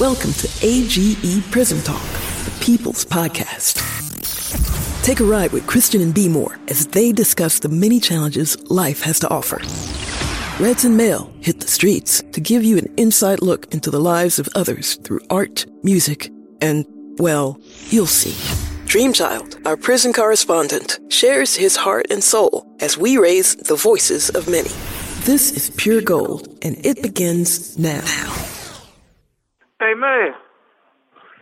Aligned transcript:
Welcome 0.00 0.32
to 0.32 0.48
AGE 0.60 1.48
Prism 1.52 1.80
Talk, 1.82 2.02
the 2.02 2.52
People's 2.60 3.04
Podcast. 3.04 3.80
Take 5.04 5.20
a 5.20 5.24
ride 5.24 5.52
with 5.52 5.68
Christian 5.68 6.00
and 6.00 6.12
B 6.12 6.28
More 6.28 6.58
as 6.66 6.88
they 6.88 7.12
discuss 7.12 7.60
the 7.60 7.68
many 7.68 8.00
challenges 8.00 8.60
life 8.68 9.02
has 9.02 9.20
to 9.20 9.30
offer. 9.30 9.58
Reds 10.60 10.84
and 10.84 10.96
Mail 10.96 11.32
hit 11.40 11.60
the 11.60 11.68
streets 11.68 12.24
to 12.32 12.40
give 12.40 12.64
you 12.64 12.76
an 12.76 12.92
inside 12.96 13.40
look 13.40 13.72
into 13.72 13.88
the 13.88 14.00
lives 14.00 14.40
of 14.40 14.48
others 14.56 14.96
through 14.96 15.20
art, 15.30 15.64
music, 15.84 16.28
and, 16.60 16.84
well, 17.18 17.60
you'll 17.90 18.06
see. 18.06 18.32
Dreamchild, 18.88 19.64
our 19.64 19.76
prison 19.76 20.12
correspondent, 20.12 20.98
shares 21.08 21.54
his 21.54 21.76
heart 21.76 22.06
and 22.10 22.24
soul 22.24 22.66
as 22.80 22.98
we 22.98 23.16
raise 23.16 23.54
the 23.54 23.76
voices 23.76 24.28
of 24.30 24.48
many. 24.48 24.70
This 25.20 25.52
is 25.52 25.70
pure 25.76 26.00
gold, 26.00 26.48
and 26.62 26.84
it 26.84 27.00
begins 27.00 27.78
now. 27.78 28.02
Hey 29.84 29.92
man. 29.92 30.32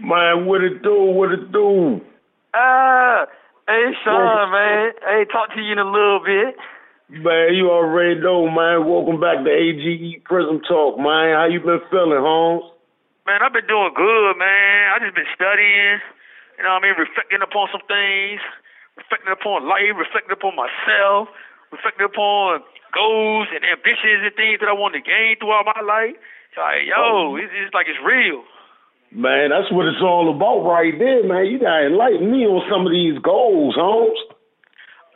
Man, 0.02 0.50
what 0.50 0.66
it 0.66 0.82
do? 0.82 1.14
What 1.14 1.30
it 1.30 1.54
do? 1.54 2.02
Uh, 2.50 3.22
hey 3.70 3.94
Sean, 4.02 4.50
man. 4.50 4.98
Hey, 4.98 5.22
talk 5.30 5.54
to 5.54 5.62
you 5.62 5.70
in 5.70 5.78
a 5.78 5.86
little 5.86 6.18
bit. 6.18 6.58
Man, 7.22 7.54
you 7.54 7.70
already 7.70 8.18
know, 8.18 8.50
man. 8.50 8.82
Welcome 8.82 9.22
back 9.22 9.46
to 9.46 9.46
AGE 9.46 10.26
Prism 10.26 10.58
Talk, 10.66 10.98
man. 10.98 11.38
How 11.38 11.46
you 11.46 11.62
been 11.62 11.86
feeling, 11.86 12.18
Holmes? 12.18 12.66
Man, 13.30 13.46
I've 13.46 13.54
been 13.54 13.70
doing 13.70 13.94
good, 13.94 14.34
man. 14.34 14.90
I 14.90 14.98
just 14.98 15.14
been 15.14 15.30
studying. 15.38 16.02
You 16.58 16.66
know 16.66 16.74
what 16.74 16.82
I 16.82 16.90
mean? 16.90 16.98
Reflecting 16.98 17.46
upon 17.46 17.70
some 17.70 17.86
things, 17.86 18.42
reflecting 18.98 19.30
upon 19.30 19.70
life, 19.70 19.94
reflecting 19.94 20.34
upon 20.34 20.58
myself, 20.58 21.30
reflecting 21.70 22.10
upon 22.10 22.66
goals 22.90 23.46
and 23.54 23.62
ambitions 23.62 24.26
and 24.26 24.34
things 24.34 24.58
that 24.58 24.66
I 24.66 24.74
want 24.74 24.98
to 24.98 25.02
gain 25.04 25.38
throughout 25.38 25.62
my 25.62 25.78
life. 25.78 26.18
Like, 26.56 26.84
yo, 26.84 27.36
it's, 27.36 27.52
it's 27.52 27.74
like 27.74 27.86
it's 27.88 28.00
real. 28.04 28.44
Man, 29.12 29.52
that's 29.52 29.68
what 29.72 29.84
it's 29.88 30.00
all 30.00 30.32
about 30.32 30.64
right 30.64 30.96
there, 30.96 31.24
man. 31.24 31.46
You 31.46 31.60
gotta 31.60 31.92
enlighten 31.92 32.32
me 32.32 32.48
on 32.48 32.64
some 32.68 32.88
of 32.88 32.92
these 32.92 33.20
goals, 33.20 33.76
Holmes. 33.76 34.16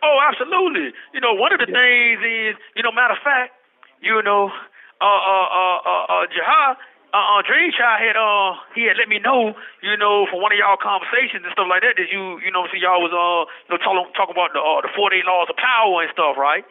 Oh, 0.04 0.18
absolutely. 0.20 0.92
You 1.16 1.20
know, 1.20 1.32
one 1.34 1.52
of 1.52 1.60
the 1.60 1.66
things 1.66 2.20
is, 2.20 2.54
you 2.76 2.84
know, 2.84 2.92
matter 2.92 3.16
of 3.16 3.22
fact, 3.24 3.56
you 4.04 4.20
know, 4.22 4.52
uh, 5.00 5.04
uh, 5.04 5.48
uh, 5.48 5.78
uh, 5.80 6.24
uh 6.28 6.74
uh, 7.16 7.38
uh, 7.38 7.40
Dream 7.48 7.72
Child 7.72 7.96
had, 7.96 8.16
uh, 8.18 8.60
he 8.76 8.84
had 8.84 9.00
let 9.00 9.08
me 9.08 9.16
know, 9.16 9.56
you 9.80 9.96
know, 9.96 10.28
from 10.28 10.44
one 10.44 10.52
of 10.52 10.60
y'all 10.60 10.76
conversations 10.76 11.40
and 11.48 11.52
stuff 11.56 11.64
like 11.64 11.80
that, 11.80 11.96
that 11.96 12.12
you, 12.12 12.36
you 12.44 12.52
know, 12.52 12.68
see 12.68 12.82
y'all 12.82 13.00
was, 13.00 13.14
uh, 13.14 13.48
you 13.64 13.70
know, 13.72 13.80
talking 13.80 14.04
talk 14.12 14.28
about 14.28 14.52
the, 14.52 14.60
uh, 14.60 14.84
the 14.84 14.92
48 14.92 15.24
laws 15.24 15.48
of 15.48 15.56
power 15.56 16.04
and 16.04 16.12
stuff, 16.12 16.36
right? 16.36 16.66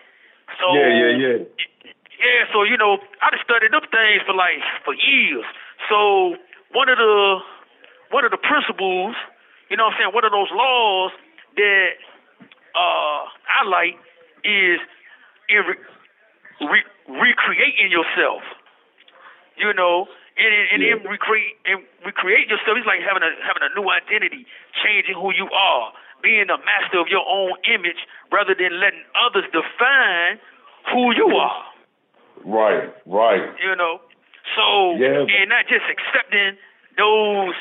So, 0.61 0.77
yeah, 0.77 0.91
yeah, 0.94 1.13
yeah. 1.17 1.38
Yeah, 2.19 2.47
so, 2.53 2.63
you 2.63 2.77
know, 2.77 2.97
I 3.21 3.31
just 3.31 3.44
studied 3.44 3.71
them 3.71 3.83
things 3.91 4.23
for 4.25 4.33
like, 4.33 4.63
for 4.83 4.94
years. 4.95 5.45
So, 5.89 6.35
one 6.72 6.89
of 6.89 6.97
the, 6.97 7.39
one 8.11 8.23
of 8.23 8.31
the 8.31 8.39
principles, 8.39 9.16
you 9.69 9.77
know 9.77 9.85
what 9.91 9.99
I'm 9.99 9.99
saying, 9.99 10.13
one 10.16 10.23
of 10.25 10.31
those 10.31 10.52
laws 10.52 11.11
that, 11.57 11.89
uh, 12.75 13.22
I 13.27 13.63
like 13.67 13.95
is 14.44 14.80
in 15.49 15.61
re- 15.63 15.85
re- 16.67 16.91
recreating 17.07 17.91
yourself. 17.91 18.44
You 19.57 19.73
know, 19.73 20.07
and, 20.35 20.52
and 20.72 20.79
Yeah. 20.83 21.00
in 21.00 21.07
recreate 21.07 21.55
and 21.63 21.83
recreate 22.03 22.50
yourself, 22.52 22.75
it's 22.75 22.85
like 22.88 23.00
having 23.00 23.23
a 23.23 23.31
having 23.47 23.63
a 23.63 23.72
new 23.72 23.88
identity, 23.88 24.45
changing 24.83 25.16
who 25.16 25.31
you 25.31 25.47
are, 25.47 25.94
being 26.22 26.50
a 26.52 26.59
master 26.59 27.00
of 27.00 27.07
your 27.07 27.23
own 27.23 27.55
image, 27.72 28.03
rather 28.31 28.52
than 28.53 28.79
letting 28.83 29.03
others 29.16 29.45
define 29.55 30.39
who 30.91 31.16
you 31.16 31.31
are. 31.39 31.63
Right, 32.44 32.91
right. 33.05 33.44
You 33.64 33.75
know, 33.75 34.02
so 34.55 34.95
Yeah. 34.97 35.25
and 35.25 35.50
not 35.50 35.67
just 35.67 35.86
accepting 35.89 36.58
those 36.97 37.55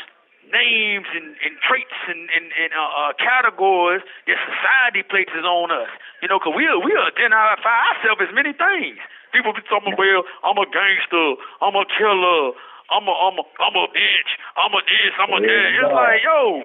names 0.53 1.07
and, 1.15 1.35
and 1.41 1.53
traits 1.65 1.99
and, 2.09 2.29
and, 2.31 2.47
and 2.53 2.71
uh, 2.75 3.01
uh, 3.01 3.13
categories 3.17 4.03
that 4.27 4.37
society 4.45 5.03
places 5.03 5.45
on 5.45 5.71
us. 5.71 5.89
You 6.21 6.29
know, 6.29 6.39
because 6.39 6.55
we 6.57 6.69
we 6.85 6.93
identify 6.93 7.79
ourselves 7.95 8.21
as 8.29 8.33
many 8.35 8.53
things. 8.53 8.99
People 9.33 9.53
be 9.53 9.63
talking, 9.67 9.95
well, 9.99 10.23
I'm 10.45 10.59
a 10.59 10.67
gangster, 10.71 11.35
I'm 11.61 11.75
a 11.75 11.85
killer, 11.99 12.55
I'm 12.93 13.09
a 13.09 13.15
I'm 13.15 13.37
a 13.41 13.45
I'm 13.59 13.77
a 13.77 13.87
bitch, 13.91 14.31
I'm 14.57 14.73
a 14.75 14.81
this, 14.85 15.13
I'm 15.19 15.33
a 15.33 15.41
that. 15.41 15.69
It's 15.75 15.91
like, 15.91 16.23
yo, 16.23 16.63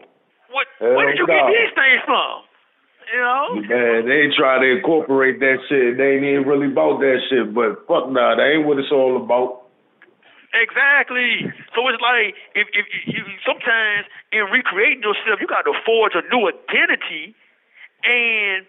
what 0.52 0.68
Hell 0.80 0.96
where 0.96 1.08
did 1.10 1.18
you 1.18 1.28
get 1.28 1.48
these 1.48 1.74
things 1.74 2.02
from? 2.06 2.49
You 3.10 3.20
know? 3.20 3.56
Man, 3.66 4.06
they 4.06 4.30
try 4.38 4.60
to 4.60 4.78
incorporate 4.78 5.40
that 5.40 5.58
shit. 5.68 5.98
They 5.98 6.16
ain't 6.16 6.26
even 6.26 6.46
really 6.46 6.72
about 6.72 7.00
that 7.00 7.18
shit, 7.30 7.54
but 7.54 7.88
fuck 7.88 8.12
nah, 8.12 8.36
that 8.38 8.46
ain't 8.46 8.68
what 8.68 8.78
it's 8.78 8.92
all 8.92 9.18
about. 9.18 9.66
Exactly. 10.54 11.46
So 11.78 11.86
it's 11.90 12.02
like 12.02 12.34
if 12.54 12.68
if 12.74 12.86
you 13.06 13.22
sometimes 13.46 14.10
in 14.34 14.50
recreating 14.50 15.02
yourself, 15.02 15.42
you 15.42 15.48
got 15.48 15.66
to 15.70 15.74
forge 15.86 16.14
a 16.18 16.26
new 16.34 16.50
identity 16.50 17.38
and 18.04 18.66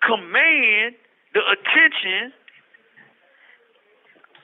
command 0.00 0.96
the 1.34 1.40
attention 1.44 2.32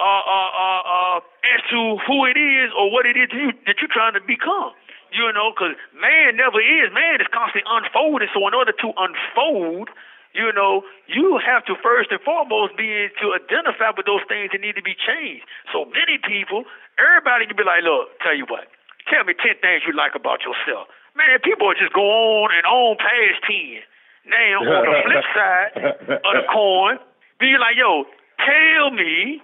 uh, 0.00 0.04
uh, 0.04 0.50
uh, 0.52 0.82
uh, 0.84 1.16
as 1.54 1.60
to 1.70 1.96
who 2.04 2.26
it 2.26 2.36
is 2.36 2.68
or 2.76 2.90
what 2.90 3.06
it 3.06 3.16
is 3.16 3.28
that, 3.30 3.38
you, 3.38 3.52
that 3.66 3.76
you're 3.80 3.92
trying 3.92 4.12
to 4.14 4.20
become. 4.20 4.74
You 5.14 5.30
know, 5.30 5.54
because 5.54 5.78
man 5.94 6.34
never 6.34 6.58
is. 6.58 6.90
Man 6.90 7.22
is 7.22 7.30
constantly 7.30 7.62
unfolding. 7.70 8.26
So 8.34 8.42
in 8.50 8.54
order 8.54 8.74
to 8.74 8.88
unfold, 8.98 9.88
you 10.34 10.50
know, 10.50 10.82
you 11.06 11.38
have 11.38 11.62
to 11.70 11.78
first 11.78 12.10
and 12.10 12.18
foremost 12.20 12.74
be 12.76 13.06
to 13.22 13.26
identify 13.38 13.94
with 13.94 14.10
those 14.10 14.26
things 14.26 14.50
that 14.50 14.58
need 14.58 14.74
to 14.74 14.82
be 14.82 14.98
changed. 14.98 15.46
So 15.70 15.86
many 15.86 16.18
people, 16.18 16.66
everybody 16.98 17.46
can 17.46 17.54
be 17.54 17.62
like, 17.62 17.86
look, 17.86 18.10
tell 18.18 18.34
you 18.34 18.44
what, 18.50 18.66
tell 19.06 19.22
me 19.22 19.38
10 19.38 19.62
things 19.62 19.86
you 19.86 19.94
like 19.94 20.18
about 20.18 20.42
yourself. 20.42 20.90
Man, 21.14 21.38
people 21.46 21.70
are 21.70 21.78
just 21.78 21.94
go 21.94 22.02
on 22.02 22.50
and 22.50 22.66
on 22.66 22.98
past 22.98 23.46
10. 23.46 23.86
Now, 24.26 24.66
on 24.66 24.82
the 24.82 24.94
flip 25.06 25.26
side 25.30 25.72
of 26.26 26.32
the 26.34 26.44
coin, 26.50 26.98
be 27.38 27.54
like, 27.54 27.78
yo, 27.78 28.02
tell 28.42 28.90
me 28.90 29.38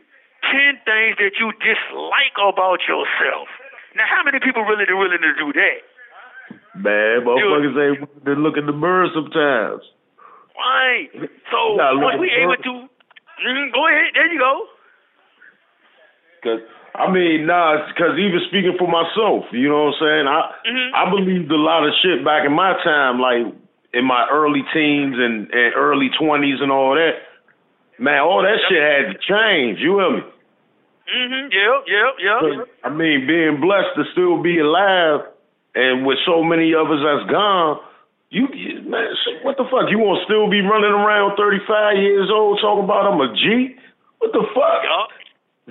10 0.50 0.82
things 0.82 1.14
that 1.22 1.38
you 1.38 1.54
dislike 1.62 2.34
about 2.42 2.82
yourself. 2.90 3.46
Now, 3.96 4.04
how 4.06 4.22
many 4.24 4.38
people 4.40 4.62
really 4.62 4.86
are 4.88 4.96
willing 4.96 5.18
to 5.22 5.34
do 5.34 5.52
that? 5.52 5.78
Man, 6.74 7.26
motherfuckers 7.26 7.74
ain't 7.74 8.00
willing 8.00 8.24
to 8.24 8.34
look 8.40 8.56
in 8.56 8.66
the 8.66 8.72
mirror 8.72 9.08
sometimes. 9.14 9.82
Right. 10.56 11.08
So 11.50 11.74
once 11.98 12.20
we 12.20 12.30
able 12.30 12.56
to, 12.56 12.72
mm, 12.88 13.72
go 13.72 13.88
ahead. 13.88 14.12
There 14.14 14.32
you 14.32 14.38
go. 14.38 14.66
Cause 16.42 16.60
I 16.94 17.10
mean, 17.10 17.46
nah, 17.46 17.86
because 17.88 18.18
even 18.18 18.40
speaking 18.48 18.76
for 18.78 18.88
myself, 18.88 19.44
you 19.52 19.68
know 19.68 19.84
what 19.86 19.94
I'm 19.94 20.00
saying? 20.00 20.26
I 20.26 20.40
Mhm. 20.66 20.90
I 20.94 21.10
believed 21.10 21.50
a 21.50 21.56
lot 21.56 21.86
of 21.86 21.94
shit 22.02 22.24
back 22.24 22.44
in 22.44 22.52
my 22.52 22.74
time, 22.82 23.20
like 23.20 23.46
in 23.92 24.04
my 24.04 24.26
early 24.30 24.62
teens 24.72 25.16
and, 25.18 25.52
and 25.52 25.74
early 25.76 26.10
twenties 26.18 26.60
and 26.60 26.70
all 26.72 26.94
that. 26.94 27.22
Man, 27.98 28.20
all 28.20 28.42
that 28.42 28.58
shit 28.68 28.82
had 28.82 29.12
to 29.12 29.18
change. 29.18 29.78
You 29.80 29.98
hear 29.98 30.10
me? 30.10 30.22
Mhm. 31.14 31.52
Yep. 31.52 31.78
Yep. 31.86 32.12
Yep. 32.18 32.68
I 32.84 32.88
mean, 32.88 33.26
being 33.26 33.60
blessed 33.60 33.94
to 33.96 34.04
still 34.12 34.42
be 34.42 34.58
alive, 34.58 35.20
and 35.74 36.06
with 36.06 36.18
so 36.26 36.42
many 36.42 36.74
of 36.74 36.90
us 36.90 37.00
that's 37.02 37.30
gone, 37.30 37.80
you, 38.30 38.46
man, 38.86 39.10
what 39.42 39.56
the 39.56 39.64
fuck? 39.66 39.90
You 39.90 39.98
want 39.98 40.22
to 40.22 40.24
still 40.24 40.46
be 40.46 40.62
running 40.62 40.94
around 40.94 41.34
35 41.36 41.98
years 41.98 42.30
old 42.30 42.60
talking 42.62 42.84
about 42.84 43.10
I'm 43.10 43.18
a 43.20 43.34
G? 43.34 43.74
What 44.18 44.30
the 44.32 44.46
fuck? 44.54 44.82
Yup. 44.86 45.08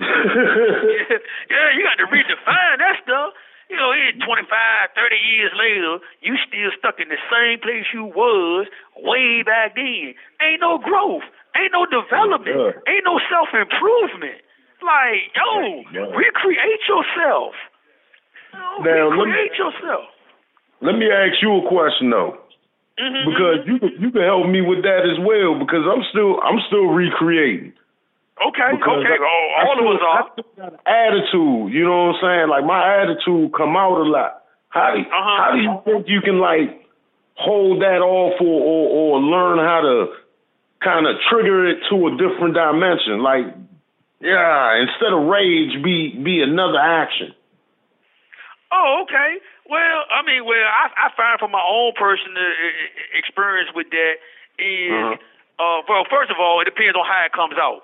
yeah, 0.00 1.66
you 1.76 1.80
got 1.84 1.96
to 2.00 2.08
redefine 2.08 2.76
that 2.80 3.00
stuff. 3.02 3.32
You 3.70 3.76
know, 3.76 3.94
here 3.94 4.12
25, 4.12 4.50
30 4.98 5.16
years 5.30 5.52
later, 5.54 6.02
you 6.20 6.34
still 6.42 6.70
stuck 6.76 6.98
in 6.98 7.08
the 7.08 7.20
same 7.30 7.60
place 7.60 7.86
you 7.94 8.04
was 8.10 8.66
way 8.98 9.42
back 9.46 9.76
then. 9.76 10.12
Ain't 10.42 10.60
no 10.60 10.76
growth. 10.76 11.22
Ain't 11.54 11.72
no 11.72 11.86
development. 11.86 12.76
Ain't 12.88 13.04
no 13.06 13.20
self-improvement. 13.30 14.42
Like, 14.82 15.30
yo, 15.36 15.84
Yeah. 15.92 16.16
recreate 16.16 16.88
yourself. 16.88 17.54
You 18.52 18.58
know, 18.58 18.78
Now, 18.82 19.08
let 19.08 19.16
me- 19.16 19.32
recreate 19.32 19.58
yourself. 19.58 20.04
Let 20.80 20.94
me 20.96 21.10
ask 21.10 21.42
you 21.42 21.56
a 21.58 21.62
question 21.68 22.10
though, 22.10 22.38
Mhm. 22.98 23.24
because 23.26 23.66
you 23.66 23.78
can, 23.78 23.92
you 24.02 24.10
can 24.10 24.22
help 24.22 24.46
me 24.46 24.60
with 24.62 24.82
that 24.82 25.04
as 25.06 25.18
well. 25.20 25.54
Because 25.54 25.86
I'm 25.86 26.02
still 26.04 26.40
I'm 26.42 26.60
still 26.68 26.86
recreating. 26.86 27.72
Okay, 28.46 28.70
Because 28.72 29.04
okay. 29.04 29.12
I- 29.12 29.26
all 29.26 29.54
I 29.56 29.74
still- 29.74 29.88
of 29.90 29.96
us 29.96 30.02
are. 30.02 30.18
I 30.18 30.28
still 30.32 30.44
got 30.56 30.72
an 30.72 30.78
attitude. 30.86 31.72
You 31.74 31.84
know 31.84 32.06
what 32.06 32.14
I'm 32.16 32.20
saying? 32.22 32.48
Like 32.48 32.64
my 32.64 32.94
attitude 33.02 33.52
come 33.52 33.76
out 33.76 33.98
a 34.00 34.04
lot. 34.04 34.36
How 34.70 34.94
do 34.94 35.00
Uh-huh. 35.00 35.36
how 35.44 35.50
do 35.52 35.58
you 35.60 35.80
think 35.84 36.08
you 36.08 36.20
can 36.22 36.38
like 36.38 36.86
hold 37.34 37.80
that 37.82 38.00
off 38.00 38.40
or 38.40 38.46
or, 38.62 38.88
or 39.16 39.20
learn 39.20 39.58
how 39.58 39.80
to 39.82 40.12
kind 40.80 41.06
of 41.06 41.20
trigger 41.28 41.66
it 41.66 41.84
to 41.90 42.06
a 42.06 42.10
different 42.16 42.54
dimension? 42.54 43.22
Like, 43.22 43.46
yeah, 44.20 44.76
instead 44.80 45.12
of 45.12 45.26
rage, 45.26 45.82
be 45.82 46.14
be 46.22 46.42
another 46.42 46.78
action. 46.78 47.34
Oh, 48.72 49.02
okay. 49.02 49.40
Well, 49.68 50.06
I 50.14 50.22
mean, 50.22 50.46
well, 50.46 50.62
I, 50.62 50.90
I 50.94 51.08
find 51.16 51.38
from 51.38 51.50
my 51.50 51.62
own 51.62 51.92
personal 51.98 52.38
uh, 52.38 52.46
uh, 52.46 53.18
experience 53.18 53.70
with 53.74 53.90
that 53.90 54.14
is, 54.62 54.94
Uh-huh. 54.94 55.18
uh, 55.58 55.78
well, 55.90 56.04
first 56.10 56.30
of 56.30 56.38
all, 56.38 56.60
it 56.62 56.66
depends 56.70 56.94
on 56.94 57.02
how 57.06 57.26
it 57.26 57.32
comes 57.34 57.58
out. 57.58 57.82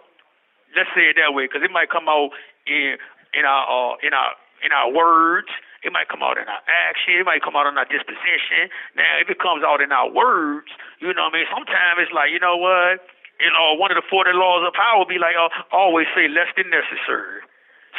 Let's 0.77 0.91
say 0.95 1.11
it 1.11 1.17
that 1.19 1.35
way, 1.35 1.47
because 1.47 1.63
it 1.63 1.71
might 1.71 1.91
come 1.91 2.07
out 2.09 2.31
in 2.67 2.99
in 3.35 3.45
our 3.45 3.65
uh, 3.67 4.07
in 4.07 4.13
our 4.13 4.31
in 4.63 4.71
our 4.73 4.91
words. 4.93 5.49
It 5.83 5.93
might 5.95 6.09
come 6.11 6.23
out 6.23 6.35
in 6.39 6.47
our 6.51 6.63
action. 6.67 7.15
It 7.23 7.27
might 7.27 7.43
come 7.47 7.55
out 7.55 7.67
in 7.71 7.79
our 7.79 7.87
disposition. 7.87 8.67
Now, 8.99 9.23
if 9.23 9.31
it 9.31 9.39
comes 9.39 9.63
out 9.63 9.79
in 9.81 9.93
our 9.93 10.11
words, 10.11 10.67
you 10.99 11.15
know 11.15 11.31
what 11.31 11.35
I 11.35 11.39
mean? 11.39 11.47
Sometimes 11.47 12.03
it's 12.03 12.11
like, 12.11 12.35
you 12.35 12.41
know 12.43 12.57
what? 12.59 13.07
You 13.41 13.53
know, 13.53 13.77
one 13.77 13.93
of 13.93 13.99
the 14.01 14.07
40 14.09 14.33
laws 14.33 14.65
of 14.65 14.73
power 14.73 15.05
be 15.05 15.21
like, 15.21 15.37
uh, 15.37 15.53
always 15.73 16.09
say 16.17 16.29
less 16.29 16.49
than 16.57 16.73
necessary. 16.73 17.45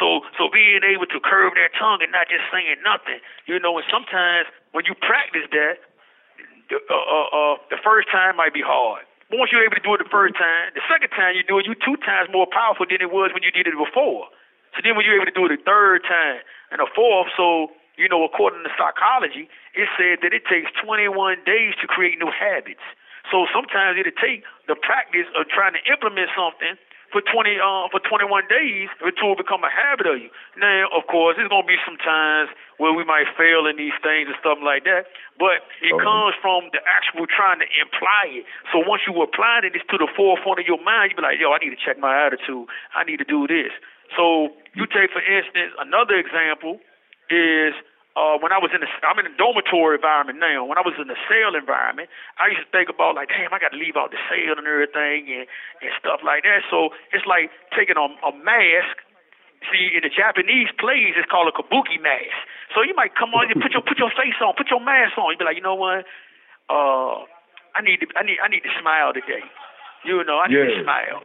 So, 0.02 0.22
so 0.38 0.50
being 0.50 0.82
able 0.86 1.10
to 1.10 1.20
curve 1.22 1.54
that 1.58 1.74
tongue 1.78 2.02
and 2.02 2.14
not 2.14 2.30
just 2.30 2.46
saying 2.54 2.78
nothing, 2.86 3.22
you 3.50 3.58
know, 3.58 3.78
and 3.78 3.86
sometimes 3.90 4.50
when 4.74 4.86
you 4.86 4.94
practice 4.98 5.46
that, 5.54 5.82
the, 6.70 6.78
uh, 6.78 6.94
uh, 6.94 7.28
uh, 7.34 7.56
the 7.70 7.82
first 7.82 8.10
time 8.14 8.38
might 8.38 8.54
be 8.54 8.62
hard. 8.62 9.06
But 9.30 9.42
once 9.42 9.52
you're 9.52 9.66
able 9.66 9.76
to 9.76 9.84
do 9.84 9.94
it 9.98 10.00
the 10.02 10.10
first 10.10 10.38
time, 10.38 10.72
the 10.78 10.86
second 10.86 11.10
time 11.12 11.36
you 11.36 11.44
do 11.44 11.60
it, 11.60 11.66
you're 11.66 11.80
two 11.80 11.98
times 12.06 12.30
more 12.32 12.48
powerful 12.48 12.86
than 12.86 13.02
it 13.02 13.12
was 13.12 13.34
when 13.34 13.44
you 13.44 13.52
did 13.52 13.68
it 13.68 13.76
before. 13.76 14.30
So 14.78 14.86
then 14.86 14.96
when 14.96 15.04
you're 15.04 15.18
able 15.18 15.30
to 15.30 15.36
do 15.36 15.46
it 15.50 15.52
the 15.58 15.62
third 15.66 16.06
time 16.06 16.46
and 16.72 16.80
the 16.80 16.90
fourth, 16.94 17.34
so 17.36 17.74
you 17.98 18.08
know, 18.08 18.24
according 18.24 18.62
to 18.64 18.72
psychology, 18.78 19.50
it 19.74 19.90
said 19.98 20.22
that 20.22 20.32
it 20.32 20.46
takes 20.46 20.70
21 20.78 21.42
days 21.44 21.74
to 21.82 21.90
create 21.90 22.22
new 22.22 22.30
habits. 22.30 22.86
So 23.32 23.46
sometimes 23.52 24.00
it'll 24.00 24.16
take 24.16 24.44
the 24.68 24.76
practice 24.76 25.28
of 25.36 25.48
trying 25.52 25.74
to 25.76 25.84
implement 25.92 26.32
something 26.36 26.80
for 27.12 27.24
20 27.24 27.56
uh, 27.60 27.88
for 27.88 28.04
21 28.04 28.52
days 28.52 28.92
until 29.00 29.32
it 29.32 29.40
become 29.40 29.64
a 29.64 29.72
habit 29.72 30.08
of 30.08 30.20
you. 30.20 30.28
Now, 30.60 30.92
of 30.92 31.08
course, 31.08 31.40
there's 31.40 31.48
gonna 31.48 31.68
be 31.68 31.80
some 31.88 31.96
times 32.04 32.52
where 32.78 32.92
we 32.92 33.08
might 33.08 33.32
fail 33.40 33.64
in 33.66 33.80
these 33.80 33.96
things 34.04 34.28
and 34.28 34.36
stuff 34.44 34.60
like 34.60 34.84
that, 34.84 35.08
but 35.40 35.64
it 35.80 35.96
okay. 35.96 36.04
comes 36.04 36.36
from 36.44 36.68
the 36.76 36.84
actual 36.84 37.24
trying 37.28 37.64
to 37.64 37.68
imply 37.80 38.44
it. 38.44 38.46
So 38.76 38.84
once 38.84 39.08
you 39.08 39.16
apply 39.24 39.64
it, 39.64 39.76
it's 39.76 39.88
to 39.88 39.98
the 39.98 40.12
forefront 40.20 40.60
of 40.60 40.68
your 40.68 40.82
mind. 40.84 41.16
You 41.16 41.18
be 41.18 41.24
like, 41.24 41.40
yo, 41.40 41.56
I 41.56 41.64
need 41.64 41.72
to 41.72 41.80
check 41.80 41.96
my 41.96 42.12
attitude. 42.12 42.68
I 42.92 43.08
need 43.08 43.24
to 43.24 43.28
do 43.28 43.48
this. 43.48 43.72
So 44.16 44.52
you 44.76 44.88
take, 44.88 45.12
for 45.12 45.24
instance, 45.24 45.76
another 45.80 46.20
example 46.20 46.80
is 47.32 47.76
uh, 48.18 48.34
when 48.42 48.50
I 48.50 48.58
was 48.58 48.74
in 48.74 48.82
the, 48.82 48.90
I'm 49.06 49.22
in 49.22 49.30
a 49.30 49.36
dormitory 49.38 50.02
environment 50.02 50.42
now. 50.42 50.66
When 50.66 50.82
I 50.82 50.82
was 50.82 50.98
in 50.98 51.06
the 51.06 51.20
cell 51.30 51.54
environment, 51.54 52.10
I 52.42 52.50
used 52.50 52.66
to 52.66 52.72
think 52.74 52.90
about 52.90 53.14
like, 53.14 53.30
damn, 53.30 53.54
I 53.54 53.62
got 53.62 53.78
to 53.78 53.80
leave 53.80 53.94
out 53.94 54.10
the 54.10 54.18
cell 54.26 54.58
and 54.58 54.66
everything 54.66 55.30
and, 55.30 55.46
and 55.86 55.94
stuff 56.02 56.26
like 56.26 56.42
that. 56.42 56.66
So 56.74 56.98
it's 57.14 57.30
like 57.30 57.54
taking 57.78 57.94
a, 57.94 58.10
a 58.26 58.34
mask. 58.34 59.06
See, 59.70 59.94
in 59.94 60.02
the 60.02 60.10
Japanese 60.10 60.74
plays, 60.82 61.14
it's 61.14 61.30
called 61.30 61.46
a 61.46 61.54
kabuki 61.54 62.02
mask. 62.02 62.34
So 62.74 62.82
you 62.82 62.98
might 62.98 63.14
come 63.14 63.38
on, 63.38 63.54
you 63.54 63.58
put 63.58 63.74
your 63.74 63.86
put 63.86 64.02
your 64.02 64.14
face 64.18 64.38
on, 64.42 64.58
put 64.58 64.74
your 64.74 64.82
mask 64.82 65.14
on. 65.18 65.34
You 65.34 65.38
be 65.38 65.46
like, 65.46 65.58
you 65.58 65.66
know 65.66 65.78
what? 65.78 66.06
Uh, 66.74 67.22
I 67.78 67.86
need 67.86 68.02
to, 68.02 68.10
I 68.18 68.26
need 68.26 68.42
I 68.42 68.50
need 68.50 68.66
to 68.66 68.74
smile 68.82 69.14
today. 69.14 69.46
You 70.06 70.26
know, 70.26 70.42
I 70.42 70.50
need 70.50 70.62
yeah. 70.62 70.74
to 70.74 70.86
smile. 70.86 71.22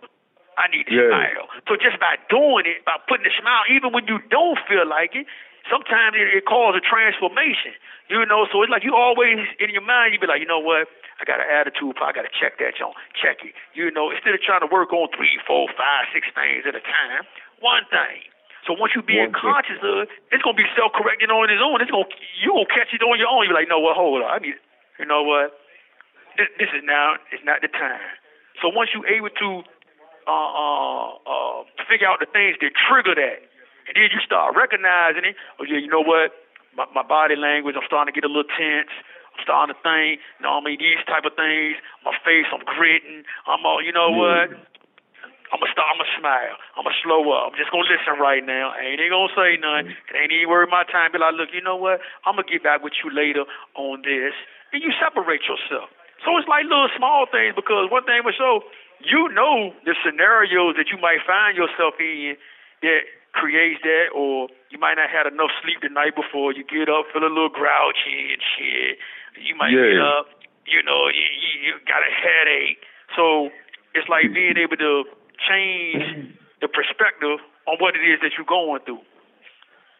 I 0.60 0.68
need 0.68 0.88
to 0.88 0.92
yeah. 0.92 1.08
smile. 1.08 1.44
So 1.68 1.76
just 1.76 1.96
by 2.00 2.20
doing 2.28 2.68
it, 2.68 2.84
by 2.84 3.00
putting 3.08 3.24
a 3.24 3.34
smile, 3.36 3.64
even 3.72 3.92
when 3.96 4.04
you 4.08 4.20
don't 4.28 4.60
feel 4.68 4.84
like 4.84 5.16
it, 5.16 5.24
sometimes 5.70 6.16
it, 6.18 6.30
it 6.32 6.44
causes 6.46 6.80
a 6.80 6.84
transformation. 6.84 7.74
You 8.10 8.24
know, 8.26 8.44
so 8.50 8.60
it's 8.62 8.70
like 8.70 8.84
you 8.84 8.94
always 8.94 9.38
in 9.62 9.70
your 9.70 9.84
mind, 9.84 10.12
you 10.12 10.20
be 10.20 10.26
like, 10.26 10.42
you 10.42 10.48
know 10.48 10.60
what? 10.60 10.88
I 11.20 11.24
got 11.24 11.38
an 11.38 11.46
attitude, 11.48 11.94
I 12.02 12.10
got 12.10 12.26
to 12.26 12.34
check 12.34 12.58
that, 12.58 12.74
John. 12.74 12.92
Check 13.14 13.46
it. 13.46 13.54
You 13.78 13.94
know, 13.94 14.10
instead 14.10 14.34
of 14.34 14.42
trying 14.42 14.60
to 14.66 14.70
work 14.70 14.90
on 14.90 15.06
three, 15.14 15.38
four, 15.46 15.70
five, 15.78 16.10
six 16.10 16.26
things 16.34 16.66
at 16.66 16.74
a 16.74 16.82
time, 16.82 17.22
one 17.62 17.86
thing. 17.88 18.26
So 18.66 18.74
once 18.74 18.94
you 18.94 19.02
being 19.02 19.34
conscious 19.34 19.78
of 19.82 20.06
it, 20.06 20.08
it's 20.30 20.42
gonna 20.42 20.58
be 20.58 20.66
self 20.78 20.94
correcting 20.94 21.30
on 21.30 21.50
its 21.50 21.62
own. 21.62 21.82
It's 21.82 21.90
gonna 21.90 22.10
you 22.38 22.54
gonna 22.54 22.70
catch 22.70 22.94
it 22.94 23.02
on 23.02 23.18
your 23.18 23.26
own. 23.26 23.46
You're 23.46 23.58
like, 23.58 23.66
no, 23.66 23.82
what? 23.82 23.98
Hold 23.98 24.22
on, 24.22 24.30
I 24.30 24.38
need. 24.38 24.54
You 24.98 25.06
know 25.06 25.22
what? 25.26 25.58
This, 26.38 26.46
this 26.58 26.70
is 26.70 26.82
now. 26.86 27.18
It's 27.34 27.42
not 27.42 27.58
the 27.62 27.70
time. 27.70 28.02
So 28.62 28.70
once 28.70 28.94
you 28.94 29.02
able 29.10 29.34
to 29.34 29.48
uh, 30.26 30.30
uh, 30.30 31.08
uh, 31.26 31.58
figure 31.90 32.06
out 32.06 32.22
the 32.22 32.30
things 32.30 32.54
that 32.62 32.70
trigger 32.78 33.18
that, 33.18 33.42
and 33.92 34.00
then 34.00 34.08
you 34.08 34.20
start 34.24 34.56
recognizing 34.56 35.28
it. 35.28 35.36
Oh 35.60 35.68
yeah, 35.68 35.76
you 35.76 35.92
know 35.92 36.00
what? 36.00 36.32
My, 36.72 36.88
my 36.96 37.04
body 37.04 37.36
language, 37.36 37.76
I'm 37.76 37.84
starting 37.84 38.08
to 38.08 38.16
get 38.16 38.24
a 38.24 38.32
little 38.32 38.48
tense. 38.48 38.88
I'm 39.36 39.40
starting 39.44 39.76
to 39.76 39.78
think, 39.84 40.24
you 40.40 40.42
know, 40.48 40.56
I 40.56 40.60
mean, 40.64 40.80
these 40.80 41.04
type 41.04 41.28
of 41.28 41.36
things. 41.36 41.76
My 42.00 42.16
face, 42.24 42.48
I'm 42.48 42.64
gritting. 42.64 43.28
I'm 43.44 43.60
all, 43.68 43.84
you 43.84 43.92
know 43.92 44.08
what? 44.08 44.48
I'm 45.52 45.60
gonna 45.60 45.68
start. 45.68 45.84
I'm 45.92 46.00
gonna 46.00 46.16
smile. 46.16 46.56
I'm 46.80 46.84
gonna 46.88 47.02
slow 47.04 47.28
up. 47.36 47.52
I'm 47.52 47.56
just 47.60 47.68
gonna 47.68 47.84
listen 47.84 48.16
right 48.16 48.40
now. 48.40 48.72
I 48.72 48.88
ain't 48.88 49.04
even 49.04 49.12
gonna 49.12 49.36
say 49.36 49.60
nothing. 49.60 49.92
It 49.92 50.16
ain't 50.16 50.32
even 50.32 50.48
worth 50.48 50.72
my 50.72 50.88
time. 50.88 51.12
Be 51.12 51.20
like, 51.20 51.36
look, 51.36 51.52
you 51.52 51.60
know 51.60 51.76
what? 51.76 52.00
I'm 52.24 52.40
gonna 52.40 52.48
get 52.48 52.64
back 52.64 52.80
with 52.80 52.96
you 53.04 53.12
later 53.12 53.44
on 53.76 54.00
this, 54.00 54.32
and 54.72 54.80
you 54.80 54.96
separate 54.96 55.44
yourself. 55.44 55.92
So 56.24 56.32
it's 56.40 56.48
like 56.48 56.64
little 56.64 56.88
small 56.96 57.28
things 57.28 57.52
because 57.52 57.92
one 57.92 58.08
thing 58.08 58.24
was 58.24 58.32
so 58.40 58.64
you 59.04 59.28
know 59.36 59.76
the 59.84 59.92
scenarios 60.00 60.80
that 60.80 60.88
you 60.88 60.96
might 60.96 61.20
find 61.28 61.52
yourself 61.52 62.00
in 62.00 62.40
that 62.80 63.04
creates 63.32 63.81
that, 63.82 64.12
or 64.14 64.49
you 64.70 64.79
might 64.79 64.96
not 65.00 65.08
have 65.08 65.26
enough 65.26 65.50
sleep 65.64 65.81
the 65.81 65.88
night 65.88 66.14
before. 66.14 66.52
You 66.52 66.64
get 66.64 66.88
up, 66.88 67.08
feel 67.12 67.25
a 67.25 67.32
little 67.32 67.52
grouchy 67.52 68.37
and 68.37 68.43
shit. 68.56 69.00
You 69.40 69.56
might 69.56 69.73
yeah. 69.73 69.96
get 69.96 70.00
up, 70.00 70.26
you 70.69 70.82
know, 70.84 71.08
you, 71.08 71.25
you, 71.25 71.52
you 71.64 71.73
got 71.88 72.05
a 72.05 72.12
headache. 72.12 72.84
So 73.17 73.49
it's 73.94 74.08
like 74.08 74.29
mm-hmm. 74.29 74.37
being 74.37 74.58
able 74.61 74.76
to 74.76 75.05
change 75.40 76.37
the 76.61 76.69
perspective 76.69 77.40
on 77.67 77.76
what 77.81 77.96
it 77.96 78.05
is 78.05 78.20
that 78.23 78.37
you're 78.37 78.49
going 78.49 78.81
through. 78.84 79.02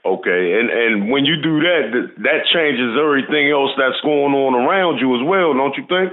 Okay, 0.03 0.59
and 0.59 0.67
and 0.67 1.15
when 1.15 1.23
you 1.25 1.39
do 1.39 1.63
that, 1.63 1.95
that 2.27 2.43
changes 2.51 2.99
everything 2.99 3.55
else 3.55 3.71
that's 3.79 4.03
going 4.03 4.35
on 4.35 4.59
around 4.59 4.99
you 4.99 5.15
as 5.15 5.23
well, 5.23 5.55
don't 5.55 5.79
you 5.79 5.87
think? 5.87 6.11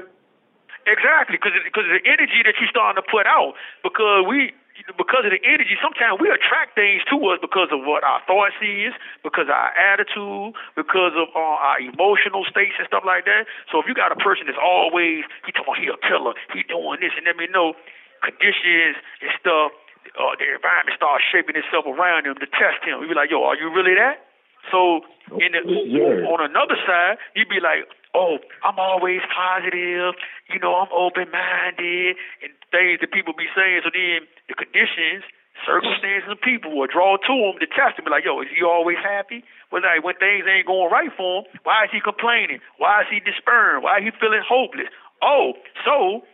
Exactly, 0.85 1.41
because 1.41 1.57
because 1.65 1.89
the 1.89 1.97
energy 2.05 2.45
that 2.45 2.53
you're 2.61 2.69
starting 2.69 3.01
to 3.01 3.07
put 3.09 3.25
out, 3.25 3.57
because 3.81 4.29
we 4.29 4.53
because 4.97 5.27
of 5.27 5.31
the 5.31 5.41
energy, 5.43 5.75
sometimes 5.81 6.19
we 6.19 6.31
attract 6.31 6.75
things 6.75 7.03
to 7.11 7.17
us 7.27 7.39
because 7.41 7.69
of 7.71 7.83
what 7.83 8.03
our 8.03 8.21
thoughts 8.23 8.55
is, 8.61 8.95
because 9.23 9.51
of 9.51 9.55
our 9.55 9.73
attitude, 9.75 10.55
because 10.75 11.13
of 11.15 11.27
uh, 11.35 11.67
our 11.67 11.79
emotional 11.79 12.47
states 12.47 12.75
and 12.79 12.87
stuff 12.87 13.03
like 13.03 13.25
that. 13.25 13.45
So 13.71 13.79
if 13.79 13.85
you 13.87 13.93
got 13.93 14.11
a 14.11 14.19
person 14.19 14.47
that's 14.47 14.61
always 14.61 15.27
he 15.45 15.51
talking 15.51 15.83
he 15.83 15.91
a 15.91 15.99
killer, 15.99 16.33
he 16.53 16.63
doing 16.63 17.03
this 17.03 17.11
and 17.17 17.27
let 17.27 17.35
me 17.35 17.47
know 17.51 17.75
conditions 18.23 18.99
and 19.23 19.31
stuff, 19.39 19.71
uh, 20.15 20.35
the 20.39 20.47
environment 20.55 20.95
starts 20.95 21.23
shaping 21.27 21.55
itself 21.55 21.87
around 21.87 22.25
him 22.27 22.35
to 22.39 22.47
test 22.55 22.83
him. 22.83 22.99
We 22.99 23.07
be 23.07 23.15
like, 23.15 23.31
yo, 23.31 23.43
are 23.43 23.55
you 23.55 23.71
really 23.71 23.95
that? 23.95 24.23
So 24.71 25.03
in 25.39 25.55
the, 25.55 25.61
yeah. 25.87 26.27
on 26.27 26.43
another 26.43 26.75
side, 26.83 27.17
you'd 27.35 27.49
be 27.49 27.63
like, 27.63 27.87
oh, 28.13 28.37
I'm 28.63 28.77
always 28.79 29.21
positive, 29.29 30.15
you 30.49 30.59
know, 30.59 30.75
I'm 30.75 30.91
open 30.91 31.31
minded, 31.31 32.17
and 32.43 32.51
things 32.71 32.99
that 33.01 33.11
people 33.11 33.33
be 33.37 33.47
saying. 33.55 33.81
So 33.85 33.89
then 33.93 34.27
the 34.49 34.57
conditions, 34.57 35.23
circumstances, 35.63 36.27
and 36.27 36.41
people 36.41 36.73
will 36.73 36.89
draw 36.89 37.15
to 37.21 37.33
him 37.33 37.61
to 37.61 37.67
test 37.69 38.01
him. 38.01 38.05
Be 38.05 38.11
like, 38.11 38.25
yo, 38.25 38.41
is 38.41 38.49
he 38.49 38.65
always 38.65 38.97
happy? 38.97 39.45
Well, 39.71 39.85
like 39.85 40.03
when 40.03 40.17
things 40.17 40.49
ain't 40.49 40.65
going 40.65 40.89
right 40.89 41.13
for 41.13 41.45
him, 41.45 41.61
why 41.63 41.85
is 41.85 41.93
he 41.93 42.01
complaining? 42.01 42.59
Why 42.81 43.05
is 43.05 43.09
he 43.13 43.21
despairing? 43.21 43.85
Why 43.85 44.01
is 44.01 44.09
he 44.09 44.11
feeling 44.17 44.43
hopeless? 44.43 44.89
Oh, 45.21 45.53
so 45.85 46.25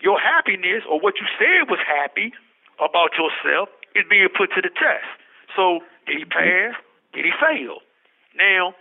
your 0.00 0.20
happiness 0.20 0.86
or 0.86 1.00
what 1.00 1.18
you 1.18 1.26
said 1.34 1.66
was 1.66 1.82
happy 1.82 2.32
about 2.78 3.16
yourself 3.16 3.68
is 3.96 4.04
being 4.08 4.28
put 4.30 4.52
to 4.54 4.60
the 4.60 4.70
test. 4.70 5.08
So 5.56 5.80
did 6.06 6.20
he 6.20 6.24
mm-hmm. 6.28 6.36
pass? 6.36 6.74
Did 7.16 7.24
he 7.24 7.32
fail? 7.40 7.80
Now, 8.36 8.76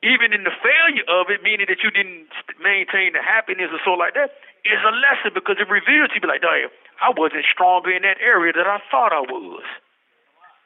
even 0.00 0.32
in 0.32 0.48
the 0.48 0.56
failure 0.64 1.04
of 1.12 1.28
it, 1.28 1.44
meaning 1.44 1.68
that 1.68 1.84
you 1.84 1.92
didn't 1.92 2.32
maintain 2.56 3.12
the 3.12 3.20
happiness 3.20 3.68
or 3.68 3.80
so 3.84 3.92
like 3.92 4.16
that, 4.16 4.32
is 4.64 4.80
a 4.80 4.92
lesson 4.96 5.36
because 5.36 5.60
it 5.60 5.68
reveals 5.68 6.08
to 6.12 6.20
you 6.20 6.24
like, 6.24 6.40
damn, 6.40 6.72
I 7.00 7.12
wasn't 7.16 7.44
stronger 7.52 7.90
in 7.90 8.02
that 8.02 8.20
area 8.20 8.52
that 8.52 8.66
I 8.66 8.78
thought 8.90 9.12
I 9.12 9.20
was. 9.20 9.64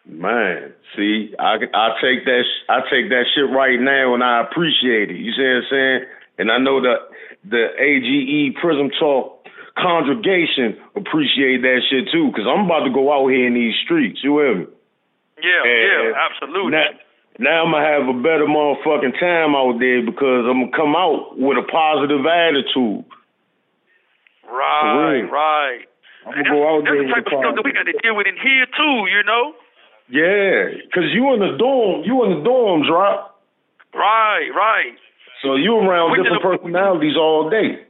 Man, 0.06 0.74
see, 0.96 1.32
I 1.38 1.56
I 1.72 1.88
take 2.02 2.26
that 2.26 2.44
I 2.68 2.80
take 2.92 3.08
that 3.08 3.24
shit 3.34 3.48
right 3.48 3.80
now 3.80 4.12
and 4.12 4.22
I 4.22 4.42
appreciate 4.42 5.10
it. 5.10 5.16
You 5.16 5.32
see 5.32 5.40
what 5.40 5.64
I'm 5.64 5.70
saying? 5.70 6.00
And 6.38 6.52
I 6.52 6.58
know 6.58 6.82
that 6.82 7.08
the 7.48 7.72
AGE 7.80 8.54
Prism 8.60 8.90
Talk 9.00 9.46
congregation 9.78 10.76
appreciate 10.94 11.62
that 11.62 11.80
shit 11.88 12.12
too, 12.12 12.28
because 12.28 12.44
I'm 12.44 12.66
about 12.66 12.84
to 12.84 12.92
go 12.92 13.12
out 13.12 13.28
here 13.28 13.46
in 13.46 13.54
these 13.54 13.74
streets. 13.84 14.20
You 14.22 14.38
hear 14.38 14.54
me? 14.54 14.66
Yeah, 15.42 15.62
and 15.64 16.12
yeah, 16.12 16.28
absolutely. 16.30 16.72
Now, 16.72 16.86
now 17.38 17.64
I'm 17.64 17.72
gonna 17.72 17.88
have 17.88 18.04
a 18.04 18.18
better 18.20 18.46
motherfucking 18.46 19.18
time 19.18 19.56
out 19.56 19.80
there 19.80 20.04
because 20.04 20.44
I'm 20.44 20.68
gonna 20.68 20.76
come 20.76 20.94
out 20.94 21.38
with 21.38 21.58
a 21.58 21.64
positive 21.64 22.26
attitude. 22.26 23.04
Right, 24.44 25.24
right. 25.32 25.88
I'm 26.26 26.32
gonna 26.32 26.50
go 26.50 26.60
out 26.64 26.84
there. 26.84 27.04
That's 27.04 27.08
the 27.08 27.14
type 27.14 27.26
of 27.28 27.40
stuff 27.40 27.54
that 27.56 27.64
we 27.64 27.72
got 27.72 27.86
to 27.88 27.96
deal 28.00 28.16
with 28.16 28.26
in 28.26 28.36
here 28.40 28.66
too, 28.72 28.96
you 29.12 29.22
know. 29.24 29.54
Yeah, 30.08 30.76
cause 30.92 31.08
you 31.12 31.32
in 31.32 31.40
the 31.40 31.56
dorm, 31.56 32.04
you 32.04 32.24
in 32.24 32.40
the 32.40 32.42
dorms, 32.44 32.88
right? 32.92 33.24
Right, 33.94 34.48
right. 34.52 34.96
So 35.40 35.56
you 35.56 35.76
around 35.76 36.12
we 36.12 36.22
different 36.22 36.42
personalities 36.42 37.16
all 37.16 37.48
day. 37.48 37.84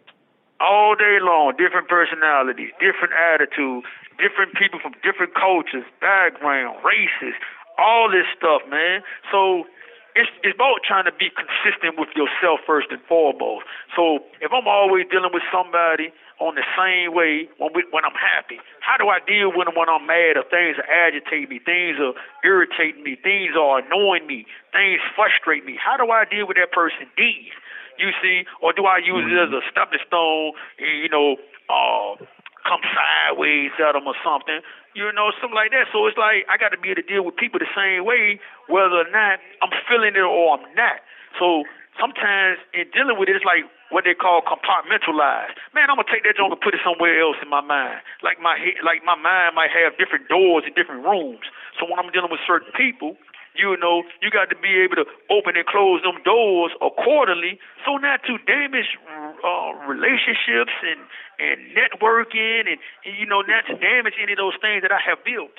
All 0.61 0.95
day 0.95 1.19
long, 1.21 1.55
different 1.59 1.88
personalities, 1.88 2.71
different 2.79 3.14
attitudes, 3.14 3.87
different 4.19 4.55
people 4.55 4.79
from 4.79 4.95
different 5.03 5.35
cultures, 5.35 5.83
background, 6.00 6.79
races, 6.87 7.35
all 7.79 8.11
this 8.11 8.26
stuff, 8.38 8.62
man. 8.71 9.03
So 9.31 9.67
it's 10.14 10.31
it's 10.47 10.55
about 10.55 10.87
trying 10.87 11.07
to 11.11 11.14
be 11.14 11.31
consistent 11.35 11.99
with 11.99 12.14
yourself 12.14 12.62
first 12.67 12.95
and 12.95 13.03
foremost. 13.11 13.67
So 13.99 14.23
if 14.38 14.55
I'm 14.55 14.71
always 14.71 15.07
dealing 15.11 15.35
with 15.35 15.43
somebody 15.50 16.14
on 16.41 16.55
the 16.59 16.67
same 16.75 17.14
way 17.14 17.47
when 17.59 17.71
we, 17.75 17.87
when 17.95 18.05
I'm 18.05 18.17
happy? 18.17 18.59
How 18.83 18.99
do 18.99 19.07
I 19.09 19.23
deal 19.23 19.55
with 19.55 19.71
them 19.71 19.79
when 19.79 19.88
I'm 19.88 20.07
mad 20.07 20.37
or 20.37 20.45
things 20.50 20.79
are 20.79 20.91
agitating 20.91 21.49
me, 21.49 21.59
things 21.62 21.99
are 22.03 22.14
irritating 22.43 23.03
me, 23.07 23.14
things 23.14 23.55
are 23.55 23.79
annoying 23.79 24.26
me, 24.26 24.47
things 24.75 24.99
frustrate 25.14 25.64
me? 25.64 25.79
How 25.79 25.97
do 25.97 26.11
I 26.11 26.26
deal 26.26 26.47
with 26.47 26.59
that 26.59 26.75
person 26.75 27.07
deed? 27.17 27.55
You 27.99 28.11
see, 28.19 28.43
or 28.59 28.75
do 28.75 28.87
I 28.91 28.99
use 28.99 29.23
it 29.31 29.38
as 29.38 29.55
a 29.55 29.62
stepping 29.71 30.03
stone? 30.03 30.59
And 30.83 30.99
you 30.99 31.09
know, 31.09 31.38
uh, 31.71 32.19
come 32.67 32.83
sideways 32.83 33.71
at 33.79 33.95
them 33.95 34.09
or 34.09 34.19
something? 34.25 34.61
You 34.99 35.12
know, 35.14 35.31
something 35.38 35.55
like 35.55 35.71
that. 35.71 35.87
So 35.95 36.07
it's 36.11 36.19
like 36.19 36.49
I 36.50 36.59
got 36.59 36.75
to 36.75 36.81
be 36.81 36.91
able 36.91 37.03
to 37.03 37.07
deal 37.07 37.23
with 37.23 37.37
people 37.38 37.62
the 37.62 37.71
same 37.71 38.03
way, 38.03 38.41
whether 38.67 39.07
or 39.07 39.11
not 39.14 39.38
I'm 39.62 39.71
feeling 39.87 40.19
it 40.19 40.26
or 40.26 40.59
I'm 40.59 40.67
not. 40.75 40.99
So 41.38 41.62
sometimes 42.00 42.59
in 42.75 42.91
dealing 42.91 43.19
with 43.19 43.29
it, 43.29 43.37
it's 43.37 43.47
like 43.47 43.67
what 43.91 44.05
they 44.05 44.14
call 44.14 44.41
compartmentalized. 44.41 45.57
Man, 45.75 45.91
I'm 45.91 46.00
gonna 46.00 46.09
take 46.09 46.25
that 46.25 46.37
junk 46.37 46.53
and 46.53 46.61
put 46.61 46.75
it 46.75 46.81
somewhere 46.85 47.21
else 47.21 47.37
in 47.43 47.49
my 47.49 47.61
mind. 47.61 48.00
Like 48.23 48.41
my 48.41 48.57
like 48.85 49.05
my 49.05 49.17
mind 49.17 49.57
might 49.57 49.71
have 49.73 49.99
different 50.00 50.29
doors 50.29 50.64
and 50.67 50.75
different 50.75 51.05
rooms. 51.05 51.45
So 51.79 51.85
when 51.85 51.99
I'm 51.99 52.11
dealing 52.12 52.31
with 52.31 52.41
certain 52.47 52.73
people, 52.73 53.17
you 53.55 53.76
know, 53.79 54.03
you 54.19 54.31
got 54.35 54.50
to 54.50 54.59
be 54.59 54.83
able 54.83 54.99
to 54.99 55.07
open 55.31 55.55
and 55.55 55.67
close 55.67 56.03
them 56.03 56.19
doors 56.26 56.75
accordingly, 56.83 57.59
so 57.87 57.97
not 58.03 58.26
to 58.26 58.38
damage 58.50 58.99
uh, 59.07 59.71
relationships 59.87 60.75
and 60.83 61.00
and 61.38 61.59
networking, 61.75 62.67
and, 62.67 62.79
and 63.07 63.14
you 63.19 63.26
know, 63.26 63.43
not 63.47 63.67
to 63.71 63.75
damage 63.79 64.14
any 64.21 64.33
of 64.35 64.38
those 64.38 64.59
things 64.61 64.83
that 64.83 64.91
I 64.91 64.99
have 65.03 65.23
built. 65.23 65.55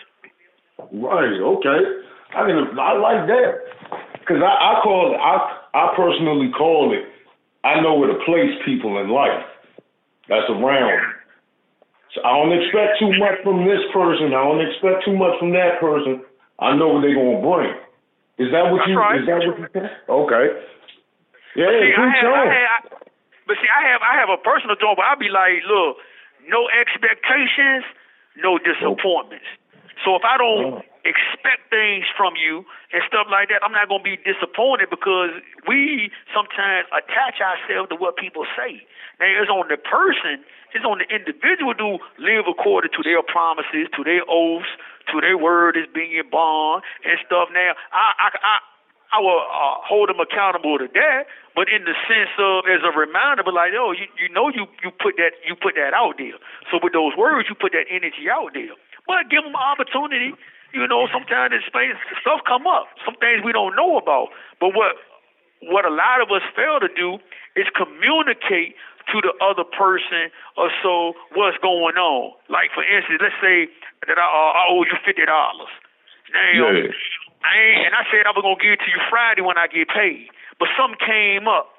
Right. 0.92 1.40
Okay. 1.40 1.82
I 2.36 2.44
mean, 2.48 2.68
I 2.76 3.00
like 3.00 3.28
that 3.32 3.54
because 4.20 4.44
I, 4.44 4.52
I 4.52 4.82
call 4.84 5.16
it. 5.16 5.20
I 5.20 5.36
I 5.72 5.96
personally 5.96 6.52
call 6.52 6.92
it. 6.92 7.15
I 7.66 7.82
know 7.82 7.98
where 7.98 8.14
to 8.14 8.20
place 8.30 8.54
people 8.62 9.02
in 9.02 9.10
life. 9.10 9.42
That's 10.30 10.46
around. 10.54 11.02
So 12.14 12.22
I 12.22 12.38
don't 12.38 12.54
expect 12.54 13.02
too 13.02 13.10
much 13.18 13.42
from 13.42 13.66
this 13.66 13.82
person. 13.90 14.32
I 14.38 14.46
don't 14.46 14.62
expect 14.62 15.04
too 15.04 15.18
much 15.18 15.34
from 15.42 15.52
that 15.58 15.82
person. 15.82 16.22
I 16.62 16.78
know 16.78 16.94
what 16.94 17.02
they're 17.02 17.18
gonna 17.18 17.42
bring. 17.42 17.74
Is 18.38 18.54
that 18.54 18.70
what 18.70 18.86
That's 18.86 18.94
you? 18.94 19.02
right. 19.02 19.20
Is 19.20 19.28
that 19.28 19.42
what 19.42 19.58
you 19.58 19.68
think? 19.74 19.90
Okay. 20.08 20.46
Yeah, 21.56 21.72
see, 21.72 21.92
I 21.96 22.12
have, 22.12 22.36
I 22.36 22.46
have, 22.52 22.68
I, 22.68 22.80
but 23.48 23.56
see, 23.64 23.72
I 23.72 23.82
have, 23.88 24.02
I 24.04 24.14
have 24.20 24.28
a 24.28 24.40
personal 24.44 24.76
job 24.76 25.00
but 25.00 25.08
I'll 25.08 25.20
be 25.20 25.32
like, 25.32 25.64
look, 25.72 25.98
no 26.52 26.68
expectations, 26.68 27.88
no 28.38 28.60
disappointments. 28.60 29.48
So 30.04 30.20
if 30.20 30.24
I 30.28 30.36
don't 30.38 30.80
Oh. 30.80 30.95
Expect 31.06 31.70
things 31.70 32.10
from 32.18 32.34
you 32.36 32.66
and 32.92 33.06
stuff 33.08 33.30
like 33.30 33.54
that, 33.54 33.62
I'm 33.62 33.72
not 33.72 33.88
gonna 33.88 34.04
be 34.04 34.18
disappointed 34.26 34.90
because 34.90 35.38
we 35.70 36.10
sometimes 36.34 36.90
attach 36.90 37.40
ourselves 37.40 37.94
to 37.94 37.96
what 37.96 38.18
people 38.18 38.44
say. 38.58 38.82
Now 39.22 39.30
it's 39.30 39.54
on 39.54 39.70
the 39.70 39.78
person, 39.78 40.42
it's 40.74 40.84
on 40.84 41.00
the 41.00 41.08
individual 41.14 41.78
to 41.78 42.02
live 42.18 42.50
according 42.50 42.92
to 42.98 43.02
their 43.06 43.22
promises, 43.22 43.88
to 43.96 44.02
their 44.04 44.26
oaths, 44.28 44.68
to 45.14 45.22
their 45.22 45.38
word 45.38 45.78
is 45.78 45.86
being 45.94 46.26
bond 46.28 46.84
and 47.06 47.16
stuff. 47.26 47.54
Now 47.54 47.78
I 47.94 48.06
I 48.18 48.28
I 48.34 48.56
I 49.16 49.20
will 49.22 49.40
uh, 49.48 49.80
hold 49.86 50.10
them 50.10 50.20
accountable 50.20 50.78
to 50.82 50.90
that, 50.92 51.30
but 51.56 51.70
in 51.70 51.86
the 51.86 51.96
sense 52.10 52.34
of 52.36 52.66
as 52.68 52.82
a 52.84 52.92
reminder, 52.92 53.44
but 53.46 53.54
like, 53.54 53.72
oh, 53.78 53.94
you 53.94 54.10
you 54.20 54.28
know 54.34 54.50
you 54.50 54.66
you 54.84 54.92
put 54.92 55.16
that 55.22 55.38
you 55.46 55.56
put 55.56 55.76
that 55.80 55.94
out 55.94 56.18
there. 56.18 56.36
So 56.72 56.82
with 56.82 56.92
those 56.92 57.16
words, 57.16 57.48
you 57.48 57.56
put 57.56 57.72
that 57.72 57.86
energy 57.88 58.28
out 58.28 58.52
there. 58.54 58.76
But 59.08 59.30
give 59.30 59.44
them 59.44 59.54
an 59.56 59.62
opportunity. 59.62 60.34
You 60.74 60.88
know, 60.88 61.08
sometimes 61.14 61.56
this 61.56 61.64
space 61.68 61.96
stuff 62.22 62.42
come 62.48 62.68
up. 62.68 62.90
Some 63.06 63.16
things 63.22 63.42
we 63.46 63.54
don't 63.56 63.76
know 63.76 63.98
about. 63.98 64.30
But 64.60 64.76
what 64.76 64.98
what 65.64 65.86
a 65.86 65.94
lot 65.94 66.22
of 66.22 66.30
us 66.30 66.44
fail 66.56 66.80
to 66.84 66.90
do 66.92 67.18
is 67.56 67.66
communicate 67.74 68.76
to 69.14 69.22
the 69.22 69.34
other 69.42 69.64
person 69.64 70.30
or 70.58 70.70
so 70.84 71.14
what's 71.38 71.58
going 71.62 71.96
on. 71.96 72.34
Like 72.50 72.74
for 72.74 72.84
instance, 72.84 73.22
let's 73.22 73.38
say 73.42 73.70
that 74.10 74.18
I, 74.20 74.26
uh, 74.26 74.52
I 74.60 74.62
owe 74.70 74.84
you 74.84 74.98
fifty 75.06 75.26
dollars. 75.26 75.72
Now, 76.34 76.70
Yeah. 76.74 76.92
I 77.46 77.54
ain't, 77.62 77.86
and 77.86 77.94
I 77.94 78.04
said 78.10 78.26
I 78.26 78.34
was 78.34 78.42
gonna 78.42 78.58
give 78.60 78.74
it 78.74 78.82
to 78.84 78.90
you 78.90 79.00
Friday 79.10 79.42
when 79.46 79.58
I 79.58 79.68
get 79.70 79.88
paid, 79.90 80.28
but 80.60 80.68
something 80.76 80.98
came 81.00 81.48
up. 81.48 81.70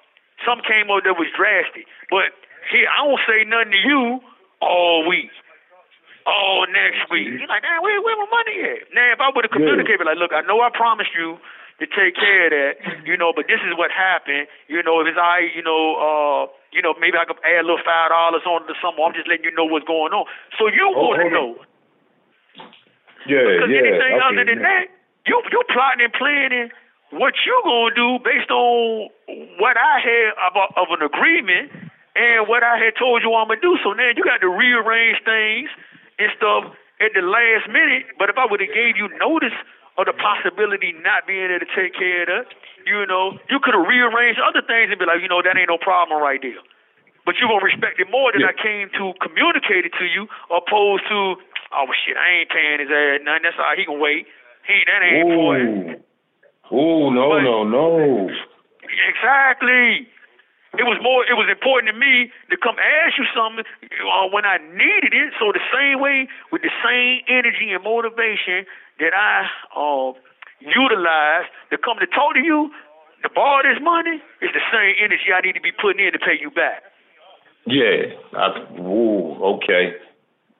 Something 0.46 0.64
came 0.64 0.86
up 0.94 1.02
that 1.04 1.18
was 1.18 1.26
drastic. 1.34 1.86
But 2.08 2.30
here, 2.70 2.86
I 2.86 3.02
don't 3.02 3.20
say 3.26 3.42
nothing 3.44 3.72
to 3.74 3.82
you 3.82 4.20
all 4.62 5.08
week. 5.08 5.30
All 6.26 6.66
next 6.68 7.06
week. 7.10 7.30
You're 7.38 7.48
like, 7.48 7.62
man, 7.62 7.80
where, 7.82 8.02
where 8.02 8.18
my 8.18 8.28
money 8.30 8.56
at? 8.66 8.90
Now, 8.92 9.08
if 9.14 9.20
I 9.22 9.30
would 9.34 9.44
have 9.46 9.54
communicated, 9.54 10.04
like, 10.04 10.18
look, 10.18 10.34
I 10.34 10.42
know 10.42 10.60
I 10.60 10.70
promised 10.74 11.14
you 11.16 11.38
to 11.78 11.86
take 11.86 12.16
care 12.16 12.48
of 12.48 12.52
that, 12.56 12.74
you 13.06 13.16
know, 13.16 13.32
but 13.36 13.46
this 13.48 13.60
is 13.60 13.76
what 13.76 13.92
happened. 13.92 14.48
You 14.66 14.82
know, 14.82 15.00
if 15.04 15.06
it's 15.12 15.20
I, 15.20 15.46
you 15.54 15.62
know, 15.62 15.96
uh, 16.00 16.42
you 16.72 16.80
know, 16.82 16.94
maybe 16.98 17.16
I 17.20 17.24
could 17.28 17.36
add 17.44 17.62
a 17.62 17.66
little 17.68 17.82
five 17.84 18.10
dollars 18.10 18.42
on 18.48 18.64
to 18.66 18.74
something. 18.80 19.00
I'm 19.04 19.12
just 19.14 19.28
letting 19.28 19.44
you 19.44 19.52
know 19.54 19.68
what's 19.68 19.84
going 19.86 20.12
on, 20.12 20.24
so 20.58 20.66
you 20.72 20.88
Oh, 20.96 21.12
want 21.12 21.20
to 21.22 21.30
know. 21.30 21.50
Yeah, 23.28 23.42
Because 23.44 23.70
yeah. 23.70 23.82
anything 23.82 24.14
other 24.22 24.44
than 24.44 24.60
that, 24.62 24.86
you 25.26 25.36
you 25.52 25.60
plotting 25.68 26.04
and 26.04 26.12
planning 26.14 26.68
what 27.10 27.34
you 27.44 27.54
gonna 27.64 27.94
do 27.94 28.18
based 28.24 28.50
on 28.50 29.08
what 29.58 29.76
I 29.76 30.00
had 30.00 30.32
of, 30.48 30.52
a, 30.56 30.64
of 30.80 30.86
an 30.96 31.02
agreement 31.04 31.70
and 32.16 32.48
what 32.48 32.62
I 32.62 32.78
had 32.78 32.94
told 32.98 33.22
you 33.22 33.34
I'm 33.34 33.48
gonna 33.52 33.60
do. 33.60 33.76
So 33.84 33.92
now 33.92 34.10
you 34.16 34.24
got 34.24 34.40
to 34.40 34.48
rearrange 34.48 35.18
things 35.24 35.68
and 36.18 36.30
stuff 36.36 36.72
at 37.00 37.12
the 37.14 37.22
last 37.22 37.68
minute. 37.68 38.06
But 38.18 38.30
if 38.30 38.36
I 38.38 38.46
would 38.48 38.60
have 38.60 38.72
gave 38.72 38.96
you 38.96 39.08
notice 39.20 39.54
of 39.96 40.04
the 40.06 40.12
possibility 40.16 40.92
not 41.00 41.24
being 41.26 41.48
able 41.48 41.64
to 41.64 41.70
take 41.72 41.96
care 41.96 42.22
of 42.24 42.28
that, 42.28 42.46
you 42.84 43.04
know, 43.08 43.38
you 43.48 43.58
could 43.60 43.72
have 43.74 43.86
rearranged 43.88 44.40
other 44.40 44.60
things 44.64 44.92
and 44.92 44.98
be 45.00 45.06
like, 45.08 45.20
you 45.24 45.28
know, 45.28 45.40
that 45.42 45.56
ain't 45.56 45.68
no 45.72 45.78
problem 45.80 46.20
right 46.20 46.40
there. 46.40 46.60
But 47.24 47.36
you're 47.40 47.48
gonna 47.50 47.64
respect 47.64 47.98
it 47.98 48.06
more 48.10 48.30
than 48.30 48.42
Yeah. 48.44 48.52
I 48.52 48.56
came 48.56 48.86
to 49.00 49.12
communicate 49.18 49.84
it 49.88 49.92
to 49.98 50.06
you, 50.06 50.28
opposed 50.46 51.02
to, 51.08 51.36
oh 51.74 51.88
shit, 52.04 52.16
I 52.16 52.44
ain't 52.44 52.50
paying 52.50 52.78
his 52.78 52.90
ass 52.92 53.20
nothing. 53.24 53.42
That's 53.42 53.58
all 53.58 53.66
right, 53.66 53.78
he 53.78 53.84
can 53.84 53.98
wait. 53.98 54.26
He 54.68 54.76
that 54.86 55.02
ain't 55.02 55.28
important. 55.30 56.04
Ooh. 56.70 56.76
Ooh, 56.76 57.10
no, 57.10 57.30
But- 57.30 57.42
no, 57.42 57.64
no. 57.64 58.30
Exactly. 59.08 60.06
It 60.78 60.84
was 60.84 61.00
more. 61.00 61.24
It 61.24 61.36
was 61.36 61.48
important 61.48 61.92
to 61.92 61.96
me 61.96 62.30
to 62.50 62.56
come 62.56 62.76
ask 62.76 63.16
you 63.16 63.24
something 63.32 63.64
uh, 63.64 64.28
when 64.28 64.44
I 64.44 64.58
needed 64.58 65.16
it. 65.16 65.32
So 65.40 65.52
the 65.52 65.64
same 65.72 66.00
way, 66.00 66.28
with 66.52 66.62
the 66.62 66.72
same 66.84 67.24
energy 67.28 67.72
and 67.72 67.82
motivation 67.82 68.68
that 69.00 69.12
I 69.16 69.48
uh, 69.72 70.12
utilize 70.60 71.48
to 71.70 71.76
come 71.76 71.98
to 72.00 72.08
talk 72.08 72.34
to 72.36 72.42
you, 72.44 72.70
to 73.24 73.28
borrow 73.32 73.64
this 73.64 73.80
money, 73.82 74.20
is 74.44 74.52
the 74.52 74.64
same 74.72 74.94
energy 75.00 75.32
I 75.32 75.40
need 75.40 75.56
to 75.56 75.64
be 75.64 75.72
putting 75.72 76.04
in 76.04 76.12
to 76.12 76.20
pay 76.20 76.36
you 76.40 76.50
back. 76.50 76.84
Yeah. 77.66 78.14
I, 78.36 78.60
ooh, 78.80 79.58
okay. 79.58 79.96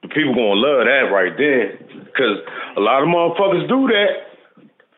The 0.02 0.08
people 0.08 0.34
gonna 0.34 0.60
love 0.60 0.84
that 0.86 1.08
right 1.12 1.32
there, 1.36 1.78
cause 2.16 2.38
a 2.76 2.80
lot 2.80 3.02
of 3.02 3.08
motherfuckers 3.08 3.68
do 3.68 3.88
that. 3.88 4.35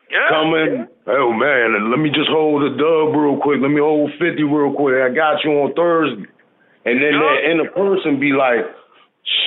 Yeah. 0.09 0.29
Come 0.29 0.53
in, 0.55 0.87
oh 1.07 1.31
man, 1.33 1.75
and 1.77 1.91
let 1.91 1.99
me 1.99 2.09
just 2.09 2.29
hold 2.29 2.63
the 2.65 2.73
dub 2.77 3.13
real 3.13 3.37
quick. 3.37 3.61
Let 3.61 3.69
me 3.69 3.79
hold 3.79 4.09
fifty 4.17 4.41
real 4.41 4.73
quick. 4.73 4.97
I 4.97 5.09
got 5.13 5.43
you 5.43 5.51
on 5.61 5.73
Thursday, 5.77 6.25
and 6.85 6.97
then 7.01 7.13
Yeah. 7.13 7.19
that 7.19 7.51
inner 7.51 7.69
person 7.69 8.19
be 8.19 8.33
like, 8.33 8.65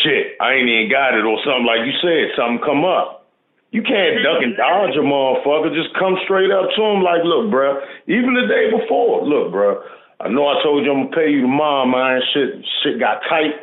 "Shit, 0.02 0.36
I 0.40 0.54
ain't 0.54 0.68
even 0.68 0.88
got 0.88 1.14
it," 1.18 1.24
or 1.24 1.38
something 1.42 1.66
like 1.66 1.82
you 1.84 1.92
said. 1.98 2.36
Something 2.36 2.62
come 2.64 2.84
up. 2.84 3.26
You 3.72 3.82
can't 3.82 4.22
duck 4.22 4.42
and 4.42 4.56
dodge 4.56 4.94
a 4.94 5.00
motherfucker. 5.02 5.74
Just 5.74 5.94
come 5.94 6.16
straight 6.24 6.50
up 6.52 6.70
to 6.76 6.82
him 6.82 7.02
like, 7.02 7.24
"Look, 7.24 7.46
bruh, 7.50 7.82
even 8.06 8.34
the 8.34 8.46
day 8.46 8.70
before, 8.70 9.22
look, 9.22 9.50
bruh, 9.50 9.82
I 10.20 10.28
know 10.28 10.46
I 10.46 10.62
told 10.62 10.84
you 10.84 10.92
I'm 10.92 11.08
gonna 11.08 11.16
pay 11.16 11.30
you 11.30 11.40
tomorrow, 11.40 11.86
man. 11.86 12.22
Shit, 12.32 12.64
shit 12.82 12.98
got 13.00 13.24
tight. 13.28 13.56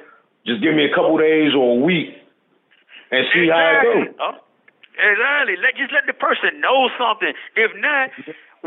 Just 0.46 0.62
give 0.62 0.74
me 0.74 0.84
a 0.86 0.90
couple 0.94 1.16
days 1.18 1.54
or 1.56 1.78
a 1.78 1.80
week, 1.80 2.12
and 3.12 3.26
see 3.32 3.48
how 3.48 3.60
it 3.60 3.76
Exactly. 3.88 4.06
goes." 4.18 4.36
Exactly. 5.00 5.56
Let 5.56 5.80
just 5.80 5.96
let 5.96 6.04
the 6.06 6.14
person 6.14 6.60
know 6.60 6.92
something. 7.00 7.32
If 7.56 7.72
not, 7.80 8.12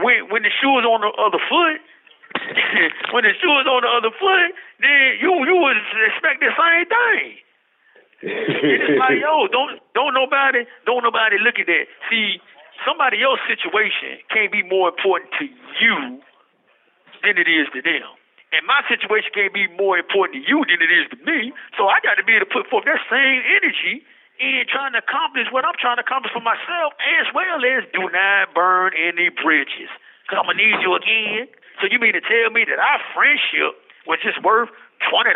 when 0.00 0.32
when 0.32 0.42
the 0.42 0.52
shoe 0.52 0.80
is 0.80 0.86
on 0.88 1.04
the 1.04 1.12
other 1.20 1.42
foot, 1.44 1.76
when 3.12 3.28
the 3.28 3.36
shoe 3.36 3.56
is 3.60 3.68
on 3.68 3.84
the 3.84 3.92
other 3.92 4.12
foot, 4.16 4.50
then 4.80 5.20
you 5.20 5.32
you 5.44 5.56
would 5.60 5.76
expect 6.08 6.40
the 6.40 6.52
same 6.56 6.86
thing. 6.88 7.36
It's 8.22 8.96
like, 8.96 9.20
yo, 9.20 9.46
don't 9.52 9.76
don't 9.92 10.14
nobody 10.16 10.64
don't 10.88 11.04
nobody 11.04 11.36
look 11.36 11.60
at 11.60 11.68
that. 11.68 11.84
See, 12.08 12.40
somebody 12.86 13.20
else's 13.20 13.60
situation 13.60 14.24
can't 14.32 14.50
be 14.50 14.64
more 14.64 14.88
important 14.88 15.36
to 15.36 15.44
you 15.84 16.22
than 17.20 17.36
it 17.36 17.48
is 17.50 17.68
to 17.76 17.82
them. 17.84 18.08
And 18.52 18.68
my 18.68 18.84
situation 18.88 19.32
can't 19.32 19.52
be 19.52 19.68
more 19.80 19.96
important 19.96 20.40
to 20.40 20.42
you 20.44 20.64
than 20.68 20.80
it 20.80 20.92
is 20.92 21.08
to 21.12 21.18
me. 21.24 21.52
So 21.76 21.88
I 21.88 22.00
got 22.04 22.20
to 22.20 22.24
be 22.24 22.36
able 22.36 22.44
to 22.46 22.52
put 22.52 22.68
forth 22.68 22.84
that 22.84 23.00
same 23.08 23.40
energy 23.48 24.04
in 24.42 24.66
trying 24.66 24.98
to 24.98 25.00
accomplish 25.00 25.46
what 25.54 25.62
I'm 25.62 25.78
trying 25.78 26.02
to 26.02 26.04
accomplish 26.04 26.34
for 26.34 26.42
myself, 26.42 26.98
as 27.22 27.30
well 27.30 27.62
as 27.62 27.86
do 27.94 28.10
not 28.10 28.50
burn 28.52 28.90
any 28.98 29.30
bridges. 29.30 29.88
Because 30.26 30.42
I'm 30.42 30.50
going 30.50 30.58
to 30.58 30.66
need 30.66 30.78
you 30.82 30.92
again. 30.98 31.46
So 31.78 31.86
you 31.86 32.02
mean 32.02 32.18
to 32.18 32.22
tell 32.22 32.50
me 32.50 32.66
that 32.66 32.78
our 32.82 33.00
friendship 33.14 33.78
was 34.10 34.18
just 34.18 34.42
worth 34.42 34.68
$20? 35.06 35.30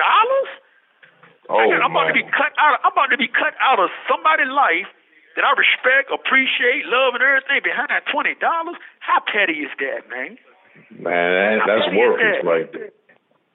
oh, 1.50 1.58
I'm 1.58 1.90
about 1.94 2.10
to 2.10 2.16
be 2.16 2.26
cut 2.26 2.52
out. 2.58 2.78
Of, 2.78 2.80
I'm 2.84 2.92
about 2.92 3.10
to 3.14 3.18
be 3.18 3.30
cut 3.30 3.54
out 3.62 3.78
of 3.78 3.90
somebody's 4.10 4.50
life 4.50 4.90
that 5.38 5.44
I 5.44 5.52
respect, 5.54 6.10
appreciate, 6.10 6.86
love, 6.88 7.14
and 7.14 7.22
everything. 7.22 7.60
Behind 7.62 7.90
that 7.90 8.08
twenty 8.10 8.34
dollars, 8.40 8.76
how 9.00 9.22
petty 9.22 9.62
is 9.62 9.72
that, 9.78 10.08
man? 10.08 10.38
Man, 10.90 11.60
that, 11.60 11.66
that's 11.66 11.88
worthless 11.94 12.42
that? 12.42 12.48
right 12.48 12.68
there. 12.72 12.92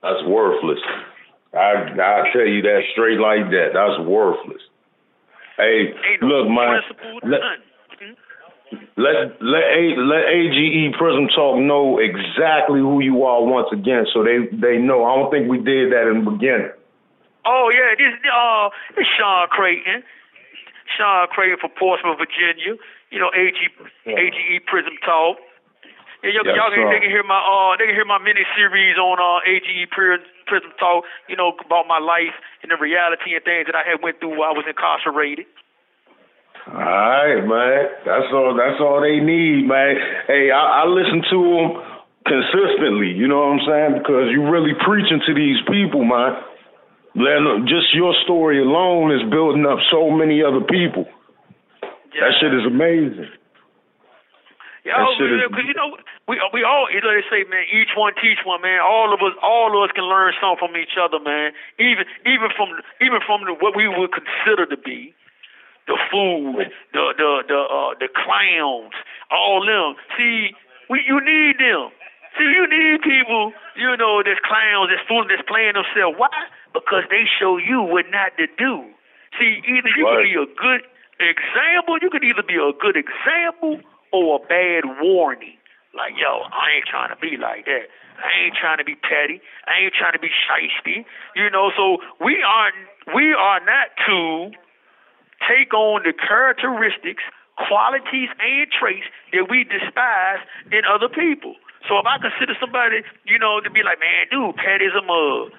That's 0.02 0.24
worthless. 0.26 0.82
I 1.54 1.92
I 1.92 2.32
tell 2.32 2.48
you 2.48 2.62
that 2.64 2.88
straight 2.94 3.20
like 3.20 3.52
that. 3.52 3.76
That's 3.76 4.00
worthless. 4.08 4.62
Hey, 5.58 5.94
Ain't 5.94 6.22
no 6.22 6.28
look, 6.28 6.48
man. 6.50 6.82
Let. 7.24 7.42
Mhm. 7.42 8.16
let 8.96 9.42
let 9.42 9.64
A, 9.64 9.96
let 9.98 10.24
AGE 10.30 10.94
Prism 10.98 11.28
Talk 11.36 11.58
know 11.60 12.00
exactly 12.00 12.80
who 12.80 13.02
you 13.02 13.24
are 13.26 13.44
once 13.44 13.68
again, 13.72 14.06
so 14.14 14.24
they 14.24 14.48
they 14.52 14.78
know. 14.78 15.04
I 15.04 15.16
don't 15.16 15.30
think 15.32 15.50
we 15.50 15.58
did 15.58 15.92
that 15.92 16.08
in 16.08 16.24
the 16.24 16.32
beginning. 16.32 16.72
Oh 17.46 17.70
yeah, 17.74 17.96
this 17.98 18.14
uh 18.32 18.70
it's 18.98 19.10
Sean 19.18 19.48
Creighton. 19.50 20.04
Sean 20.98 21.28
Creighton 21.28 21.58
from 21.60 21.72
Portsmouth, 21.78 22.18
Virginia. 22.18 22.76
You 23.12 23.20
know, 23.20 23.32
AG 23.36 23.58
AGE 24.08 24.66
Prism 24.66 24.94
Talk. 25.06 25.38
Yeah, 26.24 26.38
y'all, 26.38 26.46
Yes, 26.46 26.54
y'all 26.54 26.70
can, 26.70 26.86
they 26.94 27.02
can 27.02 27.10
hear 27.10 27.26
my 27.26 27.42
uh 27.42 27.78
they 27.82 27.90
can 27.90 27.96
hear 27.98 28.06
my 28.06 28.22
mini 28.22 28.46
series 28.54 28.98
on 28.98 29.18
uh 29.18 29.42
AGE 29.50 29.90
Pri- 29.90 30.22
Prism 30.46 30.70
Talk, 30.78 31.06
you 31.28 31.36
know, 31.36 31.54
about 31.66 31.90
my 31.90 31.98
life 31.98 32.38
and 32.62 32.70
the 32.70 32.78
reality 32.78 33.34
and 33.34 33.44
things 33.44 33.66
that 33.66 33.76
I 33.76 33.82
had 33.82 34.06
went 34.06 34.22
through 34.22 34.38
while 34.38 34.54
I 34.54 34.58
was 34.58 34.70
incarcerated. 34.70 35.50
All 36.68 36.78
right, 36.78 37.42
man. 37.42 37.90
That's 38.06 38.30
all. 38.34 38.54
That's 38.54 38.78
all 38.78 39.02
they 39.02 39.18
need, 39.18 39.66
man. 39.66 39.98
Hey, 40.28 40.54
I, 40.54 40.86
I 40.86 40.86
listen 40.86 41.26
to 41.34 41.40
them 41.42 41.68
consistently. 42.30 43.10
You 43.10 43.26
know 43.28 43.42
what 43.42 43.58
I'm 43.58 43.66
saying? 43.66 43.94
Because 43.98 44.30
you're 44.30 44.50
really 44.50 44.78
preaching 44.86 45.22
to 45.26 45.34
these 45.34 45.58
people, 45.66 46.06
man. 46.06 46.38
Letting 47.18 47.44
them, 47.44 47.68
just 47.68 47.92
your 47.94 48.14
story 48.24 48.62
alone 48.62 49.12
is 49.12 49.26
building 49.30 49.66
up 49.66 49.80
so 49.92 50.10
many 50.12 50.42
other 50.44 50.62
people. 50.62 51.10
Yeah. 52.14 52.30
That 52.30 52.32
shit 52.40 52.54
is 52.54 52.64
amazing. 52.64 53.28
Yeah, 54.84 54.98
That 54.98 55.14
shit 55.18 55.30
is- 55.32 55.42
because 55.50 55.66
you 55.70 55.74
know 55.78 55.98
we 56.28 56.42
we 56.54 56.64
all 56.64 56.90
you 56.90 57.02
know 57.02 57.14
they 57.14 57.22
say 57.30 57.44
man 57.50 57.66
each 57.72 57.94
one 57.96 58.14
teach 58.22 58.40
one 58.46 58.62
man. 58.62 58.80
All 58.82 59.14
of 59.14 59.22
us 59.22 59.34
all 59.42 59.78
of 59.78 59.90
us 59.90 59.94
can 59.94 60.06
learn 60.06 60.34
something 60.42 60.58
from 60.58 60.76
each 60.78 60.98
other 60.98 61.20
man. 61.20 61.54
Even 61.78 62.06
even 62.26 62.50
from 62.58 62.74
even 63.00 63.22
from 63.26 63.46
the, 63.46 63.54
what 63.54 63.76
we 63.76 63.88
would 63.88 64.10
consider 64.12 64.66
to 64.66 64.78
be 64.78 65.14
the 65.88 65.98
food 66.10 66.72
the 66.94 67.14
the 67.18 67.30
the 67.48 67.60
uh, 67.62 67.94
the 68.02 68.10
clowns 68.10 68.94
all 69.30 69.62
them. 69.66 69.96
See 70.18 70.56
we 70.90 71.04
you 71.06 71.22
need 71.22 71.60
them. 71.62 71.92
See 72.40 72.50
you 72.50 72.66
need 72.66 73.02
people 73.06 73.54
you 73.78 73.96
know 73.98 74.24
that's 74.26 74.40
clowns 74.42 74.90
that's 74.90 75.06
fooling 75.08 75.28
that's 75.30 75.46
playing 75.48 75.74
themselves. 75.78 76.18
Why? 76.18 76.34
Because 76.74 77.04
they 77.14 77.30
show 77.40 77.58
you 77.58 77.84
what 77.86 78.10
not 78.10 78.34
to 78.42 78.48
do. 78.58 78.82
See 79.38 79.62
either 79.62 79.94
you 79.94 80.06
Right. 80.10 80.26
can 80.26 80.26
be 80.26 80.36
a 80.42 80.50
good 80.58 80.82
example 81.22 82.00
you 82.02 82.10
could 82.10 82.24
either 82.24 82.42
be 82.42 82.56
a 82.58 82.74
good 82.82 82.98
example 82.98 83.80
or 84.12 84.40
a 84.40 84.48
bad 84.48 84.84
warning. 85.02 85.58
Like, 85.96 86.16
yo, 86.16 86.48
I 86.48 86.80
ain't 86.80 86.88
trying 86.88 87.12
to 87.12 87.20
be 87.20 87.36
like 87.36 87.66
that. 87.66 87.92
I 88.22 88.46
ain't 88.46 88.56
trying 88.56 88.78
to 88.78 88.88
be 88.88 88.96
petty. 88.96 89.42
I 89.68 89.84
ain't 89.84 89.94
trying 89.98 90.14
to 90.14 90.24
be 90.24 90.30
shiesty. 90.30 91.04
You 91.36 91.50
know, 91.50 91.72
so 91.76 92.00
we 92.24 92.40
are 92.44 92.72
we 93.16 93.34
are 93.34 93.60
not 93.66 93.92
to 94.08 94.52
take 95.50 95.74
on 95.74 96.04
the 96.04 96.14
characteristics, 96.14 97.24
qualities, 97.58 98.30
and 98.40 98.72
traits 98.72 99.08
that 99.34 99.50
we 99.50 99.66
despise 99.66 100.40
in 100.72 100.86
other 100.88 101.10
people. 101.10 101.56
So 101.90 101.98
if 101.98 102.06
I 102.06 102.22
consider 102.22 102.54
somebody, 102.62 103.02
you 103.26 103.40
know, 103.40 103.60
to 103.60 103.70
be 103.70 103.82
like, 103.82 104.00
man, 104.00 104.30
dude, 104.30 104.56
petty 104.56 104.86
as 104.86 104.96
a 104.96 105.02
mug. 105.02 105.50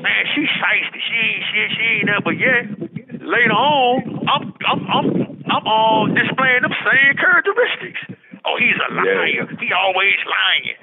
Man, 0.00 0.22
she 0.34 0.46
shiesty. 0.48 0.98
She 0.98 1.16
ain't 1.18 1.44
shit. 1.52 1.68
She 1.76 1.82
ain't 1.82 2.06
that. 2.08 2.22
But 2.24 2.38
yet, 2.38 2.66
later 3.20 3.54
on, 3.54 4.26
I'm 4.26 4.54
I'm 4.64 4.80
I'm 4.90 5.31
I'm 5.50 5.64
um 5.66 6.14
displaying 6.14 6.62
them 6.62 6.74
same 6.86 7.14
characteristics. 7.18 8.00
Oh, 8.44 8.56
he's 8.58 8.76
a 8.78 8.88
liar. 8.94 9.46
Yeah. 9.46 9.46
He 9.58 9.70
always 9.74 10.18
lying. 10.26 10.76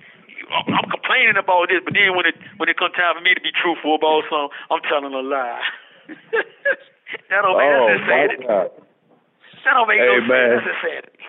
I'm 0.49 0.65
I'm 0.73 0.87
complaining 0.89 1.37
about 1.37 1.69
this, 1.69 1.79
but 1.85 1.93
then 1.93 2.15
when 2.17 2.25
it 2.25 2.35
when 2.57 2.67
it 2.69 2.77
comes 2.79 2.95
time 2.97 3.15
for 3.15 3.21
me 3.23 3.33
to 3.35 3.41
be 3.43 3.51
truthful 3.53 3.95
about 3.95 4.25
something, 4.31 4.51
I'm 4.71 4.81
telling 4.89 5.13
a 5.13 5.21
lie. 5.23 5.61
that 6.09 7.39
don't 7.45 7.57
make 7.57 7.69
oh 7.69 7.85
that's 7.87 8.01
insanity. 8.01 8.45
That 8.47 9.73
don't 9.77 9.87
make 9.87 9.99
Hey, 10.01 10.07
no 10.09 10.25
man. 10.25 10.49
sense. 10.49 10.65
That's 10.65 10.71
insanity. 10.73 11.23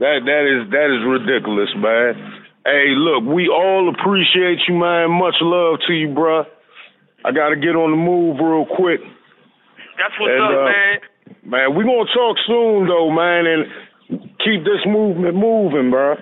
That 0.00 0.16
that 0.28 0.44
is 0.48 0.60
that 0.72 0.88
is 0.92 1.02
ridiculous, 1.08 1.70
man. 1.76 2.12
Hey, 2.64 2.92
look, 2.92 3.24
we 3.24 3.48
all 3.48 3.88
appreciate 3.88 4.60
you, 4.68 4.74
man. 4.76 5.10
Much 5.16 5.36
love 5.40 5.80
to 5.88 5.92
you, 5.94 6.08
bruh. 6.08 6.44
I 7.24 7.32
gotta 7.32 7.56
get 7.56 7.72
on 7.76 7.90
the 7.92 7.96
move 8.00 8.36
real 8.40 8.64
quick. 8.68 9.00
That's 9.96 10.12
what's 10.20 10.32
And, 10.32 10.44
up, 10.44 10.52
uh, 10.52 10.64
man. 10.68 10.96
Man, 11.44 11.74
we 11.74 11.84
gonna 11.84 12.06
talk 12.14 12.36
soon 12.46 12.86
though, 12.86 13.10
man, 13.10 13.46
and 13.46 13.62
keep 14.42 14.64
this 14.64 14.82
movement 14.86 15.34
moving, 15.36 15.90
bruh. 15.90 16.16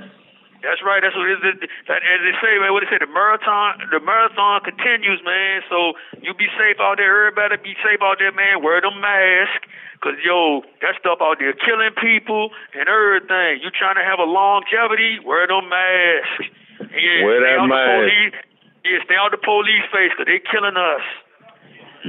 That's 0.58 0.82
right. 0.82 0.98
That's 0.98 1.14
what 1.14 1.30
it 1.30 1.38
is. 1.38 1.70
That, 1.86 2.02
as 2.02 2.18
they 2.26 2.34
say, 2.42 2.58
man. 2.58 2.74
What 2.74 2.82
they 2.82 2.90
say, 2.90 2.98
the 2.98 3.06
marathon, 3.06 3.78
the 3.94 4.02
marathon 4.02 4.58
continues, 4.66 5.22
man. 5.22 5.62
So 5.70 5.94
you 6.18 6.34
be 6.34 6.50
safe 6.58 6.82
out 6.82 6.98
there. 6.98 7.30
Everybody 7.30 7.62
be 7.62 7.78
safe 7.78 8.02
out 8.02 8.18
there, 8.18 8.34
man. 8.34 8.58
Wear 8.66 8.82
them 8.82 8.98
mask, 8.98 9.70
cause 10.02 10.18
yo, 10.26 10.66
that 10.82 10.98
stuff 10.98 11.22
out 11.22 11.38
there 11.38 11.54
killing 11.54 11.94
people 11.94 12.50
and 12.74 12.90
everything. 12.90 13.62
You 13.62 13.70
trying 13.70 14.02
to 14.02 14.04
have 14.04 14.18
a 14.18 14.26
longevity? 14.26 15.22
Wear 15.22 15.46
them 15.46 15.70
masks. 15.70 16.50
Yeah, 16.90 17.22
Wear 17.22 17.38
that 17.38 17.62
mask. 17.62 17.94
police. 18.02 18.34
Yeah, 18.82 18.98
stay 19.06 19.14
out 19.14 19.30
the 19.30 19.38
police 19.38 19.86
face, 19.94 20.10
cause 20.18 20.26
they 20.26 20.42
killing 20.42 20.74
us. 20.74 21.04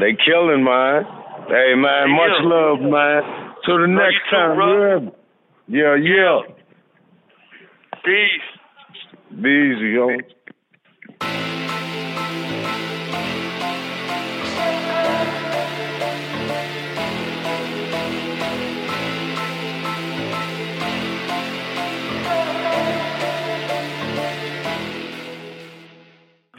They 0.01 0.17
killing, 0.17 0.65
man. 0.65 1.05
Hey, 1.49 1.73
man, 1.75 2.07
Hey, 2.09 2.15
much 2.15 2.43
yo. 2.43 2.47
love, 2.47 2.79
man. 2.81 3.21
Till 3.65 3.77
the 3.79 3.87
Love 3.87 3.89
next 3.89 4.21
too, 4.29 4.35
time, 4.35 4.55
bro. 4.55 4.99
yeah. 4.99 5.09
Yeah, 5.67 5.95
yeah. 5.95 6.41
Peace. 8.05 9.41
Be 9.41 9.49
easy, 9.49 9.89
yo. 9.93 10.09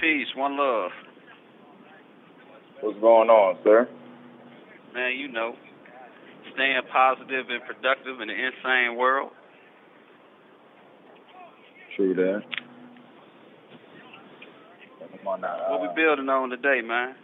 Peace, 0.00 0.28
one 0.34 0.56
love. 0.56 0.90
What's 2.80 2.98
going 3.00 3.28
on, 3.28 3.58
sir? 3.62 3.88
Man, 4.94 5.16
you 5.16 5.28
know, 5.28 5.54
staying 6.54 6.80
positive 6.92 7.46
and 7.48 7.62
productive 7.64 8.20
in 8.20 8.30
an 8.30 8.36
insane 8.36 8.96
world. 8.96 9.30
True 11.96 12.14
that. 12.14 12.42
What 15.22 15.82
we 15.82 15.88
building 15.94 16.28
on 16.28 16.50
today, 16.50 16.80
man? 16.82 17.14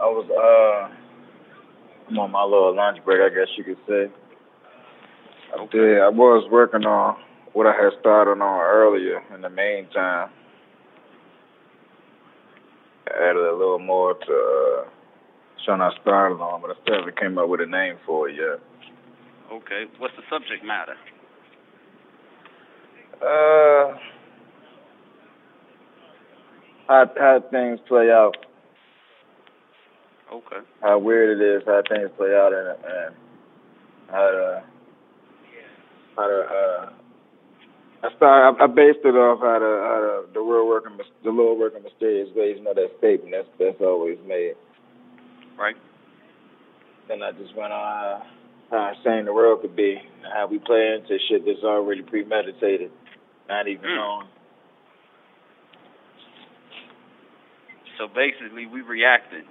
I 0.00 0.04
was 0.04 0.28
uh 0.30 0.94
I'm 2.08 2.18
on 2.18 2.32
my 2.32 2.42
little 2.42 2.74
lunch 2.74 2.98
break, 3.04 3.20
I 3.20 3.34
guess 3.34 3.48
you 3.56 3.64
could 3.64 3.78
say. 3.88 4.12
I 5.54 5.66
did. 5.70 6.00
I 6.00 6.08
was 6.08 6.48
working 6.50 6.84
on 6.84 7.16
what 7.52 7.66
I 7.66 7.72
had 7.72 7.92
started 8.00 8.32
on 8.32 8.60
earlier. 8.60 9.22
In 9.34 9.40
the 9.40 9.48
meantime, 9.48 10.30
I 13.06 13.30
added 13.30 13.46
a 13.46 13.52
little 13.52 13.78
more 13.78 14.14
to 14.14 14.82
uh, 14.82 14.90
something 15.66 15.82
I 15.82 15.90
started 16.02 16.36
on, 16.36 16.60
but 16.62 16.70
I 16.70 16.74
still 16.82 16.98
haven't 16.98 17.18
came 17.18 17.38
up 17.38 17.48
with 17.48 17.60
a 17.60 17.66
name 17.66 17.96
for 18.06 18.28
it 18.28 18.36
yet. 18.36 18.60
Okay, 19.52 19.84
what's 19.98 20.14
the 20.16 20.22
subject 20.30 20.64
matter? 20.64 20.94
Uh, 23.22 23.96
how 26.88 27.10
how 27.18 27.44
things 27.50 27.78
play 27.88 28.10
out, 28.10 28.36
Okay. 30.32 30.66
how 30.82 30.98
weird 30.98 31.40
it 31.40 31.44
is, 31.44 31.62
how 31.66 31.82
things 31.88 32.10
play 32.16 32.34
out, 32.34 32.52
and, 32.52 32.68
and 32.68 33.14
how 34.10 34.30
to 34.30 34.64
how 36.16 36.26
to. 36.26 36.40
Uh, 36.40 36.90
I 38.02 38.16
started. 38.16 38.60
I, 38.60 38.64
I 38.64 38.66
based 38.66 38.98
it 39.04 39.14
off 39.16 39.40
how 39.40 39.58
the 39.58 39.72
how 39.86 40.00
the 40.00 40.34
the 40.34 40.40
real 40.40 40.66
working 40.66 40.98
the 41.22 41.30
Lord 41.30 41.58
working 41.58 41.82
mysterious 41.82 42.28
ways. 42.34 42.56
You 42.58 42.64
know 42.64 42.74
that 42.74 42.90
statement 42.98 43.32
that's 43.32 43.48
that's 43.58 43.80
always 43.80 44.18
made. 44.26 44.54
Right. 45.58 45.76
Then 47.08 47.22
I 47.22 47.32
just 47.32 47.54
went 47.56 47.72
on 47.72 48.22
how, 48.70 48.92
insane 48.96 49.24
the 49.26 49.32
world 49.32 49.60
could 49.60 49.76
be, 49.76 50.00
how 50.32 50.46
we 50.46 50.58
play 50.58 50.96
into 50.98 51.18
shit 51.28 51.44
that's 51.44 51.62
already 51.62 52.02
premeditated, 52.02 52.90
not 53.48 53.68
even 53.68 53.84
Mm. 53.84 53.96
known. 53.96 54.28
So 57.98 58.08
basically, 58.08 58.66
we 58.66 58.80
reacting 58.80 59.46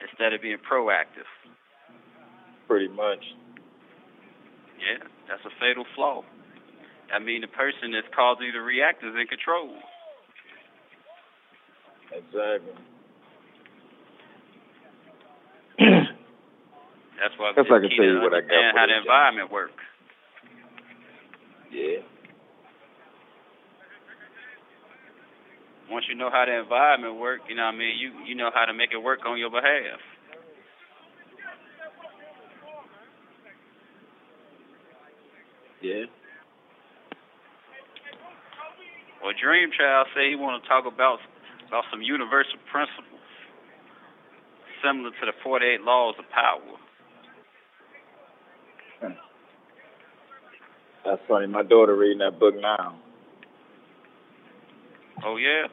instead 0.00 0.32
of 0.32 0.40
being 0.40 0.58
proactive. 0.58 1.28
Pretty 2.66 2.88
much. 2.88 3.34
Yeah, 4.78 4.98
that's 5.28 5.44
a 5.44 5.50
fatal 5.60 5.84
flaw. 5.94 6.24
I 7.12 7.18
mean, 7.18 7.42
the 7.42 7.48
person 7.48 7.92
that's 7.92 8.08
causing 8.14 8.46
you 8.46 8.52
to 8.52 8.62
react 8.62 9.04
is 9.04 9.14
in 9.14 9.26
control. 9.26 9.76
Exactly. 12.10 12.72
That's 17.22 17.38
why 17.38 17.54
it's 17.54 17.70
I 17.70 17.78
can 17.78 17.90
tell 17.94 18.04
you 18.04 18.18
what 18.18 18.34
I 18.34 18.42
got 18.42 18.50
for 18.50 18.78
how 18.82 18.86
the 18.90 18.98
job. 18.98 19.06
environment 19.06 19.48
works. 19.54 19.82
Yeah. 21.70 22.02
once 25.92 26.06
you 26.08 26.16
know 26.16 26.30
how 26.32 26.44
the 26.48 26.58
environment 26.58 27.20
work, 27.20 27.40
you 27.48 27.54
know 27.54 27.68
what 27.68 27.76
I 27.76 27.78
mean, 27.78 28.00
you 28.00 28.10
you 28.24 28.34
know 28.34 28.50
how 28.52 28.64
to 28.64 28.72
make 28.72 28.90
it 28.92 28.98
work 28.98 29.20
on 29.26 29.38
your 29.38 29.50
behalf. 29.50 30.00
Yeah. 35.82 36.08
Well, 39.22 39.36
Dream 39.36 39.70
Child 39.76 40.08
say 40.16 40.30
he 40.30 40.36
want 40.36 40.62
to 40.62 40.68
talk 40.68 40.86
about 40.86 41.18
about 41.68 41.84
some 41.92 42.00
universal 42.00 42.58
principles 42.72 43.20
similar 44.82 45.10
to 45.10 45.26
the 45.26 45.32
48 45.44 45.82
laws 45.82 46.16
of 46.18 46.24
power. 46.30 46.81
That's 51.04 51.20
funny. 51.28 51.46
My 51.46 51.62
daughter 51.62 51.96
reading 51.96 52.18
that 52.18 52.38
book 52.38 52.54
now. 52.60 52.96
Oh 55.24 55.36
yeah, 55.36 55.66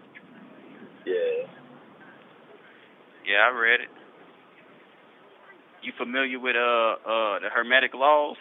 Yeah. 1.06 1.48
yeah, 3.26 3.48
I 3.52 3.58
read 3.58 3.82
it. 3.82 3.90
You 5.82 5.92
familiar 5.98 6.40
with 6.40 6.56
uh 6.56 6.60
uh 7.06 7.40
the 7.40 7.50
Hermetic 7.54 7.94
laws? 7.94 8.38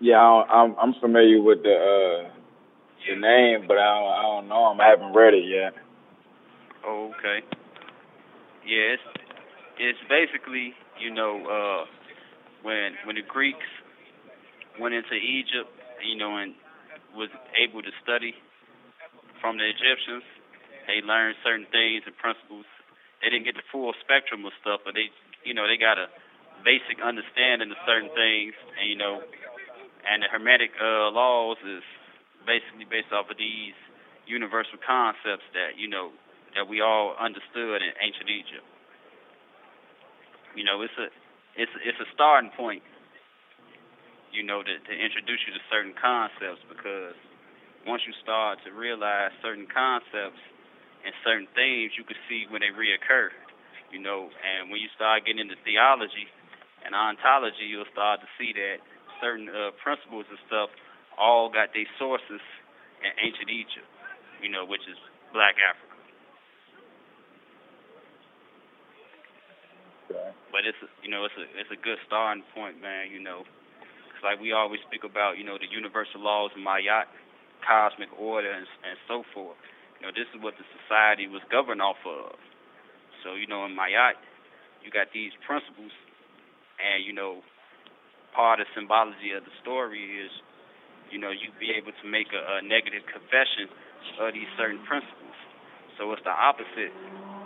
Yeah, 0.00 0.16
I 0.18 0.62
I'm 0.62 0.76
I'm 0.78 0.94
familiar 1.00 1.42
with 1.42 1.62
the 1.62 1.74
uh 1.74 2.30
the 3.08 3.16
name, 3.20 3.66
but 3.68 3.78
I 3.78 3.84
don't 4.00 4.12
I 4.12 4.22
don't 4.22 4.48
know 4.48 4.70
'em. 4.70 4.80
I 4.80 4.88
haven't 4.88 5.14
read 5.14 5.34
it 5.34 5.44
yet. 5.46 5.74
Oh, 6.86 7.12
okay. 7.18 7.40
Yeah, 8.66 8.96
it's 8.96 9.02
it's 9.78 9.98
basically 10.08 10.74
you 11.00 11.10
know 11.12 11.42
uh 11.46 11.84
when 12.62 12.92
when 13.06 13.16
the 13.16 13.22
Greeks 13.28 13.66
went 14.80 14.94
into 14.94 15.14
Egypt, 15.14 15.70
you 16.02 16.16
know, 16.16 16.36
and 16.36 16.54
was 17.14 17.30
able 17.54 17.82
to 17.82 17.90
study 18.02 18.34
from 19.44 19.60
the 19.60 19.68
Egyptians, 19.68 20.24
they 20.88 21.04
learned 21.04 21.36
certain 21.44 21.68
things 21.68 22.04
and 22.08 22.16
principles. 22.16 22.64
They 23.20 23.28
didn't 23.28 23.44
get 23.44 23.56
the 23.60 23.66
full 23.68 23.92
spectrum 24.00 24.44
of 24.48 24.56
stuff, 24.60 24.80
but 24.84 24.96
they 24.96 25.12
you 25.44 25.52
know 25.52 25.68
they 25.68 25.76
got 25.76 26.00
a 26.00 26.08
basic 26.64 26.96
understanding 27.04 27.68
of 27.68 27.76
certain 27.84 28.08
things, 28.16 28.56
and 28.80 28.88
you 28.88 28.96
know, 28.96 29.20
and 30.08 30.24
the 30.24 30.28
Hermetic 30.32 30.72
uh, 30.80 31.12
laws 31.12 31.60
is 31.60 31.84
basically 32.48 32.88
based 32.88 33.12
off 33.12 33.28
of 33.28 33.36
these 33.36 33.76
universal 34.24 34.80
concepts 34.80 35.44
that 35.52 35.76
you 35.76 35.88
know 35.88 36.08
that 36.56 36.64
we 36.64 36.80
all 36.80 37.12
understood 37.20 37.84
in 37.84 37.92
ancient 38.00 38.28
Egypt. 38.28 38.64
You 40.56 40.64
know, 40.64 40.80
it's 40.80 40.96
a 40.96 41.08
it's 41.56 41.72
it's 41.84 42.00
a 42.00 42.08
starting 42.16 42.52
point. 42.56 42.80
You 44.34 44.42
know, 44.42 44.66
to 44.66 44.74
to 44.74 44.94
introduce 44.94 45.38
you 45.46 45.54
to 45.54 45.62
certain 45.70 45.94
concepts 45.94 46.60
because 46.66 47.14
once 47.86 48.02
you 48.02 48.12
start 48.18 48.58
to 48.66 48.74
realize 48.74 49.30
certain 49.40 49.70
concepts 49.70 50.42
and 51.06 51.14
certain 51.22 51.46
things, 51.54 51.94
you 51.94 52.02
can 52.02 52.18
see 52.26 52.50
when 52.50 52.60
they 52.60 52.74
reoccur. 52.74 53.30
You 53.94 54.02
know, 54.02 54.26
and 54.26 54.74
when 54.74 54.82
you 54.82 54.90
start 54.98 55.22
getting 55.22 55.38
into 55.38 55.54
theology 55.62 56.26
and 56.82 56.98
ontology, 56.98 57.70
you'll 57.70 57.88
start 57.94 58.18
to 58.26 58.28
see 58.34 58.50
that 58.58 58.82
certain 59.22 59.46
uh, 59.46 59.70
principles 59.78 60.26
and 60.26 60.40
stuff 60.50 60.68
all 61.14 61.46
got 61.46 61.70
their 61.70 61.86
sources 61.94 62.42
in 63.06 63.10
ancient 63.22 63.48
Egypt. 63.48 63.86
You 64.42 64.50
know, 64.50 64.66
which 64.66 64.82
is 64.90 64.98
Black 65.30 65.54
Africa. 65.62 65.94
Okay. 70.10 70.30
but 70.52 70.62
it's 70.68 70.78
you 71.02 71.10
know 71.10 71.24
it's 71.24 71.34
a 71.34 71.46
it's 71.58 71.72
a 71.72 71.80
good 71.80 71.98
starting 72.06 72.44
point, 72.54 72.80
man. 72.80 73.10
You 73.10 73.18
know, 73.18 73.42
like 74.24 74.40
we 74.40 74.56
always 74.56 74.80
speak 74.88 75.04
about, 75.04 75.36
you 75.36 75.44
know, 75.44 75.60
the 75.60 75.68
universal 75.68 76.24
laws 76.24 76.50
of 76.56 76.60
Ma'at, 76.64 77.06
cosmic 77.60 78.08
order, 78.16 78.50
and, 78.50 78.66
and 78.82 78.96
so 79.06 79.22
forth. 79.36 79.60
You 80.00 80.08
know, 80.08 80.12
this 80.16 80.26
is 80.32 80.40
what 80.40 80.56
the 80.56 80.66
society 80.80 81.28
was 81.28 81.44
governed 81.52 81.84
off 81.84 82.00
of. 82.08 82.36
So 83.22 83.36
you 83.36 83.46
know, 83.46 83.64
in 83.64 83.76
Ma'at, 83.76 84.20
you 84.84 84.92
got 84.92 85.12
these 85.12 85.32
principles, 85.48 85.92
and 86.80 87.04
you 87.04 87.12
know, 87.12 87.40
part 88.36 88.60
of 88.60 88.66
symbology 88.74 89.32
of 89.32 89.44
the 89.44 89.54
story 89.62 90.20
is, 90.20 90.32
you 91.08 91.16
know, 91.16 91.30
you 91.30 91.52
be 91.56 91.72
able 91.72 91.92
to 91.92 92.06
make 92.08 92.32
a, 92.34 92.58
a 92.58 92.62
negative 92.64 93.06
confession 93.08 93.70
of 94.20 94.34
these 94.36 94.50
certain 94.60 94.82
principles. 94.84 95.36
So 95.96 96.10
it's 96.12 96.24
the 96.26 96.34
opposite 96.34 96.92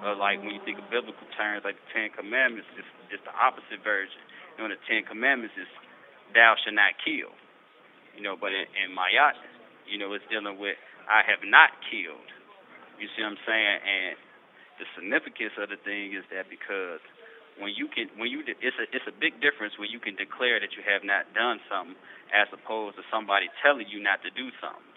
of 0.02 0.18
like 0.18 0.40
when 0.40 0.56
you 0.56 0.62
think 0.64 0.80
of 0.80 0.88
biblical 0.90 1.26
terms, 1.36 1.62
like 1.62 1.76
the 1.76 1.88
Ten 1.94 2.08
Commandments, 2.10 2.66
it's, 2.74 2.88
it's 3.12 3.24
the 3.28 3.34
opposite 3.34 3.84
version. 3.84 4.18
You 4.56 4.66
know, 4.66 4.70
the 4.74 4.80
Ten 4.88 5.04
Commandments 5.04 5.54
is 5.54 5.68
thou 6.34 6.56
shalt 6.60 6.74
not 6.74 6.96
kill. 7.00 7.32
You 8.16 8.22
know, 8.22 8.34
but 8.34 8.50
in, 8.50 8.66
in 8.74 8.96
Ma'at, 8.96 9.38
you 9.86 9.96
know, 9.96 10.12
it's 10.12 10.24
dealing 10.28 10.58
with 10.58 10.76
I 11.08 11.24
have 11.24 11.40
not 11.46 11.72
killed. 11.88 12.28
You 13.00 13.08
see 13.14 13.24
what 13.24 13.38
I'm 13.38 13.42
saying? 13.46 13.76
And 13.80 14.14
the 14.76 14.86
significance 14.98 15.54
of 15.56 15.72
the 15.72 15.80
thing 15.80 16.12
is 16.12 16.26
that 16.34 16.50
because 16.50 17.00
when 17.58 17.74
you 17.74 17.90
can, 17.90 18.10
when 18.18 18.30
you, 18.30 18.44
it's 18.46 18.78
a 18.78 18.86
it's 18.90 19.08
a 19.08 19.14
big 19.14 19.40
difference 19.42 19.74
when 19.78 19.90
you 19.90 19.98
can 19.98 20.14
declare 20.14 20.60
that 20.62 20.76
you 20.78 20.82
have 20.86 21.02
not 21.02 21.26
done 21.34 21.58
something, 21.66 21.98
as 22.30 22.46
opposed 22.54 23.00
to 23.00 23.04
somebody 23.10 23.50
telling 23.64 23.88
you 23.90 23.98
not 23.98 24.22
to 24.22 24.30
do 24.30 24.52
something. 24.62 24.88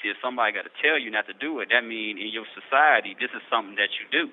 See, 0.00 0.08
if 0.08 0.16
somebody 0.22 0.54
got 0.54 0.64
to 0.64 0.74
tell 0.78 0.96
you 0.96 1.10
not 1.10 1.26
to 1.26 1.36
do 1.36 1.58
it, 1.60 1.68
that 1.74 1.82
means 1.82 2.22
in 2.22 2.30
your 2.30 2.46
society, 2.54 3.18
this 3.18 3.34
is 3.34 3.42
something 3.50 3.74
that 3.76 3.90
you 3.98 4.06
do. 4.14 4.30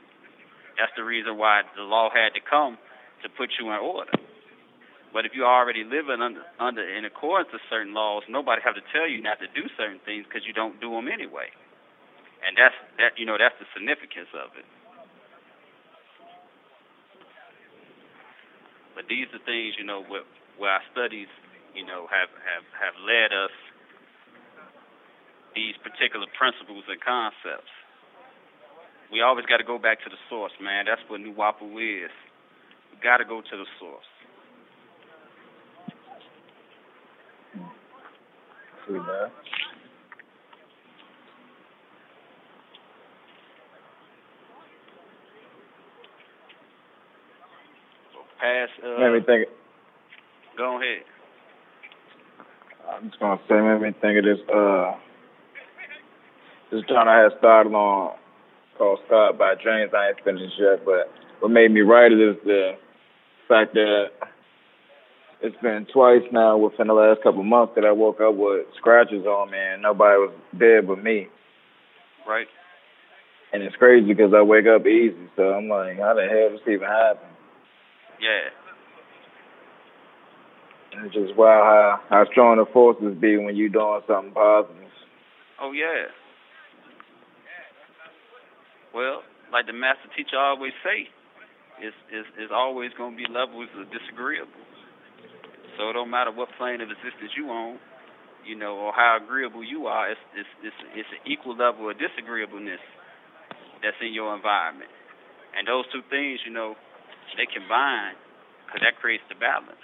That's 0.77 0.93
the 0.95 1.03
reason 1.03 1.41
why 1.41 1.65
the 1.75 1.83
law 1.83 2.13
had 2.13 2.37
to 2.37 2.41
come 2.43 2.77
to 3.23 3.27
put 3.33 3.49
you 3.57 3.71
in 3.73 3.79
order. 3.81 4.13
But 5.15 5.23
if 5.23 5.31
you're 5.31 5.47
already 5.47 5.87
living 5.87 6.19
under, 6.19 6.43
under 6.59 6.83
in 6.83 7.07
accordance 7.07 7.47
to 7.55 7.59
certain 7.71 7.95
laws, 7.95 8.27
nobody 8.27 8.59
have 8.67 8.75
to 8.75 8.83
tell 8.91 9.07
you 9.07 9.23
not 9.23 9.39
to 9.39 9.47
do 9.55 9.63
certain 9.79 10.03
things 10.03 10.27
because 10.27 10.43
you 10.43 10.51
don't 10.51 10.75
do 10.83 10.91
them 10.91 11.07
anyway. 11.07 11.47
And 12.43 12.59
that's 12.59 12.75
that. 12.99 13.15
You 13.15 13.23
know, 13.23 13.39
that's 13.39 13.55
the 13.55 13.63
significance 13.71 14.27
of 14.35 14.51
it. 14.59 14.67
But 18.91 19.07
these 19.07 19.31
are 19.31 19.39
things, 19.47 19.79
you 19.79 19.87
know, 19.87 20.03
where, 20.03 20.27
where 20.59 20.75
our 20.75 20.83
studies, 20.91 21.31
you 21.71 21.87
know, 21.87 22.11
have 22.11 22.27
have 22.43 22.67
have 22.75 22.95
led 22.99 23.31
us 23.31 23.55
these 25.55 25.79
particular 25.79 26.27
principles 26.35 26.83
and 26.91 26.99
concepts. 26.99 27.71
We 29.15 29.23
always 29.23 29.47
got 29.47 29.63
to 29.63 29.67
go 29.67 29.79
back 29.79 30.03
to 30.03 30.11
the 30.11 30.19
source, 30.27 30.51
man. 30.59 30.91
That's 30.91 31.01
what 31.07 31.23
Nuwaupu 31.23 31.71
is. 31.79 32.11
We 32.91 32.99
got 32.99 33.23
to 33.23 33.25
go 33.25 33.39
to 33.39 33.55
the 33.55 33.69
source. 33.79 34.11
That? 38.87 39.31
Pass. 48.39 48.69
Uh, 48.83 48.99
Made 48.99 49.13
me 49.13 49.25
think. 49.25 49.47
Go 50.57 50.77
ahead. 50.79 51.03
I'm 52.91 53.09
just 53.09 53.19
gonna 53.19 53.41
say, 53.49 53.55
made 53.55 53.81
me 53.81 53.91
think 53.99 54.19
of 54.19 54.25
this. 54.25 54.39
Uh, 54.53 54.93
this 56.71 56.81
joint 56.87 57.07
I 57.07 57.23
had 57.23 57.31
started 57.39 57.73
on 57.73 58.15
called 58.77 58.99
"Start" 59.07 59.39
by 59.39 59.55
James. 59.55 59.91
I 59.97 60.09
ain't 60.09 60.23
finished 60.23 60.53
yet, 60.59 60.85
but 60.85 61.11
what 61.39 61.49
made 61.49 61.71
me 61.71 61.81
write 61.81 62.11
it 62.11 62.19
is 62.21 62.35
the 62.45 62.73
fact 63.47 63.73
that 63.73 64.11
it's 65.45 65.61
been 65.61 65.85
twice 65.93 66.25
now 66.31 66.57
within 66.57 66.87
the 66.87 66.93
last 66.93 67.21
couple 67.21 67.41
of 67.41 67.45
months 67.45 67.73
that 67.75 67.85
I 67.85 67.91
woke 67.91 68.19
up 68.19 68.35
with 68.35 68.65
scratches 68.77 69.25
on 69.25 69.51
me 69.51 69.57
and 69.57 69.81
nobody 69.81 70.17
was 70.17 70.33
there 70.57 70.81
but 70.81 71.03
me. 71.03 71.27
Right. 72.27 72.47
And 73.53 73.61
it's 73.61 73.75
crazy 73.75 74.07
because 74.07 74.33
I 74.35 74.41
wake 74.41 74.65
up 74.65 74.85
easy, 74.87 75.29
so 75.35 75.53
I'm 75.53 75.69
like, 75.69 75.97
how 75.99 76.13
the 76.15 76.25
hell 76.25 76.49
this 76.51 76.65
even 76.67 76.87
happen? 76.87 77.29
Yeah. 78.19 78.49
And 80.97 81.05
it's 81.05 81.15
just 81.15 81.37
wow 81.37 82.01
how 82.09 82.23
how 82.23 82.31
strong 82.31 82.57
the 82.57 82.65
forces 82.71 83.15
be 83.19 83.37
when 83.37 83.55
you 83.55 83.69
doing 83.69 84.01
something 84.07 84.33
positive. 84.33 84.89
Oh 85.61 85.71
yeah. 85.71 86.09
Well, 88.93 89.21
like 89.51 89.67
the 89.67 89.73
master 89.73 90.09
teacher 90.17 90.37
always 90.39 90.73
say, 90.83 91.07
it's 91.79 91.95
it's, 92.11 92.27
it's 92.39 92.51
always 92.53 92.91
gonna 92.97 93.15
be 93.15 93.25
levels 93.29 93.69
of 93.77 93.91
disagreeable. 93.91 94.64
So 95.77 95.89
it 95.89 95.93
don't 95.93 96.09
matter 96.09 96.31
what 96.31 96.49
plane 96.57 96.81
of 96.81 96.89
existence 96.89 97.35
you 97.35 97.49
on, 97.49 97.79
you 98.45 98.55
know, 98.55 98.77
or 98.77 98.93
how 98.93 99.17
agreeable 99.21 99.63
you 99.63 99.87
are, 99.87 100.09
it's 100.09 100.21
it's 100.37 100.49
it's 100.63 100.79
it's 100.95 101.11
an 101.11 101.23
equal 101.27 101.57
level 101.57 101.89
of 101.89 101.97
disagreeableness 101.97 102.81
that's 103.81 103.97
in 104.01 104.13
your 104.13 104.35
environment. 104.35 104.91
And 105.57 105.67
those 105.67 105.85
two 105.91 106.03
things, 106.09 106.39
you 106.45 106.51
know, 106.51 106.75
they 107.37 107.47
combine 107.49 108.15
because 108.65 108.81
that 108.85 108.99
creates 109.01 109.23
the 109.27 109.35
balance. 109.35 109.81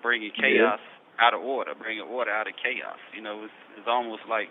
Bringing 0.00 0.32
chaos 0.34 0.80
out 1.20 1.34
of 1.34 1.40
order, 1.42 1.74
bringing 1.78 2.02
order 2.02 2.30
out 2.30 2.48
of 2.48 2.54
chaos. 2.58 2.98
You 3.14 3.22
know, 3.22 3.44
it's 3.44 3.58
it's 3.78 3.86
almost 3.86 4.22
like 4.28 4.50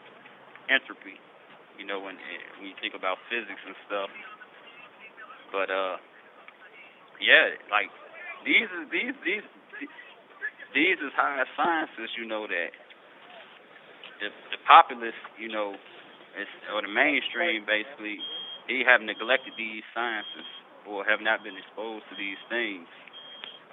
entropy. 0.72 1.20
You 1.80 1.86
know, 1.86 2.00
when 2.00 2.16
when 2.60 2.68
you 2.70 2.76
think 2.80 2.94
about 2.96 3.18
physics 3.28 3.60
and 3.66 3.76
stuff. 3.88 4.10
But 5.52 5.68
uh, 5.68 6.00
yeah, 7.20 7.60
like 7.68 7.92
these 8.46 8.70
is 8.70 8.86
these 8.92 9.16
these 9.26 9.48
these 10.74 10.98
is 11.00 11.14
high 11.16 11.44
sciences. 11.56 12.10
You 12.18 12.26
know 12.26 12.48
that 12.48 12.72
the, 14.22 14.30
the 14.54 14.60
populace, 14.70 15.18
you 15.42 15.50
know, 15.50 15.74
is, 16.38 16.50
or 16.74 16.82
the 16.82 16.92
mainstream 16.92 17.66
basically, 17.66 18.22
they 18.70 18.86
have 18.86 19.02
neglected 19.02 19.54
these 19.58 19.84
sciences 19.94 20.48
or 20.86 21.04
have 21.06 21.20
not 21.22 21.44
been 21.44 21.58
exposed 21.58 22.06
to 22.10 22.16
these 22.16 22.40
things. 22.48 22.88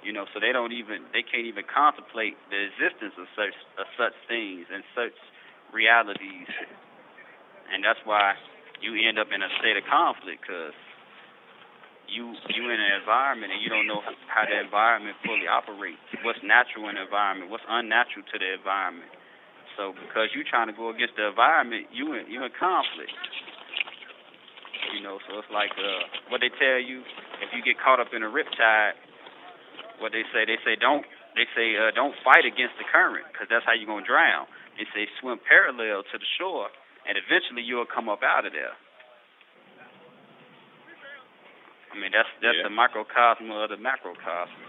You 0.01 0.15
know, 0.15 0.25
so 0.31 0.39
they 0.39 0.55
don't 0.55 0.71
even 0.71 1.11
they 1.11 1.23
can't 1.23 1.45
even 1.45 1.67
contemplate 1.67 2.39
the 2.49 2.71
existence 2.71 3.13
of 3.19 3.27
such 3.35 3.55
of 3.77 3.87
such 3.99 4.15
things 4.31 4.65
and 4.71 4.81
such 4.95 5.15
realities, 5.75 6.47
and 7.67 7.83
that's 7.83 7.99
why 8.07 8.39
you 8.79 8.95
end 8.95 9.19
up 9.19 9.27
in 9.35 9.43
a 9.43 9.51
state 9.59 9.75
of 9.75 9.83
conflict 9.91 10.47
because 10.47 10.71
you 12.09 12.33
you 12.51 12.63
in 12.69 12.79
an 12.79 12.93
environment 12.99 13.53
and 13.53 13.61
you 13.61 13.69
don't 13.69 13.85
know 13.85 14.01
how 14.27 14.43
the 14.45 14.57
environment 14.57 15.15
fully 15.23 15.45
operates. 15.45 16.01
What's 16.25 16.41
natural 16.43 16.89
in 16.89 16.97
the 16.97 17.05
environment? 17.05 17.49
What's 17.53 17.65
unnatural 17.69 18.25
to 18.25 18.35
the 18.37 18.57
environment? 18.57 19.09
So 19.77 19.95
because 19.95 20.33
you're 20.35 20.47
trying 20.47 20.67
to 20.67 20.75
go 20.75 20.91
against 20.91 21.15
the 21.15 21.31
environment, 21.31 21.87
you 21.93 22.13
in 22.17 22.27
you 22.27 22.43
in 22.43 22.51
conflict. 22.57 23.13
You 24.95 25.05
know, 25.05 25.21
so 25.29 25.37
it's 25.37 25.51
like 25.53 25.71
uh, 25.77 26.33
what 26.33 26.41
they 26.41 26.49
tell 26.57 26.81
you 26.81 27.05
if 27.39 27.53
you 27.53 27.61
get 27.61 27.77
caught 27.77 28.01
up 28.01 28.11
in 28.11 28.25
a 28.25 28.31
riptide. 28.31 28.97
What 29.99 30.15
they 30.15 30.23
say, 30.31 30.47
they 30.47 30.55
say 30.63 30.79
don't 30.79 31.03
they 31.35 31.45
say 31.53 31.75
uh, 31.75 31.91
don't 31.91 32.15
fight 32.23 32.47
against 32.47 32.79
the 32.79 32.87
current 32.87 33.27
because 33.31 33.51
that's 33.51 33.67
how 33.67 33.75
you're 33.75 33.87
gonna 33.87 34.07
drown. 34.07 34.47
They 34.79 34.87
say 34.95 35.07
swim 35.19 35.43
parallel 35.43 36.07
to 36.07 36.15
the 36.15 36.29
shore, 36.39 36.71
and 37.03 37.19
eventually 37.19 37.61
you'll 37.61 37.87
come 37.87 38.07
up 38.07 38.23
out 38.23 38.47
of 38.47 38.55
there. 38.55 38.79
I 41.91 41.95
mean 41.99 42.11
that's 42.13 42.29
that's 42.41 42.57
Yeah. 42.57 42.69
the 42.69 42.73
microcosm 42.73 43.51
of 43.51 43.69
the 43.69 43.77
macrocosm. 43.77 44.61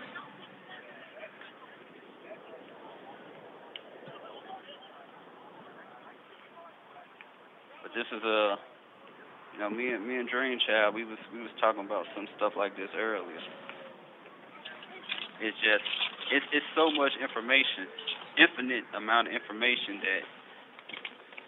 But 7.82 7.92
this 7.96 8.06
is 8.12 8.22
a, 8.22 8.56
you 9.54 9.58
know, 9.60 9.70
me 9.70 9.92
and 9.92 10.06
me 10.06 10.16
and 10.18 10.28
Dream 10.28 10.58
Child, 10.66 10.94
we 10.94 11.04
was 11.04 11.18
we 11.32 11.40
was 11.42 11.52
talking 11.60 11.84
about 11.84 12.06
some 12.14 12.28
stuff 12.36 12.54
like 12.56 12.76
this 12.76 12.90
earlier. 12.96 13.40
It's 15.40 15.56
just, 15.64 15.86
it's 16.32 16.46
it's 16.52 16.70
so 16.76 16.92
much 16.92 17.12
information, 17.20 17.88
infinite 18.38 18.84
amount 18.96 19.28
of 19.28 19.34
information 19.34 20.00
that 20.04 20.22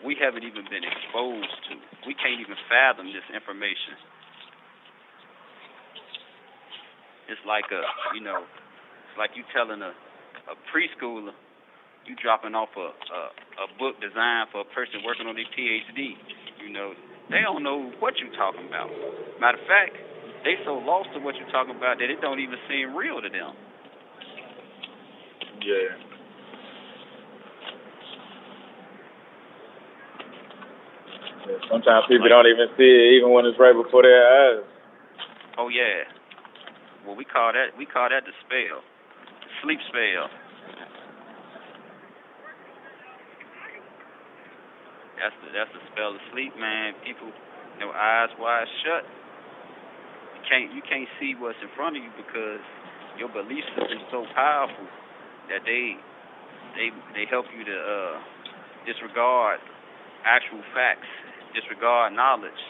we 0.04 0.16
haven't 0.18 0.42
even 0.44 0.64
been 0.66 0.82
exposed 0.84 1.54
to. 1.70 1.74
We 2.08 2.14
can't 2.18 2.40
even 2.40 2.56
fathom 2.68 3.12
this 3.12 3.26
information. 3.32 3.96
It's 7.32 7.40
like 7.48 7.72
a, 7.72 7.80
you 8.12 8.20
know, 8.20 8.44
it's 8.44 9.16
like 9.16 9.32
you 9.32 9.42
telling 9.56 9.80
a 9.80 9.96
a 10.52 10.54
preschooler 10.68 11.32
you 12.04 12.12
dropping 12.20 12.52
off 12.54 12.68
a, 12.76 12.92
a 12.92 13.20
a 13.62 13.66
book 13.78 13.96
designed 14.04 14.50
for 14.52 14.60
a 14.66 14.68
person 14.76 15.00
working 15.06 15.26
on 15.26 15.34
their 15.38 15.48
PhD. 15.56 16.18
You 16.60 16.70
know, 16.72 16.92
they 17.30 17.40
don't 17.40 17.62
know 17.62 17.90
what 18.04 18.20
you're 18.20 18.34
talking 18.36 18.66
about. 18.68 18.90
Matter 19.40 19.58
of 19.58 19.66
fact, 19.66 19.96
they 20.44 20.58
so 20.66 20.76
lost 20.82 21.08
to 21.14 21.20
what 21.20 21.34
you're 21.36 21.50
talking 21.50 21.76
about 21.76 21.98
that 21.98 22.10
it 22.10 22.20
don't 22.20 22.40
even 22.40 22.58
seem 22.68 22.94
real 22.94 23.22
to 23.22 23.30
them. 23.30 23.54
Yeah. 25.62 25.96
Yeah, 31.42 31.58
Sometimes 31.70 32.06
people 32.06 32.28
don't 32.28 32.46
even 32.46 32.68
see 32.78 32.86
it, 32.86 33.18
even 33.18 33.30
when 33.30 33.46
it's 33.46 33.58
right 33.58 33.74
before 33.74 34.02
their 34.02 34.22
eyes. 34.22 34.62
Oh 35.58 35.68
yeah. 35.68 36.06
Well, 37.06 37.16
we 37.16 37.24
call 37.24 37.52
that 37.52 37.74
we 37.76 37.86
call 37.86 38.08
that 38.08 38.22
the 38.24 38.34
spell, 38.46 38.82
sleep 39.62 39.78
spell. 39.90 40.30
That's 45.18 45.34
the 45.42 45.48
that's 45.54 45.70
the 45.74 45.82
spell 45.94 46.14
of 46.14 46.22
sleep, 46.34 46.54
man. 46.58 46.94
People, 47.06 47.30
know, 47.78 47.90
eyes 47.94 48.30
wide 48.38 48.66
shut. 48.82 49.04
You 50.34 50.42
can't 50.46 50.68
you 50.74 50.82
can't 50.86 51.10
see 51.18 51.34
what's 51.38 51.58
in 51.62 51.70
front 51.74 51.98
of 51.98 52.02
you 52.02 52.10
because 52.18 52.62
your 53.18 53.30
belief 53.30 53.62
system 53.74 53.98
is 53.98 54.08
so 54.10 54.26
powerful 54.34 54.86
that 55.50 55.66
they 55.66 55.98
they 56.78 56.90
they 57.14 57.26
help 57.30 57.46
you 57.54 57.66
to 57.66 57.76
uh, 57.76 58.14
disregard 58.86 59.58
actual 60.26 60.62
facts, 60.74 61.10
disregard 61.54 62.14
knowledge, 62.14 62.62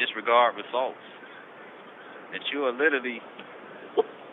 disregard 0.00 0.56
results. 0.56 1.00
That 2.32 2.42
you 2.52 2.66
will 2.66 2.74
literally 2.76 3.22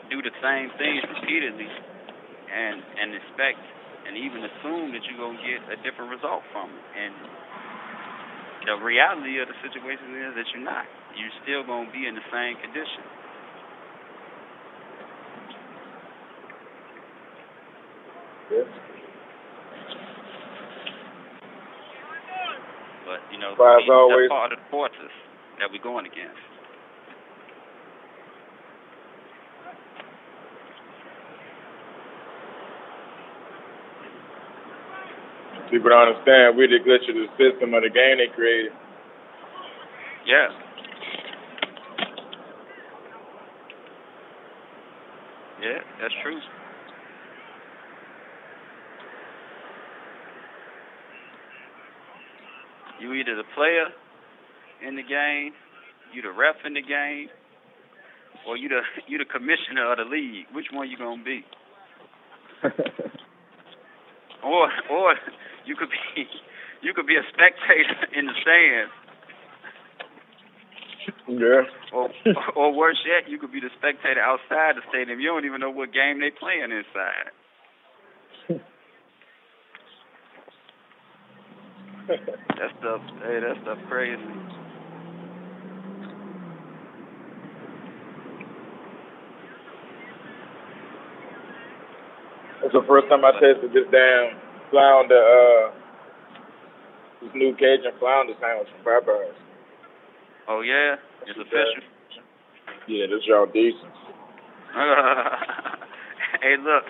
do 0.09 0.21
the 0.21 0.33
same 0.41 0.69
things 0.77 1.01
repeatedly 1.07 1.69
and 2.51 2.83
and 3.01 3.15
expect 3.15 3.61
and 4.07 4.17
even 4.17 4.43
assume 4.43 4.91
that 4.93 5.01
you're 5.07 5.17
gonna 5.21 5.39
get 5.41 5.61
a 5.71 5.77
different 5.81 6.11
result 6.11 6.43
from 6.51 6.69
it. 6.69 6.85
And 6.99 7.13
the 8.67 8.75
reality 8.83 9.39
of 9.39 9.47
the 9.47 9.57
situation 9.63 10.11
is 10.27 10.35
that 10.35 10.47
you're 10.53 10.63
not. 10.65 10.85
You're 11.15 11.33
still 11.43 11.63
gonna 11.63 11.91
be 11.91 12.05
in 12.07 12.15
the 12.15 12.25
same 12.31 12.57
condition. 12.59 13.03
Yeah. 18.51 18.67
But 23.05 23.19
you 23.31 23.39
know, 23.39 23.55
But 23.57 23.79
as 23.79 23.87
that's 23.87 23.89
always- 23.89 24.29
part 24.29 24.51
of 24.53 24.59
the 24.59 24.65
forces 24.69 25.11
that 25.59 25.71
we're 25.71 25.79
going 25.83 26.05
against. 26.05 26.52
People 35.73 35.89
don't 35.89 36.07
understand 36.07 36.55
we're 36.55 36.67
the 36.67 36.77
glitch 36.85 37.09
of 37.09 37.15
the 37.15 37.25
system 37.33 37.73
of 37.73 37.81
the 37.81 37.89
game 37.89 38.21
they 38.21 38.29
created. 38.35 38.71
Yeah. 40.23 40.49
Yeah, 45.63 45.79
that's 45.99 46.13
true. 46.21 46.37
You 53.01 53.13
either 53.13 53.35
the 53.35 53.43
player 53.55 53.87
in 54.87 54.95
the 54.95 55.01
game, 55.01 55.53
you 56.13 56.21
the 56.21 56.29
ref 56.29 56.57
in 56.65 56.75
the 56.75 56.83
game, 56.83 57.29
or 58.47 58.57
you 58.57 58.69
the 58.69 58.81
you 59.07 59.17
the 59.17 59.25
commissioner 59.25 59.91
of 59.91 59.97
the 59.97 60.05
league. 60.05 60.45
Which 60.53 60.67
one 60.71 60.87
you 60.87 60.99
gonna 60.99 61.23
be? 61.23 61.43
Or 64.43 64.67
or 64.91 65.15
you 65.65 65.75
could 65.75 65.89
be 65.89 66.27
you 66.81 66.93
could 66.93 67.07
be 67.07 67.15
a 67.15 67.25
spectator 67.33 67.95
in 68.17 68.25
the 68.27 68.35
stands. 68.41 68.93
yeah. 71.27 71.63
Or, 71.93 72.09
or 72.55 72.73
worse 72.73 72.99
yet, 73.05 73.29
you 73.29 73.37
could 73.39 73.51
be 73.51 73.59
the 73.59 73.71
spectator 73.77 74.21
outside 74.21 74.75
the 74.75 74.83
stadium. 74.89 75.19
You 75.19 75.29
don't 75.29 75.45
even 75.45 75.61
know 75.61 75.71
what 75.71 75.93
game 75.93 76.19
they 76.19 76.31
playing 76.31 76.71
inside. 76.71 77.31
that 82.07 82.71
stuff, 82.79 83.01
hey, 83.21 83.39
that 83.39 83.55
stuff 83.61 83.77
crazy. 83.87 84.21
That's 92.61 92.73
the 92.73 92.83
first 92.87 93.07
time 93.09 93.25
I 93.25 93.31
tasted 93.39 93.71
this 93.73 93.87
damn 93.91 94.42
flounder, 94.73 95.21
uh, 95.21 95.69
this 97.21 97.29
new 97.37 97.53
Cajun 97.53 97.93
flounder 98.01 98.33
sandwich 98.41 98.67
from 98.73 98.81
Popeyes. 98.81 99.37
Oh 100.49 100.65
yeah, 100.65 100.97
it's 101.29 101.37
official. 101.37 101.85
Yeah, 102.89 103.05
this 103.05 103.21
y'all 103.29 103.45
decent. 103.45 103.93
hey, 106.41 106.57
look, 106.57 106.83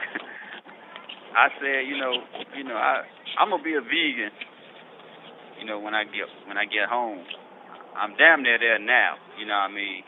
I 1.35 1.51
said, 1.59 1.83
you 1.85 1.99
know, 1.99 2.15
you 2.55 2.63
know, 2.63 2.79
I 2.79 3.03
I'm 3.37 3.51
gonna 3.51 3.61
be 3.61 3.75
a 3.75 3.83
vegan. 3.83 4.31
You 5.59 5.67
know, 5.67 5.77
when 5.83 5.93
I 5.93 6.07
get 6.07 6.31
when 6.47 6.57
I 6.57 6.63
get 6.63 6.87
home, 6.87 7.27
I'm 7.99 8.15
damn 8.15 8.41
near 8.41 8.57
there 8.57 8.79
now. 8.79 9.19
You 9.37 9.45
know 9.45 9.59
what 9.59 9.69
I 9.69 9.75
mean? 9.75 10.03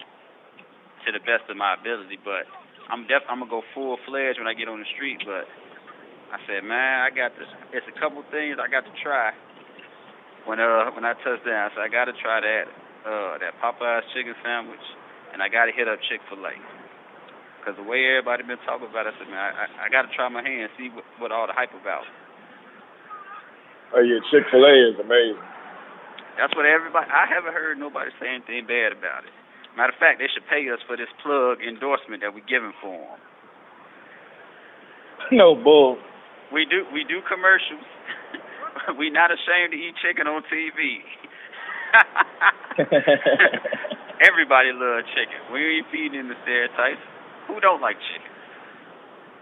To 1.05 1.11
the 1.11 1.19
best 1.19 1.51
of 1.51 1.57
my 1.59 1.75
ability, 1.75 2.17
but 2.23 2.47
I'm 2.89 3.05
def 3.05 3.27
I'm 3.29 3.43
gonna 3.43 3.51
go 3.51 3.61
full 3.75 3.99
fledged 4.07 4.39
when 4.39 4.47
I 4.47 4.55
get 4.55 4.71
on 4.71 4.79
the 4.79 4.89
street. 4.95 5.21
But 5.27 5.45
I 6.35 6.37
said, 6.51 6.67
man, 6.67 7.07
I 7.07 7.15
got 7.15 7.31
this. 7.39 7.47
It's 7.71 7.87
a 7.87 7.95
couple 7.95 8.19
things 8.27 8.59
I 8.59 8.67
got 8.67 8.83
to 8.83 8.91
try. 8.99 9.31
When 10.43 10.59
uh 10.59 10.91
when 10.91 11.07
I 11.07 11.15
touch 11.23 11.39
down, 11.47 11.71
so 11.71 11.79
I 11.79 11.87
got 11.87 12.11
to 12.11 12.15
try 12.19 12.43
that 12.43 12.67
uh 13.07 13.39
that 13.39 13.55
Popeyes 13.63 14.03
chicken 14.11 14.35
sandwich, 14.43 14.83
and 15.31 15.39
I 15.39 15.47
got 15.47 15.71
to 15.71 15.73
hit 15.73 15.87
up 15.87 15.95
Chick 16.11 16.19
Fil 16.27 16.43
A. 16.43 16.51
Cause 17.63 17.79
the 17.79 17.87
way 17.87 18.05
everybody 18.05 18.45
been 18.45 18.61
talking 18.61 18.85
about 18.85 19.09
it, 19.09 19.15
I 19.15 19.17
said, 19.17 19.31
man, 19.31 19.41
I, 19.41 19.49
I, 19.49 19.65
I 19.65 19.87
got 19.89 20.05
to 20.05 20.11
try 20.13 20.29
my 20.29 20.45
hand, 20.45 20.69
see 20.77 20.93
what, 20.93 21.01
what 21.17 21.33
all 21.33 21.49
the 21.49 21.57
hype 21.57 21.73
about. 21.73 22.05
Oh 23.95 24.03
yeah, 24.03 24.21
Chick 24.29 24.45
Fil 24.51 24.61
A 24.61 24.75
is 24.91 24.99
amazing. 24.99 25.39
That's 26.35 26.51
what 26.51 26.67
everybody. 26.67 27.07
I 27.15 27.31
haven't 27.31 27.55
heard 27.55 27.79
nobody 27.79 28.11
say 28.19 28.27
anything 28.27 28.67
bad 28.67 28.91
about 28.91 29.23
it. 29.23 29.31
Matter 29.79 29.95
of 29.95 29.99
fact, 30.03 30.19
they 30.19 30.27
should 30.27 30.45
pay 30.51 30.67
us 30.67 30.83
for 30.83 30.99
this 30.99 31.09
plug 31.23 31.63
endorsement 31.63 32.19
that 32.27 32.35
we're 32.35 32.45
giving 32.45 32.75
for 32.83 32.91
them. 32.91 33.19
No 35.31 35.55
bull. 35.55 35.97
We 36.55 36.63
do 36.63 36.87
we 36.95 37.03
do 37.03 37.19
commercials. 37.27 37.83
we 38.99 39.11
not 39.11 39.27
ashamed 39.27 39.75
to 39.75 39.77
eat 39.77 39.91
chicken 39.99 40.23
on 40.23 40.39
TV. 40.47 41.03
Everybody 44.23 44.71
loves 44.71 45.03
chicken. 45.11 45.35
We 45.51 45.59
ain't 45.59 45.91
feeding 45.91 46.31
the 46.31 46.39
stereotypes. 46.47 47.03
Who 47.51 47.59
don't 47.59 47.83
like 47.83 47.99
chicken? 47.99 48.31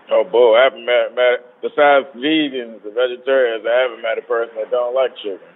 Oh 0.10 0.26
boy, 0.26 0.58
I 0.58 0.66
haven't 0.66 0.90
met, 0.90 1.14
met 1.14 1.54
besides 1.62 2.10
vegans 2.18 2.82
and 2.82 2.98
vegetarians, 2.98 3.62
I 3.62 3.78
haven't 3.86 4.02
met 4.02 4.18
a 4.18 4.26
person 4.26 4.58
that 4.58 4.74
don't 4.74 4.98
like 4.98 5.14
chicken. 5.22 5.54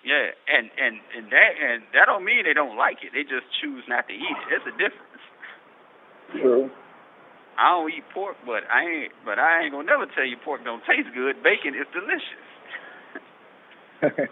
Yeah, 0.00 0.32
and 0.48 0.72
and 0.72 1.04
and 1.12 1.28
that 1.28 1.52
and 1.60 1.84
that 1.92 2.08
don't 2.08 2.24
mean 2.24 2.48
they 2.48 2.56
don't 2.56 2.80
like 2.80 3.04
it. 3.04 3.12
They 3.12 3.28
just 3.28 3.44
choose 3.60 3.84
not 3.92 4.08
to 4.08 4.16
eat 4.16 4.24
it. 4.24 4.44
There's 4.48 4.72
a 4.72 4.76
difference. 4.80 5.20
True. 6.32 6.72
I 7.58 7.70
don't 7.74 7.90
eat 7.90 8.04
pork, 8.14 8.36
but 8.46 8.62
I 8.70 8.82
ain't 8.86 9.12
but 9.24 9.38
I 9.38 9.62
ain't 9.64 9.72
gonna 9.72 9.84
never 9.84 10.06
tell 10.14 10.24
you 10.24 10.36
pork 10.44 10.62
don't 10.64 10.82
taste 10.86 11.08
good. 11.14 11.42
Bacon 11.42 11.74
is 11.74 11.86
delicious. 11.90 12.46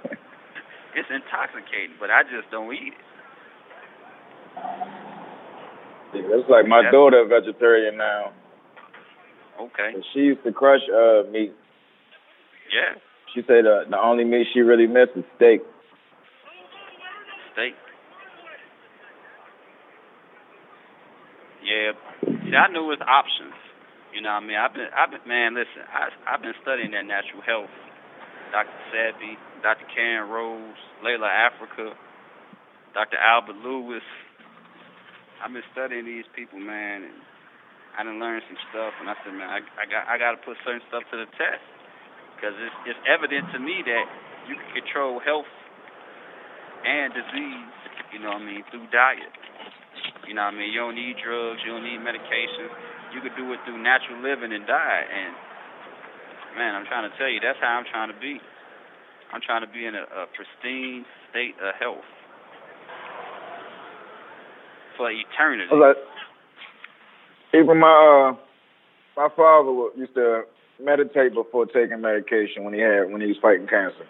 it's 0.95 1.11
intoxicating, 1.11 1.97
but 1.99 2.11
I 2.11 2.23
just 2.23 2.49
don't 2.51 2.73
eat 2.73 2.95
it. 2.95 3.07
Yeah, 6.15 6.39
it's 6.39 6.49
like 6.49 6.67
my 6.67 6.79
That's- 6.87 6.93
daughter 6.93 7.21
a 7.21 7.27
vegetarian 7.27 7.97
now. 7.97 8.33
Okay. 9.61 9.91
And 9.95 10.05
she 10.13 10.21
used 10.21 10.45
to 10.45 10.53
crush 10.53 10.83
uh 10.89 11.29
meat. 11.31 11.53
Yeah. 12.73 13.01
She 13.35 13.43
said 13.47 13.67
uh, 13.67 13.85
the 13.91 13.99
only 13.99 14.25
meat 14.25 14.47
she 14.55 14.61
really 14.61 14.87
missed 14.87 15.13
is 15.17 15.25
steak. 15.37 15.61
Steak. 17.53 17.75
Yeah. 21.67 21.99
See, 22.47 22.55
I 22.55 22.71
knew 22.71 22.87
it 22.87 22.95
was 22.95 23.03
options. 23.03 23.59
You 24.15 24.23
know 24.23 24.33
what 24.39 24.47
I 24.47 24.49
mean? 24.49 24.57
I've 24.57 24.73
been, 24.73 24.91
I've 24.95 25.11
been, 25.11 25.25
man, 25.27 25.59
listen, 25.59 25.83
I, 25.91 26.09
I've 26.25 26.41
been 26.41 26.55
studying 26.63 26.95
that 26.95 27.05
natural 27.05 27.43
health. 27.43 27.75
Dr. 28.55 28.79
Sebi, 28.95 29.35
Dr. 29.61 29.85
Karen 29.91 30.31
Rose, 30.31 30.79
Llaila 31.03 31.27
Afrika, 31.27 31.91
Dr. 32.95 33.19
Albert 33.19 33.59
Lewis. 33.61 34.07
I've 35.43 35.53
been 35.53 35.67
studying 35.75 36.07
these 36.07 36.25
people, 36.33 36.63
man, 36.63 37.05
and 37.11 37.19
I 37.99 38.07
done 38.07 38.23
learned 38.23 38.47
some 38.47 38.57
stuff. 38.71 38.95
And 39.03 39.11
I 39.11 39.19
said, 39.27 39.35
man, 39.35 39.51
I, 39.51 39.61
I 39.77 39.85
got, 39.91 40.03
I 40.09 40.15
got 40.17 40.39
to 40.39 40.41
put 40.47 40.57
certain 40.65 40.87
stuff 40.89 41.03
to 41.13 41.17
the 41.19 41.29
test 41.37 41.67
because 42.39 42.55
it's, 42.57 42.95
it's 42.95 43.03
evident 43.11 43.51
to 43.53 43.59
me 43.59 43.83
that 43.85 44.07
you 44.49 44.55
can 44.55 44.71
control 44.81 45.19
health 45.21 45.51
and 46.87 47.13
disease. 47.13 47.75
You 48.15 48.23
know 48.23 48.33
what 48.39 48.47
I 48.47 48.49
mean 48.49 48.63
through 48.71 48.87
diet. 48.95 49.35
You 50.27 50.35
know 50.35 50.43
what 50.47 50.55
I 50.55 50.59
mean? 50.59 50.73
You 50.75 50.81
don't 50.83 50.99
need 50.99 51.17
drugs. 51.23 51.63
You 51.65 51.73
don't 51.73 51.87
need 51.87 52.03
medication. 52.03 52.67
You 53.15 53.23
could 53.23 53.37
do 53.39 53.47
it 53.55 53.61
through 53.65 53.79
natural 53.79 54.19
living 54.21 54.51
and 54.53 54.67
diet. 54.67 55.07
And 55.07 55.33
man, 56.59 56.75
I'm 56.75 56.87
trying 56.87 57.09
to 57.09 57.15
tell 57.17 57.31
you, 57.31 57.39
that's 57.39 57.59
how 57.63 57.79
I'm 57.79 57.87
trying 57.87 58.11
to 58.11 58.19
be. 58.19 58.41
I'm 59.33 59.41
trying 59.41 59.63
to 59.63 59.71
be 59.71 59.87
in 59.87 59.95
a, 59.95 60.03
a 60.03 60.27
pristine 60.35 61.05
state 61.31 61.55
of 61.63 61.75
health 61.79 62.07
for 64.97 65.11
eternity. 65.11 65.71
Like, 65.75 65.97
even 67.55 67.79
my 67.79 68.35
uh, 68.35 68.37
my 69.17 69.29
father 69.35 69.71
used 69.97 70.15
to 70.15 70.43
meditate 70.83 71.35
before 71.35 71.67
taking 71.67 72.01
medication 72.01 72.65
when 72.65 72.75
he 72.75 72.81
had 72.81 73.11
when 73.11 73.21
he 73.21 73.29
was 73.29 73.37
fighting 73.41 73.67
cancer. 73.67 74.07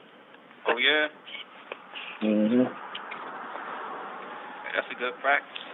Oh 0.68 0.76
yeah, 0.79 1.07
Mhm. 2.22 2.66
that's 4.74 4.87
a 4.90 4.98
good 4.98 5.14
practice. 5.20 5.65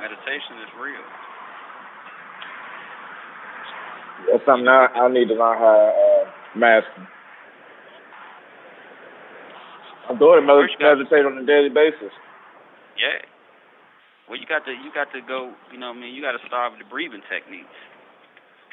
Meditation 0.00 0.60
is 0.62 0.70
real. 0.80 1.04
That's 4.30 4.44
something 4.44 4.68
I, 4.68 4.88
I 4.94 5.08
need 5.08 5.28
to 5.28 5.36
learn 5.38 5.56
how 5.58 5.74
to 5.76 5.88
uh, 5.92 6.24
master. 6.58 7.02
My 10.10 10.14
daughter 10.18 10.40
med- 10.42 10.56
First 10.66 10.74
you 10.78 10.80
got- 10.82 10.98
meditate 10.98 11.24
on 11.26 11.38
a 11.38 11.46
daily 11.46 11.70
basis. 11.70 12.12
Yeah. 12.98 13.20
Well, 14.28 14.38
you 14.38 14.46
got 14.46 14.64
to 14.66 14.72
you 14.72 14.90
got 14.94 15.12
to 15.14 15.20
go. 15.22 15.54
You 15.70 15.78
know, 15.78 15.94
what 15.94 15.98
I 15.98 16.00
mean, 16.02 16.14
you 16.14 16.22
got 16.22 16.34
to 16.34 16.42
start 16.46 16.72
with 16.74 16.82
the 16.82 16.88
breathing 16.90 17.22
techniques. 17.30 17.76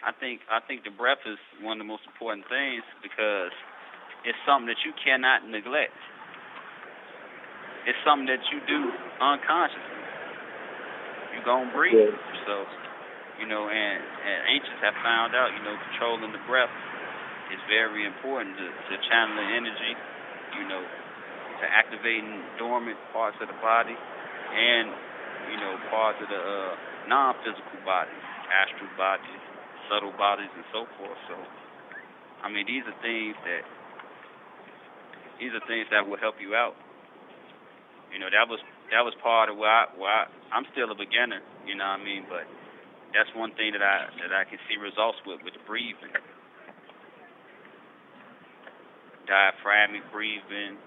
I 0.01 0.11
think 0.11 0.41
I 0.49 0.59
think 0.65 0.83
the 0.83 0.91
breath 0.91 1.21
is 1.29 1.37
one 1.61 1.77
of 1.77 1.81
the 1.85 1.89
most 1.89 2.03
important 2.09 2.45
things 2.49 2.81
because 3.05 3.53
it's 4.25 4.37
something 4.47 4.67
that 4.67 4.81
you 4.83 4.91
cannot 4.97 5.45
neglect. 5.47 5.93
It's 7.85 7.99
something 8.07 8.25
that 8.31 8.41
you 8.49 8.59
do 8.65 8.79
unconsciously. 9.21 9.92
You 11.33 11.41
gonna 11.43 11.73
breathe. 11.73 12.13
Yeah. 12.13 12.45
So, 12.45 12.63
you 13.41 13.47
know, 13.49 13.67
and 13.67 13.99
and 14.01 14.39
ancients 14.53 14.81
have 14.85 14.95
found 15.01 15.33
out, 15.33 15.51
you 15.57 15.61
know, 15.65 15.75
controlling 15.91 16.31
the 16.31 16.43
breath 16.45 16.71
is 17.51 17.61
very 17.69 18.05
important 18.05 18.57
to, 18.57 18.67
to 18.69 18.93
channeling 19.09 19.49
energy. 19.57 19.93
You 20.53 20.69
know, 20.69 20.85
to 21.63 21.65
activating 21.65 22.43
dormant 22.59 22.99
parts 23.15 23.39
of 23.39 23.47
the 23.47 23.57
body 23.63 23.95
and 23.95 24.91
you 25.47 25.57
know 25.57 25.79
parts 25.87 26.19
of 26.19 26.27
the 26.27 26.37
uh, 26.37 26.75
non-physical 27.07 27.79
bodies, 27.87 28.23
astral 28.51 28.91
bodies, 28.99 29.41
subtle 29.87 30.13
bodies, 30.19 30.51
and 30.51 30.67
so 30.75 30.85
forth. 30.99 31.19
So, 31.31 31.35
I 32.43 32.51
mean, 32.51 32.67
these 32.67 32.83
are 32.83 32.97
things 32.99 33.35
that 33.47 33.63
these 35.39 35.55
are 35.55 35.63
things 35.65 35.87
that 35.91 36.03
will 36.03 36.19
help 36.19 36.35
you 36.43 36.53
out. 36.53 36.75
You 38.11 38.19
know, 38.19 38.29
that 38.29 38.45
was 38.51 38.59
that 38.91 39.01
was 39.01 39.15
part 39.23 39.49
of 39.49 39.55
why 39.55 39.87
why 39.95 40.27
I'm 40.53 40.69
still 40.71 40.93
a 40.93 40.95
beginner. 40.95 41.41
You 41.65 41.73
know 41.73 41.89
what 41.89 41.99
I 41.99 42.05
mean? 42.05 42.29
But 42.29 42.45
that's 43.17 43.29
one 43.33 43.57
thing 43.57 43.73
that 43.73 43.81
I 43.81 44.05
that 44.21 44.29
I 44.29 44.45
can 44.45 44.61
see 44.69 44.77
results 44.77 45.17
with 45.25 45.41
with 45.41 45.57
breathing, 45.65 46.13
diaphragmic 49.25 50.05
breathing, 50.13 50.77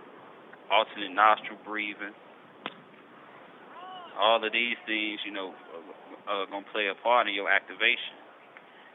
alternate 0.70 1.11
nostril 1.11 1.59
breathing. 1.66 2.14
All 4.16 4.40
of 4.40 4.52
these 4.55 4.79
things, 4.87 5.20
you 5.26 5.33
know, 5.35 5.52
are, 6.31 6.46
are 6.46 6.46
gonna 6.46 6.64
play 6.72 6.87
a 6.87 6.96
part 7.02 7.26
in 7.26 7.35
your 7.35 7.50
activation. 7.50 8.16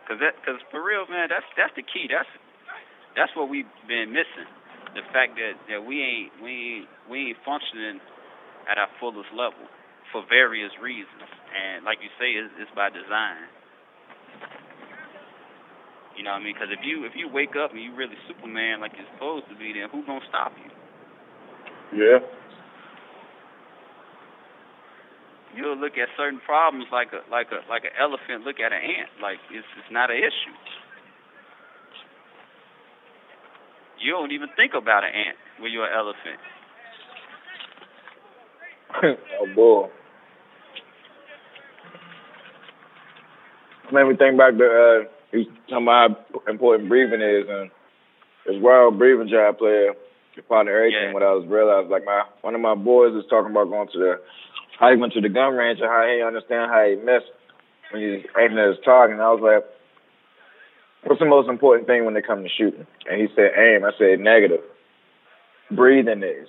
Cause 0.08 0.18
that, 0.20 0.34
cause 0.44 0.60
for 0.72 0.84
real, 0.84 1.06
man, 1.12 1.30
that's 1.30 1.46
that's 1.60 1.76
the 1.76 1.84
key. 1.84 2.08
That's 2.08 2.28
that's 3.16 3.32
what 3.36 3.52
we've 3.52 3.70
been 3.88 4.12
missing. 4.16 4.48
The 4.96 5.04
fact 5.12 5.36
that 5.36 5.60
that 5.68 5.84
we 5.84 6.00
ain't 6.02 6.32
we 6.42 6.88
we 7.12 7.36
ain't 7.36 7.40
functioning 7.44 8.00
at 8.72 8.80
our 8.80 8.90
fullest 9.00 9.30
level 9.36 9.68
for 10.12 10.24
various 10.28 10.72
reasons, 10.80 11.28
and 11.56 11.84
like 11.84 12.00
you 12.04 12.12
say, 12.20 12.36
it's, 12.36 12.52
it's 12.60 12.72
by 12.76 12.92
design. 12.92 13.48
You 16.16 16.24
know 16.24 16.36
what 16.36 16.44
I 16.44 16.46
mean? 16.46 16.54
Because 16.54 16.70
if 16.70 16.84
you 16.84 17.08
if 17.08 17.16
you 17.16 17.32
wake 17.32 17.56
up 17.56 17.72
and 17.72 17.82
you 17.82 17.96
really 17.96 18.20
Superman 18.28 18.84
like 18.84 18.92
you're 18.94 19.08
supposed 19.16 19.48
to 19.50 19.56
be, 19.56 19.74
then 19.74 19.88
who 19.90 20.06
gonna 20.06 20.24
stop 20.28 20.52
you? 20.60 20.70
Yeah. 21.96 22.20
You'll 25.56 25.80
look 25.80 26.00
at 26.00 26.08
certain 26.16 26.40
problems 26.46 26.88
like 26.92 27.12
a 27.16 27.24
like 27.32 27.48
a 27.52 27.64
like 27.72 27.84
an 27.84 27.96
elephant 28.00 28.44
look 28.44 28.60
at 28.60 28.72
an 28.72 28.84
ant. 28.84 29.12
Like 29.22 29.40
it's 29.52 29.68
it's 29.80 29.92
not 29.92 30.12
an 30.12 30.18
issue. 30.20 30.56
You 34.04 34.12
don't 34.14 34.32
even 34.32 34.50
think 34.58 34.74
about 34.76 35.04
an 35.04 35.12
ant 35.16 35.38
when 35.60 35.72
you're 35.72 35.86
an 35.88 35.96
elephant. 35.96 36.40
oh 39.42 39.48
boy. 39.56 39.90
Made 43.92 44.08
me 44.08 44.16
think 44.16 44.38
back 44.38 44.56
to 44.58 44.64
uh 44.66 45.10
he 45.32 45.38
was 45.40 45.48
talking 45.70 45.84
about 45.84 46.26
how 46.46 46.52
important 46.52 46.88
breathing 46.90 47.22
is 47.22 47.46
and 47.50 47.70
as 48.50 48.62
well 48.62 48.92
breathing 48.92 49.28
job 49.30 49.58
player 49.58 49.94
part 50.48 50.68
of 50.68 50.74
everything 50.74 51.12
Yeah. 51.12 51.14
what 51.14 51.24
I 51.24 51.34
was 51.36 51.46
realized 51.48 51.90
like 51.92 52.06
my 52.06 52.24
one 52.42 52.56
of 52.56 52.62
my 52.62 52.76
boys 52.76 53.14
was 53.14 53.26
talking 53.30 53.52
about 53.52 53.70
going 53.70 53.88
to 53.94 54.00
the 54.00 54.14
how 54.80 54.90
he 54.92 54.98
went 54.98 55.14
to 55.14 55.22
the 55.22 55.30
gun 55.30 55.54
range 55.54 55.80
and 55.80 55.90
how 55.90 56.08
he 56.08 56.24
understand 56.24 56.72
how 56.72 56.84
he 56.88 56.96
missed 56.96 57.30
when 57.92 58.02
he 58.02 58.24
aiming 58.40 58.58
at 58.58 58.70
his 58.76 58.84
target 58.84 59.14
and 59.20 59.22
I 59.22 59.32
was 59.32 59.44
like 59.44 59.64
What's 61.04 61.20
the 61.20 61.26
most 61.26 61.50
important 61.50 61.88
thing 61.88 62.06
when 62.06 62.16
it 62.16 62.28
comes 62.28 62.46
to 62.46 62.50
shooting? 62.56 62.86
And 63.10 63.20
he 63.20 63.26
said 63.36 63.58
aim. 63.58 63.84
I 63.84 63.90
said 63.98 64.20
negative. 64.20 64.62
Breathing 65.72 66.22
is. 66.22 66.48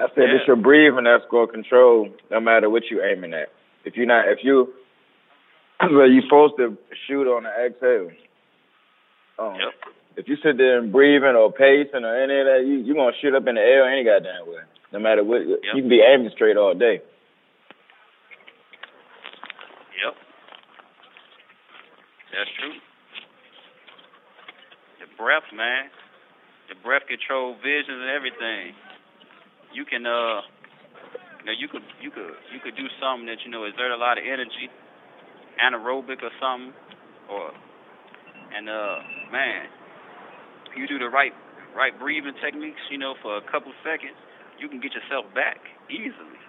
I 0.00 0.06
said 0.14 0.28
Yeah. 0.32 0.36
it's 0.40 0.46
your 0.46 0.56
breathing 0.56 1.04
that's 1.04 1.24
gonna 1.30 1.46
control 1.46 2.08
no 2.30 2.40
matter 2.40 2.70
what 2.70 2.84
you 2.90 3.02
aiming 3.02 3.34
at. 3.34 3.48
If 3.84 3.96
you're 3.96 4.06
not 4.06 4.28
if 4.28 4.38
you 4.42 4.72
well, 5.92 6.08
you're 6.08 6.22
supposed 6.22 6.54
to 6.58 6.76
shoot 7.06 7.26
on 7.28 7.44
the 7.44 7.50
exhale. 7.50 8.10
Um, 9.38 9.54
Yep. 9.54 9.72
If 10.16 10.28
you 10.28 10.36
sit 10.42 10.56
there 10.56 10.78
and 10.78 10.90
breathing 10.90 11.36
or 11.36 11.52
pacing 11.52 12.04
or 12.04 12.16
any 12.16 12.40
of 12.40 12.46
that, 12.48 12.64
you 12.64 12.80
you 12.80 12.94
gonna 12.94 13.12
shoot 13.20 13.34
up 13.36 13.46
in 13.46 13.54
the 13.56 13.60
air 13.60 13.84
any 13.84 14.02
goddamn 14.02 14.48
way. 14.48 14.64
No 14.92 14.98
matter 14.98 15.22
what, 15.22 15.44
you 15.44 15.58
can 15.60 15.88
be 15.90 16.00
aiming 16.00 16.30
straight 16.32 16.56
all 16.56 16.72
day. 16.72 17.04
Yep. 19.92 20.14
That's 22.32 22.50
true. 22.56 22.72
The 25.04 25.08
breath, 25.20 25.44
man. 25.52 25.92
The 26.72 26.80
breath 26.80 27.04
control 27.06 27.54
visions 27.60 28.00
and 28.00 28.08
everything. 28.08 28.72
You 29.76 29.84
can 29.84 30.06
uh 30.06 30.40
you 31.40 31.44
know, 31.44 31.52
you 31.60 31.68
could 31.68 31.84
you 32.00 32.10
could 32.10 32.32
you 32.56 32.58
could 32.64 32.74
do 32.74 32.88
something 32.96 33.26
that, 33.28 33.44
you 33.44 33.50
know, 33.50 33.64
exert 33.68 33.92
a 33.92 34.00
lot 34.00 34.16
of 34.16 34.24
energy, 34.24 34.72
anaerobic 35.60 36.22
or 36.22 36.32
something, 36.40 36.74
or 37.30 37.50
And 38.54 38.68
uh, 38.68 38.98
man, 39.32 39.66
you 40.76 40.86
do 40.88 40.98
the 40.98 41.08
right 41.10 41.32
right 41.76 41.92
breathing 41.98 42.34
techniques, 42.42 42.80
you 42.90 42.98
know, 42.98 43.14
for 43.22 43.36
a 43.36 43.44
couple 43.52 43.72
seconds, 43.84 44.16
you 44.60 44.68
can 44.68 44.80
get 44.80 44.92
yourself 44.94 45.26
back 45.34 45.60
easily. 45.90 46.40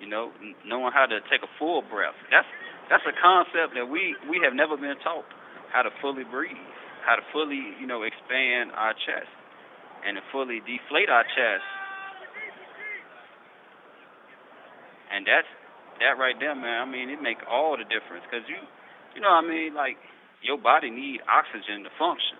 You 0.00 0.08
know, 0.08 0.32
knowing 0.66 0.92
how 0.92 1.06
to 1.06 1.20
take 1.30 1.42
a 1.42 1.52
full 1.58 1.82
breath. 1.82 2.16
That's 2.30 2.48
that's 2.90 3.04
a 3.06 3.14
concept 3.20 3.74
that 3.76 3.86
we 3.88 4.16
we 4.30 4.40
have 4.44 4.54
never 4.54 4.76
been 4.76 4.96
taught 5.04 5.26
how 5.72 5.82
to 5.82 5.90
fully 6.02 6.24
breathe, 6.24 6.56
how 7.06 7.16
to 7.16 7.22
fully, 7.32 7.76
you 7.80 7.86
know, 7.86 8.02
expand 8.02 8.72
our 8.76 8.94
chest 8.94 9.30
and 10.06 10.16
to 10.16 10.22
fully 10.32 10.60
deflate 10.60 11.08
our 11.10 11.24
chest. 11.24 11.66
And 15.12 15.26
that's 15.26 15.48
that 16.02 16.18
right 16.18 16.34
there, 16.38 16.54
man. 16.54 16.82
I 16.82 16.86
mean, 16.90 17.08
it 17.08 17.22
make 17.22 17.38
all 17.46 17.78
the 17.78 17.86
difference 17.86 18.26
because 18.26 18.44
you, 18.50 18.58
you 19.14 19.20
know, 19.22 19.30
what 19.30 19.46
I 19.46 19.48
mean, 19.48 19.72
like 19.72 19.96
your 20.42 20.58
body 20.58 20.90
need 20.90 21.22
oxygen 21.30 21.86
to 21.86 21.90
function. 21.96 22.36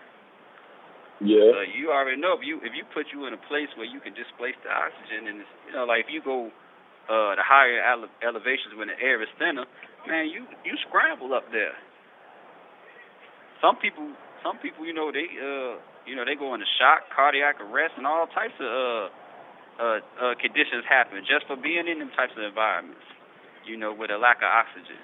Yeah. 1.23 1.55
So 1.55 1.63
you 1.63 1.95
already 1.95 2.19
know 2.19 2.35
if 2.35 2.43
you 2.43 2.59
if 2.67 2.75
you 2.75 2.83
put 2.91 3.15
you 3.15 3.31
in 3.31 3.33
a 3.33 3.43
place 3.47 3.71
where 3.79 3.87
you 3.87 4.03
can 4.03 4.11
displace 4.11 4.59
the 4.67 4.75
oxygen 4.75 5.31
and 5.31 5.47
it's, 5.47 5.53
you 5.71 5.73
know 5.79 5.87
like 5.87 6.03
if 6.03 6.11
you 6.11 6.19
go 6.19 6.51
uh 7.07 7.39
the 7.39 7.47
higher 7.47 7.79
ele- 7.79 8.11
elevations 8.27 8.75
when 8.75 8.91
the 8.91 8.99
air 8.99 9.23
is 9.23 9.31
thinner, 9.39 9.63
man, 10.11 10.27
you 10.27 10.43
you 10.67 10.75
scramble 10.91 11.31
up 11.31 11.47
there. 11.55 11.79
Some 13.63 13.79
people 13.79 14.11
some 14.43 14.59
people 14.59 14.83
you 14.83 14.91
know 14.91 15.15
they 15.15 15.31
uh 15.39 15.79
you 16.11 16.19
know 16.19 16.27
they 16.27 16.35
go 16.35 16.59
into 16.59 16.67
shock, 16.83 17.07
cardiac 17.15 17.63
arrest, 17.63 17.95
and 17.95 18.03
all 18.03 18.27
types 18.35 18.59
of 18.59 18.67
uh 18.67 19.07
uh, 19.79 19.99
uh 20.19 20.35
conditions 20.43 20.83
happen 20.91 21.23
just 21.23 21.47
for 21.47 21.55
being 21.55 21.87
in 21.87 22.03
them 22.03 22.11
types 22.19 22.35
of 22.35 22.43
environments. 22.43 23.07
You 23.67 23.77
know 23.77 23.95
with 23.95 24.11
a 24.11 24.19
lack 24.19 24.39
of 24.39 24.51
oxygen. 24.51 24.99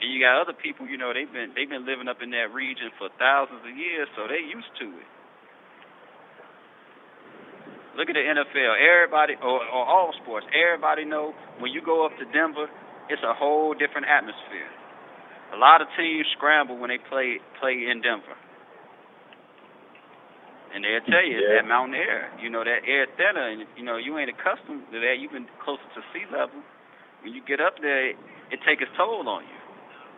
And 0.00 0.08
you 0.08 0.16
got 0.22 0.40
other 0.40 0.56
people, 0.56 0.88
you 0.88 0.96
know, 0.96 1.12
they've 1.12 1.30
been 1.30 1.52
they've 1.54 1.68
been 1.68 1.84
living 1.84 2.08
up 2.08 2.22
in 2.22 2.30
that 2.32 2.52
region 2.54 2.88
for 2.98 3.08
thousands 3.18 3.60
of 3.66 3.74
years, 3.76 4.08
so 4.16 4.24
they 4.28 4.40
used 4.40 4.72
to 4.80 4.86
it. 4.96 5.08
Look 7.98 8.08
at 8.08 8.14
the 8.14 8.22
NFL. 8.22 8.74
Everybody, 8.80 9.34
or, 9.42 9.60
or 9.66 9.82
all 9.84 10.14
sports, 10.22 10.46
everybody 10.54 11.04
know 11.04 11.34
when 11.58 11.72
you 11.72 11.82
go 11.84 12.06
up 12.06 12.12
to 12.22 12.24
Denver, 12.32 12.70
it's 13.10 13.22
a 13.26 13.34
whole 13.34 13.74
different 13.74 14.06
atmosphere. 14.06 14.70
A 15.52 15.58
lot 15.58 15.82
of 15.82 15.88
teams 15.98 16.24
scramble 16.38 16.78
when 16.78 16.88
they 16.88 17.02
play 17.10 17.42
play 17.60 17.90
in 17.90 18.00
Denver, 18.00 18.38
and 20.72 20.84
they'll 20.86 21.02
tell 21.10 21.26
you 21.26 21.42
Yeah. 21.42 21.60
that 21.60 21.66
mountain 21.68 21.98
air. 21.98 22.30
You 22.40 22.48
know 22.48 22.62
that 22.62 22.86
air 22.86 23.06
thinner, 23.18 23.50
and 23.50 23.66
you 23.76 23.82
know 23.84 23.98
you 23.98 24.16
ain't 24.16 24.30
accustomed 24.30 24.86
to 24.94 25.00
that. 25.02 25.18
You've 25.18 25.32
been 25.34 25.50
closer 25.58 25.82
to 25.98 26.00
sea 26.14 26.24
level. 26.30 26.62
When 27.22 27.32
you 27.32 27.42
get 27.44 27.60
up 27.60 27.76
there, 27.80 28.10
it, 28.10 28.60
takes 28.64 28.82
its 28.82 28.92
toll 28.96 29.28
on 29.28 29.44
you. 29.44 29.60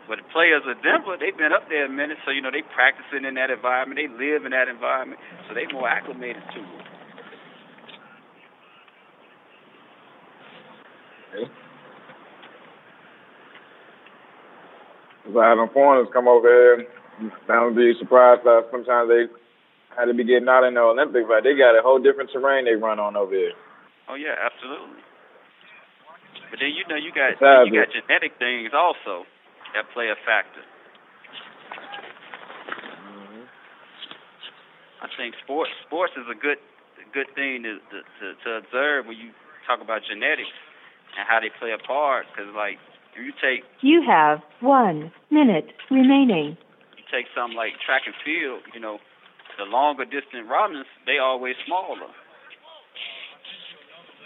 But 0.08 0.18
the 0.18 0.26
players 0.34 0.62
of 0.66 0.82
Denver, 0.82 1.14
they've 1.18 1.36
been 1.36 1.54
up 1.54 1.68
there 1.68 1.86
a 1.86 1.92
minute, 1.92 2.18
so 2.24 2.30
you 2.30 2.42
know 2.42 2.50
they 2.50 2.62
practicing 2.74 3.24
in 3.24 3.34
that 3.38 3.50
environment. 3.50 3.98
They 3.98 4.10
live 4.10 4.44
in 4.44 4.50
that 4.50 4.66
environment, 4.66 5.20
so 5.46 5.54
they 5.54 5.66
more 5.70 5.88
acclimated 5.88 6.42
to 6.54 6.60
it. 6.62 6.82
So 15.32 15.38
I 15.38 15.54
had 15.54 15.72
foreigners 15.72 16.12
come 16.12 16.28
over 16.28 16.48
here. 16.48 16.86
Don't 17.46 17.76
be 17.76 17.94
surprised 17.98 18.42
that 18.44 18.68
sometimes 18.70 19.08
they 19.08 19.30
had 19.96 20.06
to 20.06 20.14
be 20.14 20.24
getting 20.24 20.48
out 20.48 20.64
in 20.64 20.74
the 20.74 20.80
Olympics, 20.80 21.26
but 21.28 21.44
they 21.44 21.54
got 21.54 21.78
a 21.78 21.82
whole 21.82 22.02
different 22.02 22.30
terrain 22.32 22.64
they 22.64 22.74
run 22.74 22.98
on 22.98 23.16
over 23.16 23.32
here. 23.32 23.52
Oh 24.08 24.14
yeah, 24.14 24.34
absolutely. 24.34 25.00
But 26.62 26.70
then 26.70 26.78
you 26.78 26.86
know 26.86 26.94
you 26.94 27.10
got 27.10 27.34
Besides 27.42 27.66
you 27.66 27.74
got 27.74 27.90
it- 27.90 28.06
genetic 28.06 28.38
things 28.38 28.70
also 28.70 29.26
that 29.74 29.90
play 29.90 30.14
a 30.14 30.18
factor. 30.22 30.62
I 35.02 35.08
think 35.18 35.34
sports 35.42 35.70
sports 35.86 36.12
is 36.14 36.30
a 36.30 36.38
good 36.38 36.62
good 37.10 37.26
thing 37.34 37.66
to, 37.66 37.82
to 37.90 37.98
to 38.06 38.26
to 38.46 38.48
observe 38.62 39.06
when 39.10 39.18
you 39.18 39.34
talk 39.66 39.82
about 39.82 40.02
genetics 40.06 40.54
and 41.18 41.26
how 41.26 41.40
they 41.42 41.50
play 41.58 41.74
a 41.74 41.82
part. 41.82 42.26
Because 42.30 42.54
like 42.54 42.78
if 43.18 43.26
you 43.26 43.34
take 43.42 43.66
You 43.82 44.06
have 44.06 44.38
one 44.62 45.10
minute 45.34 45.74
remaining. 45.90 46.54
you 46.94 47.02
take 47.10 47.26
something 47.34 47.56
like 47.58 47.74
track 47.84 48.02
and 48.06 48.14
field, 48.22 48.62
you 48.72 48.78
know, 48.78 49.02
the 49.58 49.64
longer 49.66 50.04
distance 50.06 50.46
runners 50.46 50.86
they 51.10 51.18
always 51.18 51.56
smaller, 51.66 52.06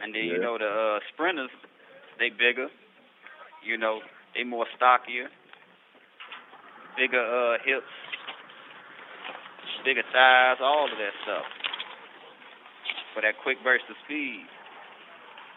and 0.05 0.12
then 0.14 0.28
you 0.28 0.37
know 0.39 0.59
the 0.61 0.68
uh, 0.68 1.01
sprinters 1.16 1.49
they 2.19 2.31
bigger, 2.31 2.69
you 3.64 3.77
know 3.79 4.01
they 4.35 4.45
more 4.45 4.67
stockier, 4.77 5.29
bigger 6.97 7.21
uh, 7.21 7.59
hips, 7.64 7.93
bigger 9.85 10.05
thighs, 10.12 10.59
all 10.61 10.85
of 10.91 10.99
that 10.99 11.14
stuff 11.25 11.47
for 13.17 13.23
that 13.25 13.41
quick 13.43 13.57
burst 13.64 13.89
of 13.89 13.97
speed. 14.05 14.45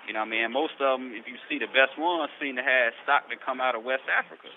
You 0.07 0.15
know 0.15 0.23
what 0.23 0.31
I 0.31 0.47
mean? 0.47 0.55
Most 0.55 0.79
of 0.79 0.95
them, 0.95 1.11
if 1.11 1.27
you 1.27 1.35
see 1.51 1.59
the 1.59 1.67
best 1.67 1.99
ones, 1.99 2.31
seem 2.39 2.55
to 2.55 2.63
have 2.63 2.95
stock 3.03 3.27
that 3.27 3.43
come 3.43 3.59
out 3.59 3.75
of 3.75 3.83
West 3.83 4.07
Africa. 4.07 4.47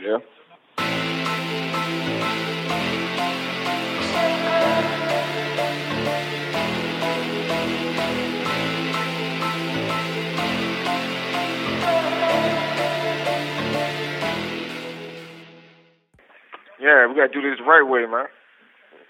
Yeah. 0.00 0.18
Yeah, 16.80 17.06
we 17.08 17.14
gotta 17.14 17.32
do 17.32 17.42
this 17.42 17.58
the 17.58 17.64
right 17.64 17.82
way, 17.86 18.06
man. 18.06 18.26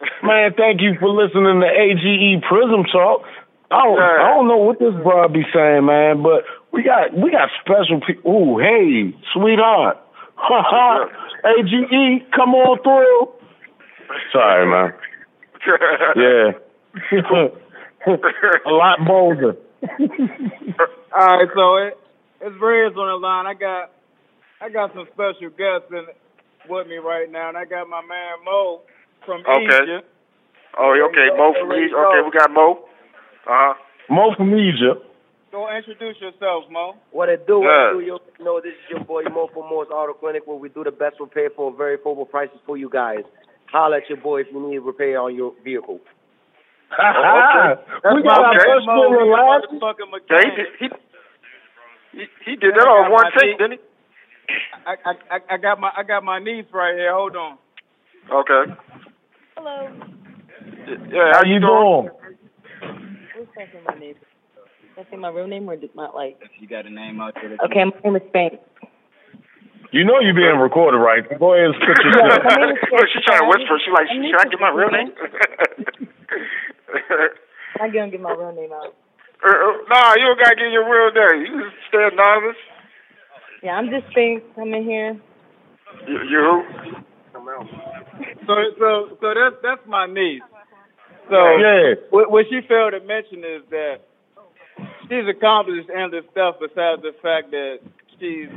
Man, 0.23 0.55
thank 0.57 0.81
you 0.81 0.95
for 1.01 1.09
listening 1.09 1.61
to 1.61 1.67
AGE 1.67 2.41
Prism 2.49 2.85
Talk. 2.93 3.23
I 3.71 3.83
don't, 3.85 3.97
Yeah. 3.99 4.23
I 4.23 4.29
don't 4.35 4.47
know 4.49 4.57
what 4.59 4.79
this 4.79 4.95
broad 5.03 5.33
be 5.33 5.43
saying, 5.53 5.85
man, 5.87 6.23
but 6.23 6.45
we 6.73 6.83
got 6.85 7.13
we 7.13 7.31
got 7.33 7.51
special 7.61 8.01
people. 8.07 8.31
Ooh, 8.31 8.59
hey, 8.59 9.13
sweetheart. 9.35 9.99
AGE, 11.45 12.23
come 12.35 12.55
on 12.55 12.79
through. 12.83 13.33
Sorry, 14.33 14.67
man. 14.67 14.93
Yeah. 16.17 16.53
A 18.67 18.71
lot 18.71 18.99
bolder. 19.07 19.57
All 19.83 21.27
right, 21.27 21.49
so 21.55 21.77
it, 21.77 21.99
it's 22.41 22.57
Reds 22.61 22.97
on 22.97 23.09
the 23.09 23.19
line. 23.21 23.47
I 23.47 23.55
got 23.55 23.91
I 24.61 24.69
got 24.71 24.95
some 24.95 25.07
special 25.13 25.51
guests 25.51 25.91
in, 25.91 26.07
with 26.69 26.87
me 26.87 26.97
right 26.97 27.31
now, 27.31 27.49
and 27.49 27.57
I 27.59 27.65
got 27.65 27.89
my 27.89 28.03
man 28.03 28.45
Mo 28.45 28.83
from 29.27 29.41
Okay. 29.47 29.83
Egypt. 29.85 30.07
oh, 30.79 30.93
okay, 31.11 31.29
Mo 31.37 31.53
from 31.59 31.73
Egypt. 31.73 31.95
Okay, 31.97 32.21
we 32.25 32.31
got 32.39 32.51
Mo. 32.51 32.85
Uh 33.47 33.51
huh. 33.51 33.75
Mo 34.11 34.35
from 34.37 34.55
Egypt. 34.55 35.05
Go 35.51 35.65
introduce 35.75 36.21
yourself, 36.21 36.65
Mo. 36.71 36.95
What 37.11 37.29
it 37.31 37.47
do, 37.47 37.61
what 37.61 37.69
Yeah. 37.71 37.91
it 37.91 37.93
do, 37.95 38.01
you 38.01 38.19
know, 38.45 38.61
this 38.61 38.73
is 38.75 38.91
your 38.91 39.01
boy 39.01 39.23
Mo 39.25 39.49
from 39.55 39.69
Moore's 39.69 39.89
Auto 39.91 40.13
Clinic 40.13 40.47
where 40.47 40.57
we 40.57 40.69
do 40.69 40.85
the 40.85 40.91
best 40.93 41.17
repair 41.21 41.49
for 41.57 41.73
very 41.73 41.97
affordable 41.97 42.29
prices 42.29 42.59
for 42.67 42.77
you 42.77 42.91
guys. 42.91 43.25
Holler 43.73 43.97
at 43.99 44.09
your 44.09 44.19
boy 44.19 44.41
if 44.43 44.47
you 44.53 44.61
need 44.61 44.79
repair 44.79 45.21
on 45.21 45.35
your 45.35 45.55
vehicle. 45.65 46.01
we 46.91 46.97
got 48.23 48.45
our 48.45 48.55
first 48.61 48.87
Mo, 48.87 49.09
last. 49.29 49.69
motherfucking 49.73 50.09
Yeah, 50.31 50.41
he 50.41 50.49
mechanic. 50.49 50.57
did. 50.57 50.67
He, 50.81 50.89
he, 52.19 52.25
he 52.45 52.57
did 52.57 52.75
that 52.75 52.89
on 52.89 53.11
one 53.13 53.31
take, 53.39 53.59
didn't 53.59 53.73
he? 53.73 53.79
I, 54.87 54.95
I, 55.05 55.13
I, 55.31 55.39
I 55.55 55.57
got 55.59 55.79
my 55.81 55.91
I 55.97 56.03
got 56.03 56.25
my 56.25 56.39
niece 56.39 56.65
right 56.73 56.95
here. 56.95 57.13
Hold 57.13 57.37
on. 57.37 57.59
Okay. 58.33 58.73
Hello. 59.57 59.89
Yeah, 61.11 61.33
How 61.33 61.45
you 61.45 61.61
doing? 61.61 62.09
What's 63.37 63.51
that 63.57 63.69
in 63.77 63.85
my 63.85 63.95
name? 63.99 64.15
Did 64.97 65.07
I 65.07 65.11
say 65.11 65.17
my 65.17 65.29
real 65.29 65.47
name 65.47 65.69
or 65.69 65.77
did 65.77 65.95
not 65.95 66.15
like? 66.15 66.39
You 66.61 66.67
got 66.69 66.87
a 66.87 66.91
name 66.91 67.21
out 67.21 67.35
there. 67.35 67.57
Okay, 67.65 67.85
my 67.85 67.93
name 68.05 68.17
is 68.17 68.23
Spank. 68.29 68.61
You 69.91 70.05
know 70.05 70.21
you're 70.21 70.35
being 70.35 70.59
recorded, 70.61 70.99
right? 70.99 71.25
Go 71.39 71.55
ahead 71.55 71.67
and 71.73 71.75
spit 71.81 71.97
your 72.05 72.13
shit. 72.17 72.45
my 72.45 72.57
name 72.57 72.71
is 72.77 72.83
Look, 72.93 73.09
she 73.13 73.21
trying 73.25 73.41
to 73.41 73.47
whisper. 73.49 73.79
She 73.85 73.91
like, 73.93 74.07
I'm 74.11 74.21
should 74.21 74.41
I 74.41 74.45
get 74.49 74.61
my 74.61 74.69
real 74.73 74.91
name? 74.93 75.13
I'm 77.81 77.91
gonna 77.93 78.11
get 78.11 78.21
my 78.21 78.33
real 78.33 78.53
name 78.53 78.73
out. 78.73 78.95
Uh, 79.39 79.55
uh, 79.55 79.71
nah, 79.87 80.19
you 80.19 80.27
don't 80.27 80.35
gotta 80.43 80.59
get 80.59 80.67
your 80.75 80.83
real 80.83 81.15
name. 81.15 81.47
You 81.47 81.63
just 81.63 81.79
stay 81.87 82.03
anonymous. 82.11 82.59
Yeah, 83.63 83.73
I'm 83.73 83.91
just 83.91 84.07
Spank. 84.11 84.43
I'm 84.57 84.73
in 84.75 84.85
here. 84.85 85.21
You, 86.07 86.19
you 86.31 86.39
who? 86.39 86.63
So 88.47 88.55
so 88.79 89.17
so 89.21 89.35
that's 89.35 89.57
that's 89.63 89.87
my 89.87 90.07
niece. 90.07 90.43
So 91.29 91.59
Yeah. 91.59 91.95
what, 92.11 92.31
what 92.31 92.47
she 92.49 92.61
failed 92.69 92.93
to 92.93 93.01
mention 93.01 93.45
is 93.45 93.63
that 93.71 94.01
she's 95.09 95.29
accomplished 95.29 95.91
endless 95.91 96.25
stuff 96.33 96.57
besides 96.61 97.03
the 97.03 97.13
fact 97.23 97.51
that 97.51 97.81
she's 98.19 98.49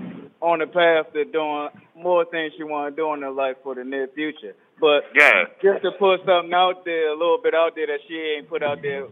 on 0.41 0.60
the 0.60 0.68
path 0.68 1.12
to 1.14 1.26
doing 1.26 1.70
more 1.95 2.26
things 2.26 2.54
she 2.58 2.64
want 2.64 2.95
to 2.95 3.02
do 3.02 3.14
in 3.14 3.22
her 3.22 3.32
life 3.32 3.58
for 3.64 3.76
the 3.76 3.84
near 3.84 4.08
future. 4.16 4.56
But 4.80 5.06
Yeah. 5.14 5.45
just 5.62 5.84
to 5.84 5.91
put 5.91 6.26
something 6.26 6.54
out 6.54 6.86
there, 6.86 7.10
a 7.10 7.18
little 7.18 7.38
bit 7.41 7.54
out 7.54 7.76
there 7.76 7.88
that 7.88 7.99
she 8.08 8.16
ain't 8.18 8.47
put 8.49 8.64
out 8.64 8.82
there 8.82 9.06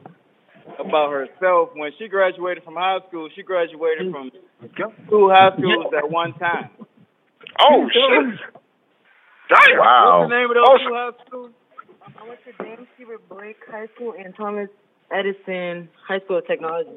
about 0.78 1.12
herself. 1.12 1.70
When 1.76 1.92
she 1.98 2.08
graduated 2.08 2.64
from 2.64 2.76
high 2.76 3.00
school, 3.08 3.30
she 3.36 3.44
graduated 3.44 4.12
from 4.12 4.32
two 5.10 5.30
high 5.30 5.52
schools 5.58 5.94
at 5.98 6.10
one 6.10 6.34
time. 6.34 6.70
Oh 7.60 7.88
shit. 7.92 8.40
Damn. 9.50 9.80
Wow. 9.80 10.20
What's 10.22 10.30
the 10.32 10.38
name 10.38 10.50
of 10.50 10.56
those 10.56 10.66
Oh, 10.70 10.78
two 10.88 10.94
high 10.94 11.26
schools? 11.28 11.52
I 12.20 12.28
went 12.28 12.40
to 12.46 12.64
James 12.64 12.88
Stewart 12.96 13.30
Blake 13.30 13.58
High 13.70 13.88
School 13.96 14.14
and 14.18 14.36
Thomas 14.36 14.70
Edison 15.12 15.90
High 16.08 16.20
School 16.22 16.38
of 16.38 16.48
Technology. 16.48 16.90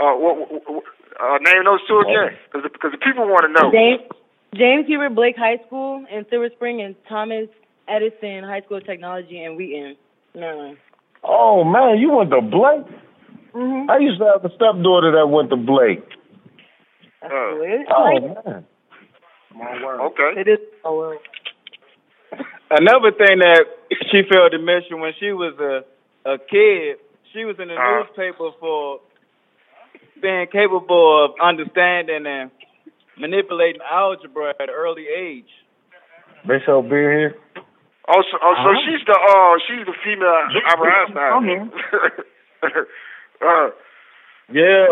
Uh, 0.00 0.14
what, 0.14 0.38
what, 0.50 0.62
what, 0.66 0.84
uh, 1.20 1.38
name 1.42 1.64
those 1.64 1.80
two 1.86 1.98
again, 2.00 2.36
because 2.46 2.62
the, 2.64 2.78
'cause 2.78 2.90
the 2.92 2.98
people 2.98 3.26
want 3.28 3.46
to 3.46 3.52
know. 3.52 3.70
James 3.70 4.02
James 4.56 4.86
Hubert 4.86 5.14
Blake 5.14 5.36
High 5.36 5.58
School 5.66 6.04
in 6.10 6.26
Silver 6.30 6.48
Spring 6.54 6.80
and 6.82 6.94
Thomas 7.08 7.48
Edison 7.88 8.42
High 8.44 8.60
School 8.62 8.78
of 8.78 8.86
Technology 8.86 9.42
in 9.42 9.54
Wheaton, 9.56 9.96
Maryland. 10.34 10.78
Oh 11.24 11.64
man, 11.64 11.98
you 11.98 12.10
went 12.10 12.30
to 12.30 12.40
Blake? 12.40 12.86
Mm-hmm. 13.54 13.90
I 13.90 13.98
used 13.98 14.18
to 14.20 14.26
have 14.26 14.44
a 14.44 14.54
stepdaughter 14.54 15.12
that 15.12 15.26
went 15.28 15.50
to 15.50 15.56
Blake. 15.56 16.04
That's 17.22 17.32
Uh, 17.32 17.54
good. 17.54 17.86
Oh 17.88 18.02
Like, 18.04 18.44
man. 18.44 18.64
Okay. 20.00 20.40
it 20.40 20.48
is. 20.48 20.58
Oh 20.84 20.98
well. 20.98 21.18
Another 22.70 23.12
thing 23.12 23.38
that 23.38 23.64
she 24.10 24.22
failed 24.30 24.52
to 24.52 24.58
mention 24.58 25.00
when 25.00 25.12
she 25.20 25.32
was 25.32 25.54
a 25.60 25.84
a 26.28 26.38
kid, 26.38 26.96
she 27.32 27.44
was 27.44 27.56
in 27.58 27.68
the 27.68 27.74
Uh. 27.74 28.02
newspaper 28.02 28.50
for 28.60 29.00
being 30.20 30.46
capable 30.50 31.24
of 31.24 31.30
understanding 31.42 32.26
and 32.26 32.50
manipulating 33.18 33.80
algebra 33.90 34.50
at 34.60 34.68
an 34.68 34.74
early 34.74 35.06
age. 35.06 35.48
They 36.48 36.58
sell 36.66 36.82
beer 36.82 37.18
here? 37.18 37.34
Oh, 38.06 38.20
so, 38.30 38.36
oh, 38.42 38.54
so 38.54 38.60
Uh-huh. 38.68 38.80
she's 38.84 39.00
the 39.06 39.16
uh, 39.16 39.56
she's 39.66 39.86
the 39.86 39.94
female 40.04 40.44
Albert 40.68 40.92
Einstein. 40.92 41.72
uh, 43.40 43.70
Yeah. 44.52 44.86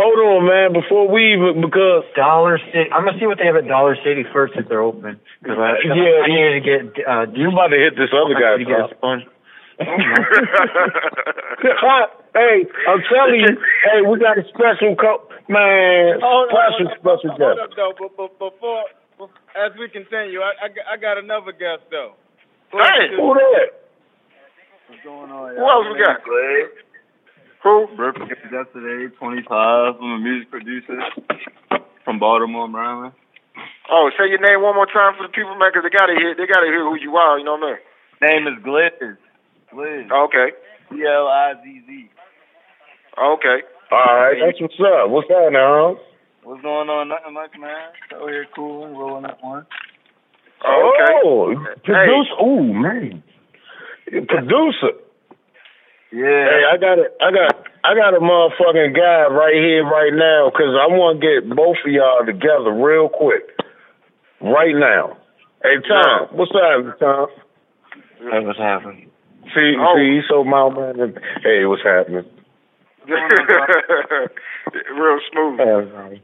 Hold 0.00 0.18
on, 0.24 0.46
man. 0.48 0.72
Before 0.72 1.04
we 1.12 1.34
even 1.36 1.60
because 1.60 2.04
Dollar 2.16 2.56
City. 2.72 2.88
I'm 2.90 3.04
gonna 3.04 3.18
see 3.20 3.26
what 3.28 3.36
they 3.38 3.44
have 3.44 3.56
at 3.56 3.68
Dollar 3.68 3.96
City 4.02 4.24
first 4.32 4.54
if 4.56 4.64
they're 4.68 4.80
open. 4.80 5.20
Cause 5.44 5.58
I, 5.60 5.76
Yeah. 5.84 6.24
I 6.24 6.28
needed 6.32 6.54
to 6.56 6.64
get. 6.64 6.80
Uh, 7.04 7.26
you 7.36 7.52
about 7.52 7.68
to 7.68 7.76
hit 7.76 7.96
this 8.00 8.08
other 8.16 8.32
guy. 8.32 8.56
need 8.56 8.64
to 8.64 8.70
get 8.72 8.80
a 8.80 8.88
sponge. 8.96 9.28
hey, 9.78 9.86
I'm 12.88 13.02
telling 13.12 13.40
you, 13.40 13.52
hey, 13.84 14.00
we 14.08 14.18
got 14.18 14.38
a 14.38 14.42
special 14.50 14.96
co 14.96 15.28
man, 15.48 16.18
Hold 16.20 16.50
on, 16.50 16.50
special 16.50 16.88
hold 17.02 17.08
special 17.20 17.30
up, 17.30 17.38
hold 17.38 17.56
guest. 17.56 17.62
up 17.62 17.70
though, 17.76 17.92
but, 17.98 18.10
but 18.16 18.30
before, 18.38 18.84
before 19.18 19.30
as 19.54 19.72
we 19.78 19.88
continue, 19.88 20.40
I, 20.42 20.52
I, 20.66 20.68
I 20.94 20.96
got 20.96 21.16
another 21.18 21.52
guest 21.52 21.82
though. 21.90 22.14
Hey, 22.72 23.16
Who 23.16 23.34
that? 23.34 23.68
What's 24.88 25.02
going 25.04 25.30
on? 25.30 25.56
who 25.56 25.64
else 25.64 25.86
we 25.92 25.98
got? 26.00 26.20
Who? 27.64 27.88
Representative 27.96 28.52
yesterday, 28.52 29.14
25. 29.18 29.96
I'm 30.00 30.12
a 30.12 30.18
music 30.18 30.50
producer 30.50 31.00
from 32.04 32.18
Baltimore, 32.18 32.68
Maryland. 32.68 33.12
Oh, 33.90 34.10
say 34.16 34.28
your 34.28 34.38
name 34.40 34.62
one 34.62 34.74
more 34.76 34.86
time 34.86 35.16
for 35.16 35.24
the 35.26 35.32
people, 35.32 35.54
man, 35.56 35.72
'cause 35.72 35.82
they 35.82 35.90
gotta 35.90 36.14
hear 36.14 36.34
they 36.34 36.46
gotta 36.46 36.66
hear 36.66 36.84
who 36.84 36.94
you 36.96 37.16
are. 37.16 37.38
You 37.38 37.44
know 37.44 37.56
what 37.56 37.64
I 38.20 38.28
mean? 38.28 38.44
Name 38.44 38.46
is 38.46 38.62
Gliz. 38.62 39.16
Gliz. 39.72 40.08
Oh, 40.12 40.24
okay. 40.24 40.52
C 40.90 41.04
L 41.04 41.26
I 41.28 41.54
Z 41.64 41.82
Z. 41.86 42.10
Okay. 43.18 43.62
All 43.90 44.16
right, 44.16 44.38
that's 44.44 44.60
what's 44.60 44.78
up. 44.80 45.08
What's 45.08 45.28
that 45.28 45.50
now? 45.52 45.98
What's 46.44 46.62
going 46.62 46.88
on? 46.90 47.08
Nothing 47.08 47.32
much, 47.32 47.56
man. 47.58 47.88
So 48.10 48.26
here, 48.28 48.46
cooling, 48.54 48.94
rolling 48.96 49.24
up 49.24 49.42
one. 49.42 49.66
Oh, 50.64 50.92
okay. 50.94 51.12
Oh, 51.24 51.54
producer. 51.84 52.42
Ooh, 52.42 52.72
man, 52.72 53.22
producer. 54.28 54.92
Yeah. 56.12 56.48
Hey, 56.48 56.62
I 56.72 56.76
got 56.78 56.98
it. 56.98 57.12
I 57.20 57.30
got, 57.30 57.66
I 57.84 57.94
got 57.94 58.14
a 58.16 58.20
motherfucking 58.20 58.94
guy 58.96 59.26
right 59.32 59.54
here, 59.54 59.84
right 59.84 60.12
now, 60.12 60.50
because 60.50 60.74
I 60.74 60.86
want 60.88 61.20
to 61.20 61.26
get 61.26 61.48
both 61.54 61.76
of 61.84 61.92
y'all 61.92 62.24
together 62.24 62.72
real 62.72 63.08
quick, 63.08 63.44
right 64.40 64.74
now. 64.74 65.16
Hey, 65.62 65.76
Tom, 65.86 66.28
what's 66.32 66.52
up, 66.52 66.98
Tom? 66.98 67.28
Hey, 68.18 68.40
what's 68.44 68.58
happening? 68.58 69.10
See, 69.54 69.74
Oh. 69.78 69.94
see, 69.96 70.16
he's 70.16 70.24
so 70.28 70.44
mild 70.44 70.74
mannered. 70.76 71.20
Hey, 71.42 71.64
what's 71.64 71.82
happening? 71.82 72.24
Real 73.08 75.18
smooth. 75.32 75.58
Hey. 75.58 76.20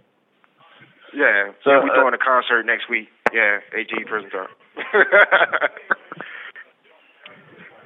Yeah. 1.15 1.53
So, 1.65 1.71
yeah, 1.71 1.85
we 1.85 1.91
uh, 1.91 1.95
doing 1.95 2.13
a 2.15 2.19
concert 2.19 2.65
next 2.67 2.89
week. 2.91 3.09
Yeah, 3.35 3.59
AG 3.75 3.91
prison 4.07 4.31
talk. 4.31 4.51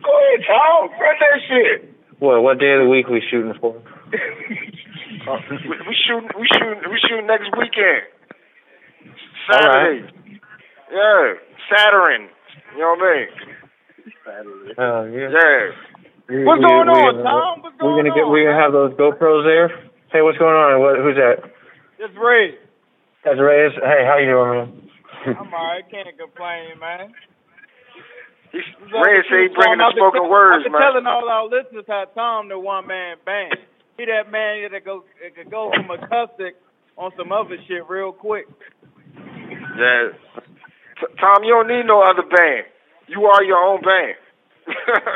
Go 0.04 0.12
ahead, 0.12 0.44
Tom. 0.46 0.90
Run 1.00 1.16
that 1.20 1.40
shit. 1.48 1.94
What? 2.20 2.42
What 2.42 2.58
day 2.58 2.72
of 2.74 2.82
the 2.84 2.88
week 2.90 3.08
we 3.08 3.22
shooting 3.30 3.54
for? 3.60 3.76
Uh, 3.76 3.80
we, 5.50 5.56
we 5.88 5.96
shooting, 6.06 6.28
we 6.38 6.46
shooting, 6.52 6.80
we 6.90 6.98
shooting 7.08 7.26
next 7.26 7.48
weekend. 7.56 8.04
All 9.52 9.56
Saturday. 9.56 10.12
Yeah, 10.92 11.32
Saturn. 11.72 12.28
You 12.74 12.80
know 12.80 12.94
what 12.98 13.02
I 13.02 13.16
mean? 13.16 13.28
Oh 14.78 15.04
yeah. 15.06 15.28
Yeah. 15.32 15.70
We- 16.28 16.44
What's 16.44 16.60
we- 16.60 16.68
going 16.68 16.88
we 16.88 16.92
on, 16.92 17.14
gonna- 17.16 17.22
Tom? 17.24 17.62
What's 17.62 17.76
We're 17.80 17.88
going 17.96 18.04
gonna 18.04 18.14
get. 18.20 18.28
We're 18.28 18.44
gonna 18.52 18.60
have 18.62 18.72
those 18.72 18.92
GoPros 19.00 19.44
there. 19.44 19.68
Hey, 20.12 20.20
what's 20.22 20.36
going 20.38 20.54
on? 20.54 20.80
What? 20.80 20.96
Who's 21.00 21.16
that? 21.16 21.48
It's 21.98 22.14
Ray. 22.20 22.54
That's 23.24 23.40
Ray. 23.40 23.68
Hey, 23.74 24.04
how 24.06 24.18
you 24.18 24.26
doing, 24.28 24.50
man? 24.52 24.87
I'm 25.36 25.52
alright. 25.52 25.84
Can't 25.90 26.16
complain, 26.18 26.78
man. 26.80 27.12
He's, 28.52 28.64
Red 28.80 29.24
say 29.28 29.44
he 29.44 29.52
bringing 29.52 29.76
the 29.78 29.84
I've 29.84 29.92
been 29.92 30.00
spoken 30.00 30.22
tell- 30.24 30.30
words, 30.30 30.64
I've 30.64 30.64
been 30.64 30.72
man. 30.72 30.80
telling 30.80 31.06
all 31.06 31.28
our 31.28 31.44
listeners 31.44 31.84
how 31.86 32.06
Tom 32.14 32.48
the 32.48 32.58
one 32.58 32.86
man 32.86 33.16
band. 33.24 33.56
He 33.98 34.06
that 34.06 34.30
man 34.30 34.70
that 34.72 34.84
go 34.84 35.04
that 35.22 35.34
could 35.36 35.50
go 35.50 35.70
from 35.74 35.90
acoustic 35.90 36.56
on 36.96 37.12
some 37.18 37.30
other 37.32 37.56
shit 37.66 37.84
real 37.88 38.12
quick. 38.12 38.46
Yeah. 39.76 40.08
T- 40.96 41.14
Tom, 41.20 41.44
you 41.44 41.52
don't 41.54 41.68
need 41.68 41.84
no 41.86 42.00
other 42.02 42.22
band. 42.22 42.66
You 43.08 43.24
are 43.26 43.42
your 43.44 43.58
own 43.58 43.80
band. 43.82 44.16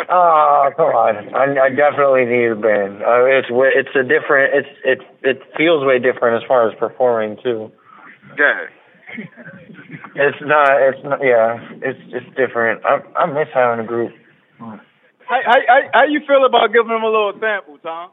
Oh, 0.09 0.71
come 0.77 0.87
on! 0.97 1.35
I, 1.35 1.67
I 1.67 1.69
definitely 1.71 2.25
need 2.25 2.53
a 2.53 2.57
band. 2.57 3.03
Uh, 3.03 3.25
it's 3.29 3.49
it's 3.51 3.95
a 3.97 4.03
different. 4.03 4.55
It's 4.55 4.69
it 4.85 4.99
it 5.23 5.43
feels 5.57 5.85
way 5.85 5.99
different 5.99 6.43
as 6.43 6.49
far 6.49 6.69
as 6.71 6.77
performing 6.79 7.37
too. 7.43 7.71
yeah. 8.39 8.67
It's 10.15 10.39
not. 10.43 10.71
It's 10.83 11.03
not. 11.05 11.21
Yeah. 11.23 11.59
It's 11.83 12.01
it's 12.13 12.27
different. 12.37 12.85
I 12.85 13.01
I 13.17 13.27
miss 13.27 13.49
having 13.53 13.85
a 13.85 13.89
group. 13.89 14.13
How, 14.59 14.79
how, 15.29 15.39
how, 15.69 15.81
how 15.95 16.05
you 16.05 16.21
feel 16.27 16.45
about 16.45 16.73
giving 16.73 16.91
him 16.91 17.03
a 17.03 17.07
little 17.07 17.33
sample, 17.41 17.79
Tom? 17.83 18.11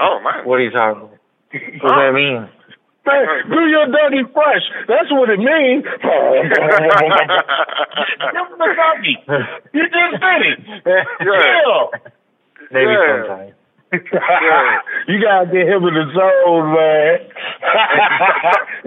Oh 0.00 0.20
man. 0.22 0.44
What 0.46 0.56
are 0.60 0.62
you 0.64 0.70
talking 0.70 1.02
about? 1.02 1.18
What 1.50 1.82
does 1.82 1.98
that 1.98 2.12
mean? 2.14 2.48
Man, 3.06 3.26
do 3.50 3.60
your 3.66 3.86
dirty 3.86 4.22
fresh. 4.32 4.62
That's 4.86 5.10
what 5.10 5.30
it 5.30 5.38
means. 5.40 5.84
you 9.72 9.82
just 9.88 10.20
did 10.20 10.42
it. 10.46 10.58
Yeah. 10.86 11.04
Maybe 12.70 12.92
Yeah. 12.92 13.26
sometime. 13.26 13.54
you 15.08 15.18
gotta 15.18 15.46
get 15.50 15.66
him 15.66 15.82
in 15.82 15.94
the 15.98 16.06
zone, 16.14 16.74
man. 16.74 17.18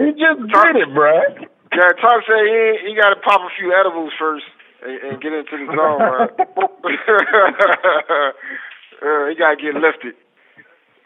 he 0.00 0.08
just 0.16 0.40
did 0.48 0.76
it, 0.80 0.88
bruh. 0.96 1.44
Yeah, 1.76 1.92
Tom 2.00 2.22
said 2.24 2.40
he 2.48 2.88
he 2.88 2.96
got 2.96 3.10
to 3.12 3.20
pop 3.20 3.42
a 3.42 3.50
few 3.58 3.74
edibles 3.74 4.12
first 4.18 4.44
and, 4.80 4.96
and 5.12 5.20
get 5.20 5.32
into 5.32 5.60
the 5.60 5.66
zone, 5.68 5.98
man. 6.00 6.28
uh, 9.04 9.28
he 9.28 9.34
got 9.36 9.56
to 9.56 9.60
get 9.60 9.74
lifted. 9.76 10.16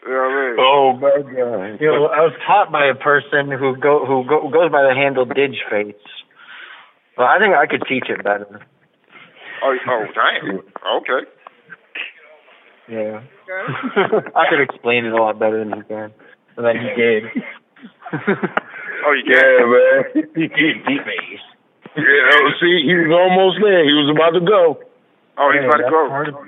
You 0.07 0.15
know 0.15 0.23
what 0.23 0.31
I 0.31 0.47
mean? 0.47 0.55
Oh 0.59 0.93
my 0.95 1.19
god. 1.19 1.81
You 1.81 1.91
know, 1.91 2.05
I 2.07 2.23
was 2.23 2.35
taught 2.47 2.71
by 2.71 2.85
a 2.87 2.95
person 2.95 3.51
who 3.51 3.75
go 3.75 4.05
who 4.05 4.23
go, 4.23 4.47
goes 4.47 4.71
by 4.71 4.83
the 4.83 4.95
handle 4.95 5.25
Digface. 5.25 5.99
Well, 7.17 7.27
I 7.27 7.37
think 7.37 7.53
I 7.53 7.67
could 7.67 7.83
teach 7.83 8.07
it 8.07 8.23
better. 8.23 8.63
Oh, 9.61 9.75
oh, 9.75 10.05
damn. 10.15 10.59
Okay. 11.03 11.27
Yeah. 12.89 13.21
I 14.35 14.49
could 14.49 14.61
explain 14.61 15.05
it 15.05 15.13
a 15.13 15.15
lot 15.15 15.39
better 15.39 15.59
than 15.59 15.77
you 15.77 15.83
can. 15.83 16.11
And 16.57 16.65
then 16.65 16.75
you 16.81 16.95
did. 16.95 17.23
Oh, 19.05 19.13
you 19.13 19.23
Yeah, 19.25 19.63
man. 19.63 20.27
Digface. 20.35 21.39
Yeah, 21.95 22.03
oh, 22.03 22.49
see, 22.59 22.83
he 22.85 22.93
was 22.93 23.11
almost 23.15 23.57
there. 23.63 23.83
He 23.85 23.93
was 23.93 24.11
about 24.13 24.37
to 24.37 24.43
go. 24.45 24.79
Oh, 25.37 25.51
he's 25.51 25.63
about 25.63 25.77
to 25.77 25.89
go. 25.89 26.45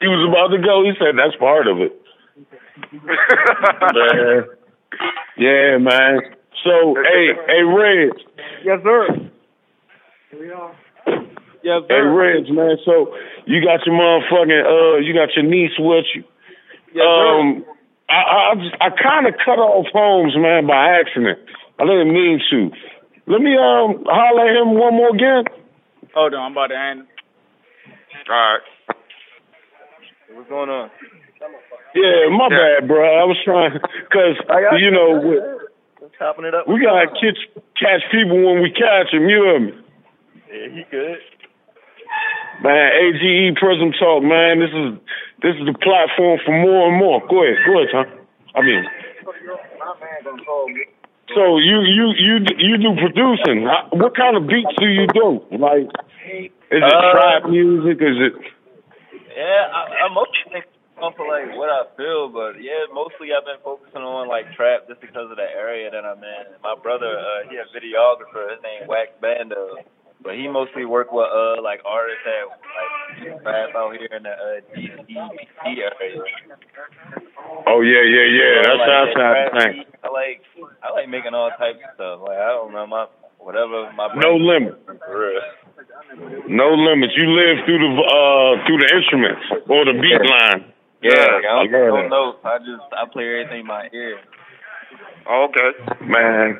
He 0.00 0.06
was 0.06 0.22
about 0.30 0.54
to 0.54 0.62
go. 0.62 0.84
He 0.84 0.92
said 0.98 1.18
that's 1.18 1.36
part 1.36 1.66
of 1.66 1.78
it. 1.78 1.92
man. 3.02 4.44
Yeah, 5.36 5.78
man. 5.78 6.20
So, 6.64 6.94
hey, 7.02 7.34
hey, 7.46 7.62
Red. 7.62 8.12
Yes, 8.64 8.80
sir. 8.82 9.30
Yes, 11.62 11.82
Hey, 11.88 12.02
sir. 12.02 12.10
Reg, 12.10 12.50
man. 12.50 12.76
So, 12.84 13.14
you 13.46 13.62
got 13.64 13.86
your 13.86 13.94
motherfucking, 13.94 14.62
uh, 14.66 14.98
you 14.98 15.14
got 15.14 15.34
your 15.34 15.44
niece 15.44 15.78
with 15.78 16.06
you. 16.14 16.24
Yes, 16.94 17.06
um, 17.06 17.64
I, 18.08 18.52
I, 18.52 18.86
I 18.86 18.88
kind 18.90 19.26
of 19.26 19.34
cut 19.42 19.58
off 19.58 19.86
Holmes, 19.92 20.34
man, 20.36 20.66
by 20.66 21.00
accident. 21.00 21.38
I 21.78 21.84
didn't 21.84 22.12
mean 22.12 22.40
to. 22.50 22.70
Let 23.26 23.40
me 23.40 23.56
um 23.56 24.04
holler 24.04 24.50
at 24.50 24.60
him 24.60 24.74
one 24.74 24.94
more 24.94 25.14
again. 25.14 25.44
Hold 26.14 26.34
on, 26.34 26.40
I'm 26.40 26.52
about 26.52 26.66
to 26.68 26.78
end. 26.78 27.06
All 28.28 28.34
right. 28.34 28.60
What's 30.34 30.48
going 30.48 30.68
on? 30.68 30.90
Yeah, 31.94 32.28
my 32.30 32.48
bad, 32.48 32.88
bro. 32.88 33.02
I 33.02 33.24
was 33.24 33.36
trying, 33.44 33.72
cause 34.12 34.36
you 34.78 34.90
know, 34.90 35.20
with, 35.22 36.10
chopping 36.18 36.44
it 36.44 36.54
up. 36.54 36.68
We 36.68 36.80
gotta 36.82 37.08
catch 37.08 37.38
catch 37.78 38.02
people 38.10 38.42
when 38.44 38.62
we 38.62 38.70
catch 38.70 39.12
them. 39.12 39.28
You 39.28 39.42
hear 39.42 39.60
me? 39.60 39.72
Yeah, 40.50 40.68
he 40.74 40.82
good. 40.90 41.18
Man, 42.62 42.90
AGE 42.94 43.56
Prism 43.58 43.92
Talk, 43.98 44.22
man. 44.22 44.60
This 44.60 44.70
is 44.70 44.98
this 45.42 45.54
is 45.58 45.66
the 45.66 45.74
platform 45.82 46.38
for 46.46 46.54
more 46.54 46.88
and 46.88 46.96
more. 46.98 47.18
Go 47.26 47.42
ahead, 47.42 47.58
go 47.66 47.78
ahead, 47.78 47.90
Tom. 47.90 48.06
I 48.54 48.60
mean, 48.62 48.84
so 51.34 51.58
you 51.58 51.82
you 51.82 52.14
you 52.14 52.34
you 52.58 52.74
do 52.78 52.94
producing. 52.94 53.66
What 53.98 54.14
kind 54.16 54.36
of 54.36 54.46
beats 54.46 54.70
do 54.78 54.86
you 54.86 55.06
do? 55.10 55.42
Like, 55.58 55.90
is 56.70 56.78
it 56.78 56.82
Uh, 56.82 57.12
trap 57.12 57.50
music? 57.50 57.98
Is 57.98 58.18
it? 58.30 58.34
Yeah, 59.34 59.66
I, 59.72 60.06
I 60.06 60.08
mostly 60.12 60.62
off 61.02 61.18
of 61.18 61.26
like 61.26 61.50
what 61.58 61.66
I 61.66 61.82
feel, 61.96 62.28
but 62.28 62.62
yeah, 62.62 62.86
mostly 62.94 63.34
I've 63.34 63.44
been 63.44 63.58
focusing 63.64 64.02
on 64.02 64.28
like 64.28 64.52
trap 64.54 64.86
just 64.86 65.00
because 65.00 65.30
of 65.30 65.36
the 65.36 65.50
area 65.50 65.90
that 65.90 66.04
I'm 66.04 66.22
in. 66.22 66.44
My 66.62 66.76
brother, 66.78 67.18
uh, 67.18 67.50
he 67.50 67.56
a 67.58 67.66
videographer. 67.74 68.54
His 68.54 68.62
name 68.62 68.86
Wax 68.86 69.10
Bando, 69.20 69.82
but 70.22 70.34
he 70.34 70.48
mostly 70.48 70.84
work 70.84 71.12
with 71.12 71.26
uh 71.26 71.60
like 71.62 71.80
artists 71.84 72.22
that 72.24 72.46
like 72.46 73.44
rap 73.44 73.74
out 73.76 73.92
here 73.98 74.08
in 74.16 74.22
the 74.22 74.30
uh, 74.30 74.60
DC, 74.74 75.06
DC 75.10 75.66
area. 75.66 76.22
Oh 77.66 77.80
yeah, 77.82 78.04
yeah, 78.06 78.26
yeah. 78.30 78.62
So, 78.62 78.70
That's 78.70 78.78
like, 78.78 78.88
how 78.88 79.04
trap 79.14 79.52
thing. 79.52 79.84
I 80.02 80.08
like 80.08 80.42
I 80.82 80.92
like 80.92 81.08
making 81.08 81.34
all 81.34 81.50
types 81.58 81.78
of 81.82 81.90
stuff. 81.94 82.20
Like 82.22 82.38
I 82.38 82.48
don't 82.54 82.72
know 82.72 82.86
my 82.86 83.06
whatever 83.38 83.90
my 83.92 84.08
No 84.16 84.36
limit. 84.36 84.78
No 86.48 86.74
limits. 86.74 87.14
You 87.16 87.26
live 87.34 87.64
through 87.66 87.82
the 87.82 87.90
uh 87.98 88.64
through 88.66 88.78
the 88.78 88.88
instruments 88.94 89.44
or 89.68 89.84
the 89.84 89.94
beat 89.98 90.22
line. 90.22 90.72
Yeah, 91.02 91.34
like, 91.34 91.44
I 91.44 91.66
don't, 91.66 91.72
love 91.72 91.98
don't 91.98 92.10
know. 92.10 92.36
I 92.44 92.58
just 92.58 92.86
I 92.94 93.04
play 93.12 93.26
everything 93.26 93.60
in 93.60 93.66
my 93.66 93.88
ear. 93.92 94.18
Okay, 95.26 95.70
man. 96.06 96.58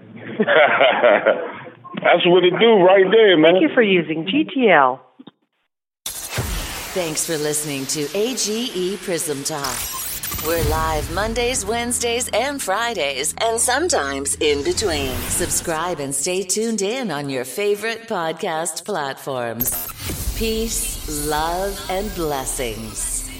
That's 2.03 2.27
what 2.27 2.45
it 2.45 2.55
do 2.59 2.83
right 2.83 3.05
there, 3.11 3.39
man. 3.39 3.55
Thank 3.55 3.63
you 3.63 3.75
for 3.75 3.83
using 3.83 4.27
GTL. 4.27 4.99
Thanks 6.95 7.25
for 7.25 7.39
listening 7.39 7.87
to 7.87 8.09
AGE 8.15 9.01
Prism 9.01 9.45
Talk. 9.45 9.79
We're 10.45 10.65
live 10.65 11.11
Mondays, 11.15 11.65
Wednesdays, 11.65 12.29
and 12.35 12.61
Fridays, 12.61 13.35
and 13.41 13.61
sometimes 13.61 14.35
in 14.37 14.65
between. 14.65 15.15
Subscribe 15.29 16.01
and 16.01 16.13
stay 16.13 16.43
tuned 16.43 16.83
in 16.83 17.13
on 17.13 17.31
your 17.31 17.45
favorite 17.45 18.09
podcast 18.09 18.85
platforms. 18.85 19.71
Peace, 20.37 21.29
love, 21.29 21.81
and 21.89 22.13
blessings. 22.17 23.32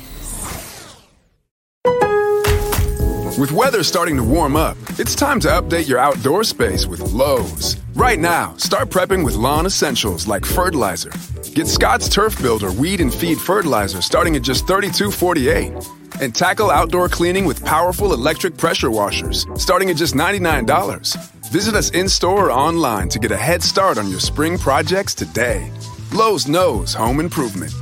With 3.43 3.51
weather 3.51 3.83
starting 3.83 4.15
to 4.19 4.23
warm 4.23 4.55
up, 4.55 4.77
it's 5.01 5.17
time 5.17 5.41
to 5.41 5.49
update 5.49 5.89
your 5.89 5.99
outdoor 5.99 6.45
space 6.45 6.87
with 6.87 7.01
Lowe's. 7.01 7.77
Right 7.93 8.21
now, 8.21 8.55
start 8.57 8.89
prepping 8.89 9.25
with 9.25 9.35
lawn 9.35 9.67
essentials 9.67 10.29
like 10.29 10.45
fertilizer. 10.47 11.11
Get 11.53 11.67
Scott's 11.67 12.09
Turf 12.09 12.41
Builder 12.41 12.71
weed 12.71 13.01
and 13.01 13.13
feed 13.13 13.39
fertilizer 13.39 14.01
starting 14.01 14.37
at 14.37 14.43
just 14.43 14.69
$32.48. 14.69 16.21
And 16.21 16.33
tackle 16.33 16.71
outdoor 16.71 17.09
cleaning 17.09 17.45
with 17.45 17.65
powerful 17.65 18.15
electric 18.15 18.57
pressure 18.57 18.93
washers 18.93 19.45
starting 19.57 19.91
at 19.91 19.97
just 19.97 20.15
$99. 20.15 21.17
Visit 21.47 21.75
us 21.75 21.91
in 21.91 22.09
store 22.09 22.47
or 22.47 22.53
online 22.53 23.09
to 23.09 23.19
get 23.19 23.33
a 23.33 23.37
head 23.37 23.61
start 23.61 23.99
on 23.99 24.09
your 24.09 24.21
spring 24.21 24.57
projects 24.57 25.17
today. 25.17 25.69
Lowe's 26.13 26.47
knows 26.47 26.95
home 26.95 27.19
improvement. 27.19 27.73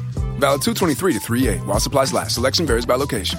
Valid 0.41 0.63
223 0.63 1.13
to 1.13 1.21
38 1.21 1.67
while 1.67 1.81
supplies 1.81 2.15
last. 2.15 2.37
Selection 2.37 2.65
varies 2.65 2.87
by 2.87 2.95
location. 2.95 3.39